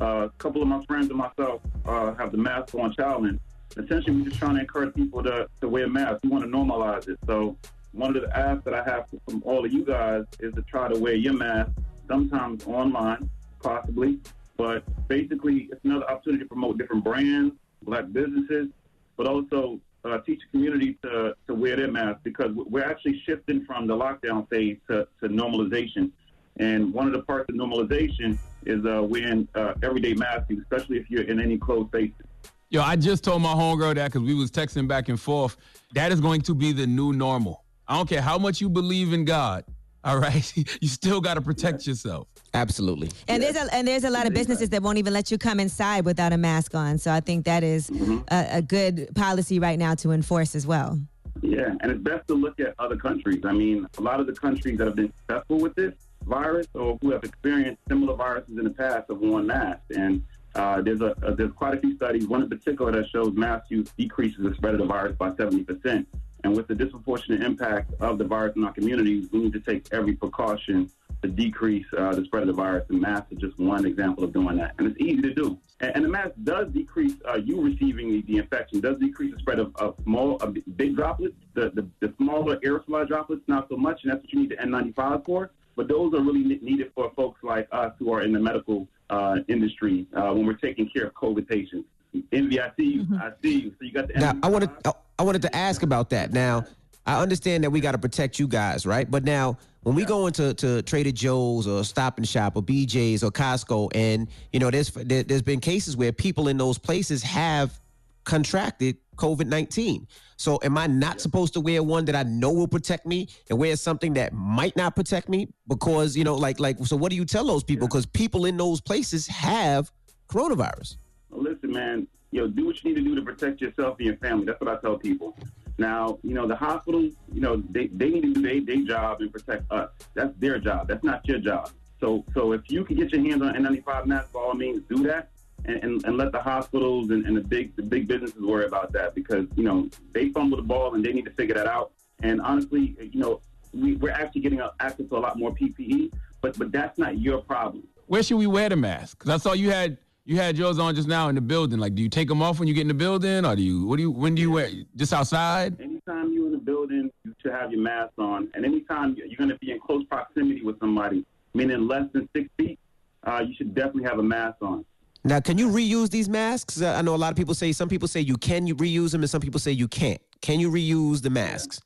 [0.00, 3.40] uh, a couple of my friends and myself uh, have the mask on challenge.
[3.76, 6.20] Essentially, we're just trying to encourage people to, to wear masks.
[6.22, 7.18] We want to normalize it.
[7.26, 7.56] So,
[7.92, 10.88] one of the asks that I have from all of you guys is to try
[10.88, 11.70] to wear your mask,
[12.06, 13.28] sometimes online,
[13.60, 14.20] possibly.
[14.56, 18.68] But basically, it's another opportunity to promote different brands, black businesses,
[19.16, 23.64] but also uh, teach the community to, to wear their masks because we're actually shifting
[23.64, 26.10] from the lockdown phase to, to normalization.
[26.58, 31.10] And one of the parts of normalization is uh, wearing uh, everyday masks, especially if
[31.10, 32.26] you're in any closed spaces.
[32.70, 35.56] Yo, I just told my homegirl that because we was texting back and forth.
[35.94, 37.64] That is going to be the new normal.
[37.86, 39.64] I don't care how much you believe in God.
[40.04, 42.28] All right, you still got to protect yourself.
[42.54, 43.10] Absolutely.
[43.26, 45.60] And there's a and there's a lot of businesses that won't even let you come
[45.60, 46.98] inside without a mask on.
[46.98, 47.90] So I think that is
[48.30, 50.98] a, a good policy right now to enforce as well.
[51.42, 53.42] Yeah, and it's best to look at other countries.
[53.44, 55.94] I mean, a lot of the countries that have been successful with this
[56.24, 59.84] virus or who have experienced similar viruses in the past have worn masks.
[59.96, 63.32] And uh, there's a, uh, there's quite a few studies, one in particular that shows
[63.34, 66.06] mask use decreases the spread of the virus by 70%.
[66.44, 69.86] And with the disproportionate impact of the virus in our communities, we need to take
[69.92, 70.90] every precaution
[71.22, 72.84] to decrease uh, the spread of the virus.
[72.90, 74.74] And mask is just one example of doing that.
[74.78, 75.58] And it's easy to do.
[75.80, 79.40] And, and the mask does decrease uh, you receiving the, the infection, does decrease the
[79.40, 81.34] spread of, of small, of big droplets.
[81.54, 84.04] The, the, the smaller aerosol droplets, not so much.
[84.04, 85.50] And that's what you need the N95 for.
[85.74, 89.38] But those are really needed for folks like us who are in the medical uh,
[89.48, 91.88] industry uh, when we're taking care of COVID patients.
[92.32, 93.02] Envy, I see you.
[93.02, 93.14] Mm-hmm.
[93.16, 93.70] I see you.
[93.70, 96.32] So you got the Now, I wanted I- I wanted to ask about that.
[96.32, 96.64] Now,
[97.04, 99.10] I understand that we got to protect you guys, right?
[99.10, 103.24] But now, when we go into to Trader Joe's or Stop and Shop or BJ's
[103.24, 107.22] or Costco, and you know, there's there, there's been cases where people in those places
[107.22, 107.80] have
[108.24, 110.06] contracted COVID nineteen.
[110.36, 113.58] So, am I not supposed to wear one that I know will protect me, and
[113.58, 115.48] wear something that might not protect me?
[115.66, 117.88] Because you know, like like, so what do you tell those people?
[117.88, 119.90] Because people in those places have
[120.28, 120.96] coronavirus.
[121.30, 124.16] Listen, man, you know, do what you need to do to protect yourself and your
[124.16, 124.46] family.
[124.46, 125.36] That's what I tell people.
[125.78, 129.20] Now, you know, the hospitals, you know, they, they need to do their, their job
[129.20, 129.90] and protect us.
[130.14, 130.88] That's their job.
[130.88, 131.70] That's not your job.
[132.00, 135.02] So so if you can get your hands on N95 masks, by all means, do
[135.04, 135.30] that.
[135.64, 138.92] And, and, and let the hospitals and, and the big the big businesses worry about
[138.92, 141.90] that because you know they fumble the ball and they need to figure that out.
[142.22, 143.40] And honestly, you know,
[143.72, 147.38] we, we're actually getting access to a lot more PPE, but but that's not your
[147.38, 147.82] problem.
[148.06, 149.18] Where should we wear the mask?
[149.18, 149.98] Because I saw you had
[150.28, 151.78] you had yours on just now in the building.
[151.78, 153.86] Like, do you take them off when you get in the building, or do you?
[153.86, 154.10] What do you?
[154.10, 154.68] When do you wear?
[154.94, 155.80] Just outside?
[155.80, 158.50] Anytime you're in the building, you should have your mask on.
[158.52, 161.24] And anytime you're going to be in close proximity with somebody,
[161.54, 162.78] meaning less than six feet,
[163.26, 164.84] uh, you should definitely have a mask on.
[165.24, 166.82] Now, can you reuse these masks?
[166.82, 169.12] Uh, I know a lot of people say some people say you can you reuse
[169.12, 170.20] them, and some people say you can't.
[170.42, 171.80] Can you reuse the masks?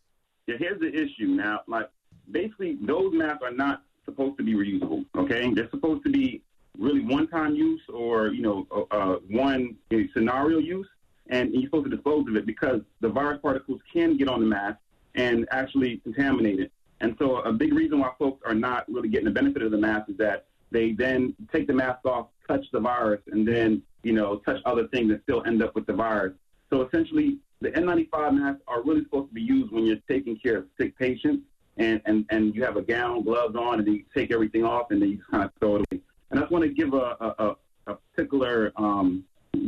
[0.48, 1.60] Yeah, here's the issue now.
[1.68, 1.88] Like,
[2.28, 5.04] basically, those masks are not supposed to be reusable.
[5.16, 6.42] Okay, they're supposed to be
[6.78, 10.88] really one-time use or you know uh, one uh, scenario use,
[11.28, 14.46] and you're supposed to dispose of it because the virus particles can get on the
[14.46, 14.78] mask
[15.14, 16.72] and actually contaminate it.
[17.00, 19.78] And so, a big reason why folks are not really getting the benefit of the
[19.78, 24.12] mask is that they then take the mask off, touch the virus, and then you
[24.12, 26.34] know touch other things and still end up with the virus.
[26.70, 30.58] So essentially, the N95 masks are really supposed to be used when you're taking care
[30.58, 31.44] of sick patients
[31.76, 34.90] and, and, and you have a gown, gloves on, and then you take everything off
[34.90, 36.00] and then you kind of throw it away.
[36.32, 37.56] And I just want to give a, a, a,
[37.92, 39.22] a particular um,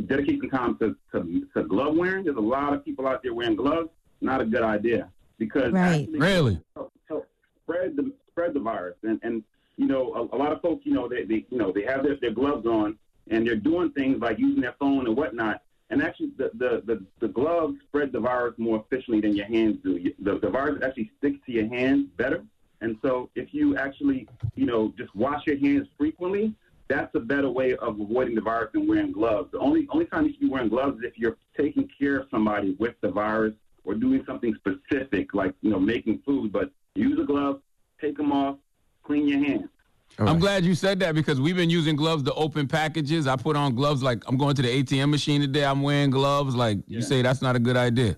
[0.07, 2.25] dedicate some time to, to, to glove wearing.
[2.25, 3.89] There's a lot of people out there wearing gloves.
[4.19, 6.07] Not a good idea because Right.
[6.11, 6.59] Really?
[6.75, 7.27] help, help
[7.63, 8.95] spread the spread the virus.
[9.03, 9.43] And and
[9.77, 12.01] you know a, a lot of folks, you know, they, they you know they have
[12.03, 12.97] their, their gloves on
[13.29, 15.61] and they're doing things like using their phone and whatnot.
[15.91, 19.77] And actually, the, the, the, the gloves spread the virus more efficiently than your hands
[19.83, 19.97] do.
[19.97, 22.43] You- The, the virus actually sticks to your hands better.
[22.81, 26.53] And so, if you actually, you know, just wash your hands frequently,
[26.87, 29.51] that's a better way of avoiding the virus than wearing gloves.
[29.51, 32.27] The only only time you should be wearing gloves is if you're taking care of
[32.29, 33.53] somebody with the virus
[33.83, 36.51] or doing something specific, like you know, making food.
[36.51, 37.61] But use a glove,
[37.99, 38.57] take them off,
[39.03, 39.69] clean your hands.
[40.17, 43.27] I'm glad you said that because we've been using gloves to open packages.
[43.27, 45.65] I put on gloves like I'm going to the ATM machine today.
[45.65, 46.55] I'm wearing gloves.
[46.55, 48.15] Like you say, that's not a good idea.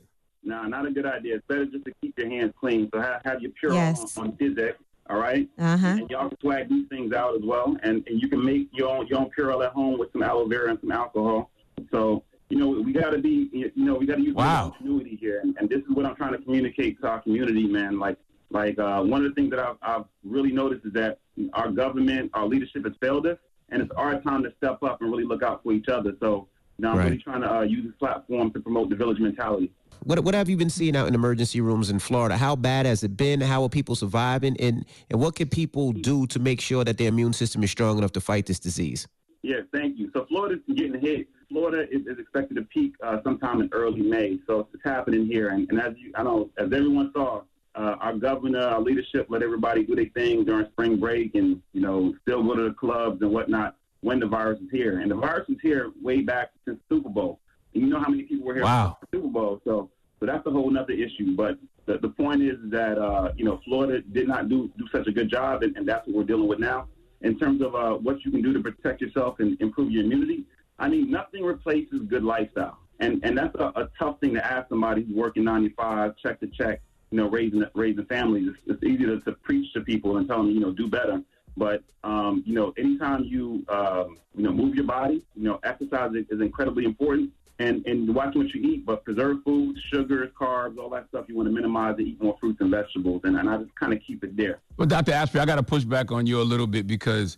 [0.47, 1.35] No, not a good idea.
[1.35, 2.89] It's better just to keep your hands clean.
[2.93, 4.17] So have, have your Pure Yes.
[4.17, 4.75] on, on Dizek,
[5.09, 5.47] all right?
[5.59, 5.87] Uh-huh.
[5.87, 7.75] And y'all can swag these things out as well.
[7.83, 10.47] And, and you can make your own, your own Purell at home with some aloe
[10.47, 11.51] vera and some alcohol.
[11.91, 14.73] So, you know, we got to be, you know, we got to use Wow.
[14.79, 15.41] ingenuity here.
[15.41, 17.99] And, and this is what I'm trying to communicate to our community, man.
[17.99, 18.17] Like,
[18.49, 21.19] like uh, one of the things that I've, I've really noticed is that
[21.51, 23.37] our government, our leadership has failed us.
[23.69, 26.13] And it's our time to step up and really look out for each other.
[26.21, 26.47] So
[26.79, 27.03] now I'm Right.
[27.05, 29.73] really trying to uh, use this platform to promote the village mentality.
[30.03, 32.37] What what have you been seeing out in emergency rooms in Florida?
[32.37, 33.41] How bad has it been?
[33.41, 34.55] How are people surviving?
[34.59, 37.97] And and what can people do to make sure that their immune system is strong
[37.97, 39.07] enough to fight this disease?
[39.43, 40.09] Yes, thank you.
[40.13, 41.27] So Florida's getting hit.
[41.49, 44.39] Florida is, is expected to peak uh, sometime in early May.
[44.47, 45.49] So it's happening here.
[45.49, 47.43] And, and as you, I know, as everyone saw,
[47.75, 51.81] uh, our governor, our leadership let everybody do their thing during spring break and, you
[51.81, 54.99] know, still go to the clubs and whatnot when the virus is here.
[54.99, 57.39] And the virus was here way back since Super Bowl.
[57.73, 58.97] And you know how many people were here Wow.
[58.99, 59.61] for Super Bowl.
[59.63, 59.89] So,
[60.19, 61.35] so that's a whole nother issue.
[61.35, 65.07] But the, the point is that, uh, you know, Florida did not do, do such
[65.07, 65.63] a good job.
[65.63, 66.87] And, and that's what we're dealing with now
[67.21, 70.43] in terms of uh, what you can do to protect yourself and improve your immunity.
[70.79, 74.69] I mean, nothing replaces good lifestyle, and and that's a, a tough thing to ask
[74.69, 78.49] somebody who's working 95, check to check, you know, raising raising families.
[78.49, 81.21] It's, it's easy to, to preach to people and tell them, you know, do better.
[81.55, 86.11] But um, you know, anytime you um, you know move your body, you know, exercise
[86.13, 87.31] is, is incredibly important.
[87.59, 91.35] And and watching what you eat, but preserved foods, sugars, carbs, all that stuff you
[91.35, 93.21] want to minimize and eat more fruits and vegetables.
[93.23, 94.59] And, and I just kind of keep it there.
[94.77, 95.13] But Dr.
[95.13, 97.37] Ashby, I got to push back on you a little bit because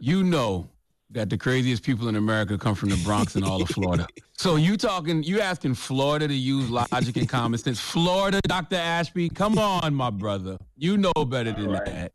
[0.00, 0.68] you know
[1.10, 4.06] that the craziest people in America come from the Bronx and all of Florida.
[4.36, 7.78] So you talking, you asking Florida to use logic and common sense?
[7.78, 8.74] Florida, Dr.
[8.74, 10.58] Ashby, come on, my brother.
[10.76, 11.84] You know better than All right.
[11.84, 12.12] that.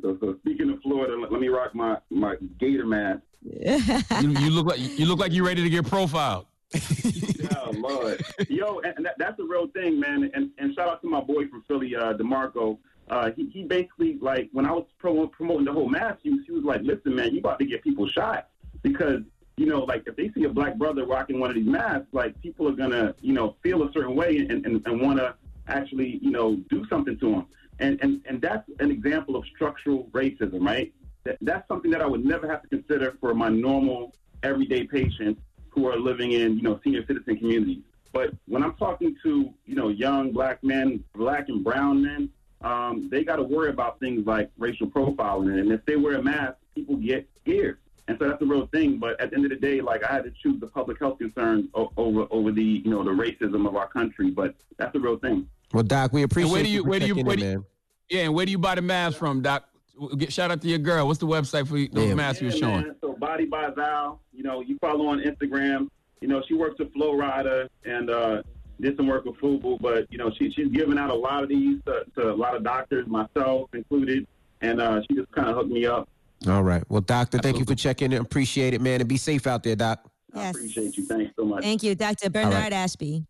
[0.00, 3.20] So, so speaking of Florida, let, let me rock my my Gator mask.
[4.22, 6.46] You, you look like you look like you're ready to get profiled.
[6.74, 10.30] Oh Lord, yo, and that, that's the real thing, man.
[10.34, 12.78] And and shout out to my boy from Philly, uh, Demarco.
[13.10, 16.52] Uh, he he basically like when I was pro- promoting the whole mask use, he
[16.52, 18.48] was like, "Listen, man, you about to get people shot
[18.82, 19.22] because
[19.56, 22.40] you know, like if they see a black brother rocking one of these masks, like
[22.42, 25.34] people are gonna you know feel a certain way and and, and want to
[25.68, 27.46] actually you know do something to him."
[27.78, 30.92] And and and that's an example of structural racism, right?
[31.24, 35.40] That, that's something that I would never have to consider for my normal everyday patients
[35.78, 37.82] who are living in, you know, senior citizen communities.
[38.12, 42.30] But when I'm talking to, you know, young black men, black and brown men,
[42.62, 45.60] um, they got to worry about things like racial profiling.
[45.60, 47.78] And if they wear a mask, people get scared.
[48.08, 48.98] And so that's the real thing.
[48.98, 51.18] But at the end of the day, like I had to choose the public health
[51.18, 54.30] concerns o- over over the, you know, the racism of our country.
[54.30, 55.48] But that's the real thing.
[55.72, 57.66] Well, Doc, we And appreciate where do you for where do you where do you,
[58.08, 59.68] yeah, and where do you buy the mask from, Doc?
[60.16, 61.06] Get shout out to your girl.
[61.06, 62.14] What's the website for those Yeah.
[62.14, 62.82] masks you're showing?
[62.82, 62.96] man.
[63.00, 65.88] So Body by Val, you know, you follow on Instagram.
[66.20, 68.42] You know, she works with Flo Rida and uh,
[68.80, 71.48] did some work with Fubu, but you know, she, she's giving out a lot of
[71.48, 74.26] these to, to a lot of doctors, myself included,
[74.60, 76.08] and uh, she just kind of hooked me up.
[76.46, 76.84] All right.
[76.88, 78.20] Well, Doctor, thank you for checking in.
[78.22, 79.00] Appreciate it, man.
[79.00, 80.08] And be safe out there, Doc.
[80.34, 81.04] I appreciate you.
[81.06, 81.62] Thanks so much.
[81.64, 82.30] Thank you, Dr.
[82.30, 83.24] Bernard Ashby.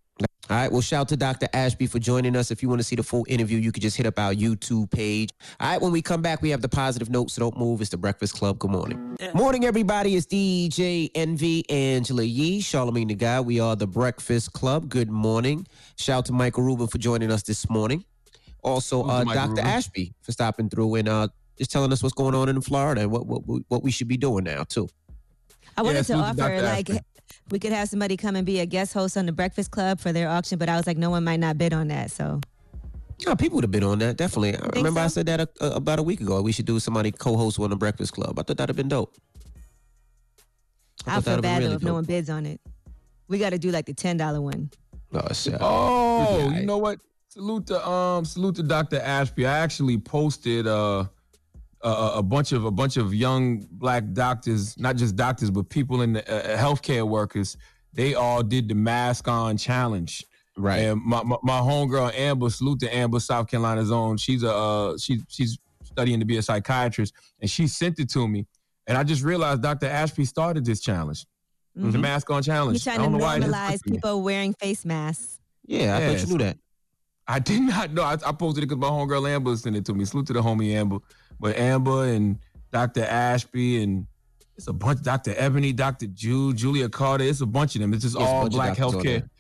[0.51, 0.73] All right.
[0.73, 1.47] Well, shout out to Dr.
[1.53, 2.51] Ashby for joining us.
[2.51, 4.91] If you want to see the full interview, you can just hit up our YouTube
[4.91, 5.29] page.
[5.61, 5.81] All right.
[5.81, 7.83] When we come back, we have the positive note, so don't move.
[7.83, 8.59] It's the Breakfast Club.
[8.59, 9.17] Good morning.
[9.35, 10.17] Morning, everybody.
[10.17, 13.45] It's DJ Envy, Angela Yee, Charlamagne the God.
[13.45, 14.89] We are the Breakfast Club.
[14.89, 15.67] Good morning.
[15.97, 18.05] Shout out to Michael Rubin for joining us this morning.
[18.63, 19.51] Also, uh, Dr.
[19.51, 19.67] Rubin?
[19.67, 23.11] Ashby for stopping through and uh, just telling us what's going on in Florida and
[23.11, 24.89] what what what we should be doing now too.
[25.77, 26.63] I wanted to to offer Dr.
[26.63, 27.05] like Ashby.
[27.51, 30.13] We could have somebody come and be a guest host on the Breakfast Club for
[30.13, 32.11] their auction, but I was like, no one might not bid on that.
[32.11, 32.41] So
[33.27, 34.57] Yeah, people would have been on that definitely.
[34.57, 36.41] I remember I said that a, a- about a week ago.
[36.43, 38.39] We should do somebody co-host on the Breakfast Club.
[38.39, 39.17] I thought that'd have been dope.
[41.07, 42.61] I I'll feel that'd have been bad though really if no one bids on it.
[43.29, 44.71] We got to do like the ten dollar one.
[45.13, 46.99] Oh, it's, uh, Oh, yeah, you know what?
[47.29, 49.01] Salute to um, salute to Dr.
[49.01, 49.47] Ashby.
[49.47, 51.05] I actually posted uh,
[51.83, 56.03] a, a bunch of a bunch of young black doctors, not just doctors, but people
[56.03, 57.57] in the uh, healthcare workers.
[57.95, 60.25] They all did the mask on challenge.
[60.57, 60.79] Right.
[60.81, 64.17] And my, my, my homegirl Amber, salute to Amber, South Carolina's own.
[64.17, 68.27] She's a uh, she, she's studying to be a psychiatrist, and she sent it to
[68.29, 68.47] me.
[68.87, 69.87] And I just realized Dr.
[69.87, 71.27] Ashby started this challenge,
[71.77, 72.01] the Mhm.
[72.01, 72.77] mask on challenge.
[72.77, 73.97] He's trying I to don't know why it normalize clicked with me.
[73.99, 75.39] people wearing face masks.
[75.67, 76.59] Yeah, I thought you knew that.
[77.27, 78.03] I did not know.
[78.03, 80.05] I, I posted it because my homegirl Amber sent it to me.
[80.07, 80.99] Salute to the homie Amber.
[81.41, 82.39] But Amber and
[82.73, 83.05] Dr.
[83.05, 84.07] Ashby and
[84.57, 85.03] it's a bunch.
[85.03, 85.35] Dr.
[85.37, 86.09] Ebony, Dr.
[86.09, 87.25] Jude, Julia Carter.
[87.25, 87.95] It's a bunch of them.
[87.95, 89.03] It's just a all black healthcare.
[89.03, 89.31] there.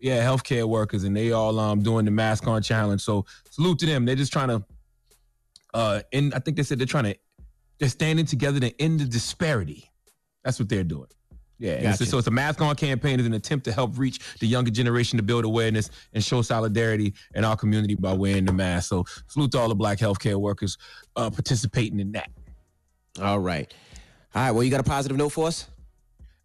[0.00, 3.00] Yeah, healthcare workers, and they all um doing the mask on challenge.
[3.00, 4.04] So salute to them.
[4.04, 4.64] They're just trying to
[5.72, 7.16] uh and I think they said they're trying to
[7.78, 9.90] they're standing together to end the disparity.
[10.42, 11.08] That's what they're doing.
[11.58, 14.18] Yeah, and it's so it's a mask on campaign is an attempt to help reach
[14.40, 18.52] the younger generation to build awareness and show solidarity in our community by wearing the
[18.52, 18.88] mask.
[18.88, 20.76] So salute to all the black healthcare workers
[21.16, 22.30] uh, participating in that.
[23.22, 23.72] All right.
[24.34, 24.50] All right.
[24.50, 25.68] Well, you got a positive note for us?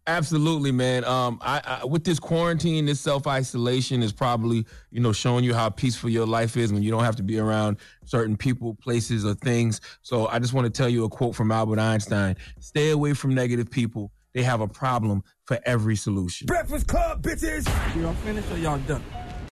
[0.06, 1.04] Absolutely, man.
[1.04, 5.54] Um, I, I with this quarantine, this self isolation is probably you know showing you
[5.54, 9.24] how peaceful your life is when you don't have to be around certain people, places,
[9.24, 9.80] or things.
[10.02, 13.34] So I just want to tell you a quote from Albert Einstein: "Stay away from
[13.34, 14.10] negative people.
[14.32, 17.66] They have a problem for every solution." Breakfast Club, bitches.
[18.00, 19.02] Y'all finished or y'all done?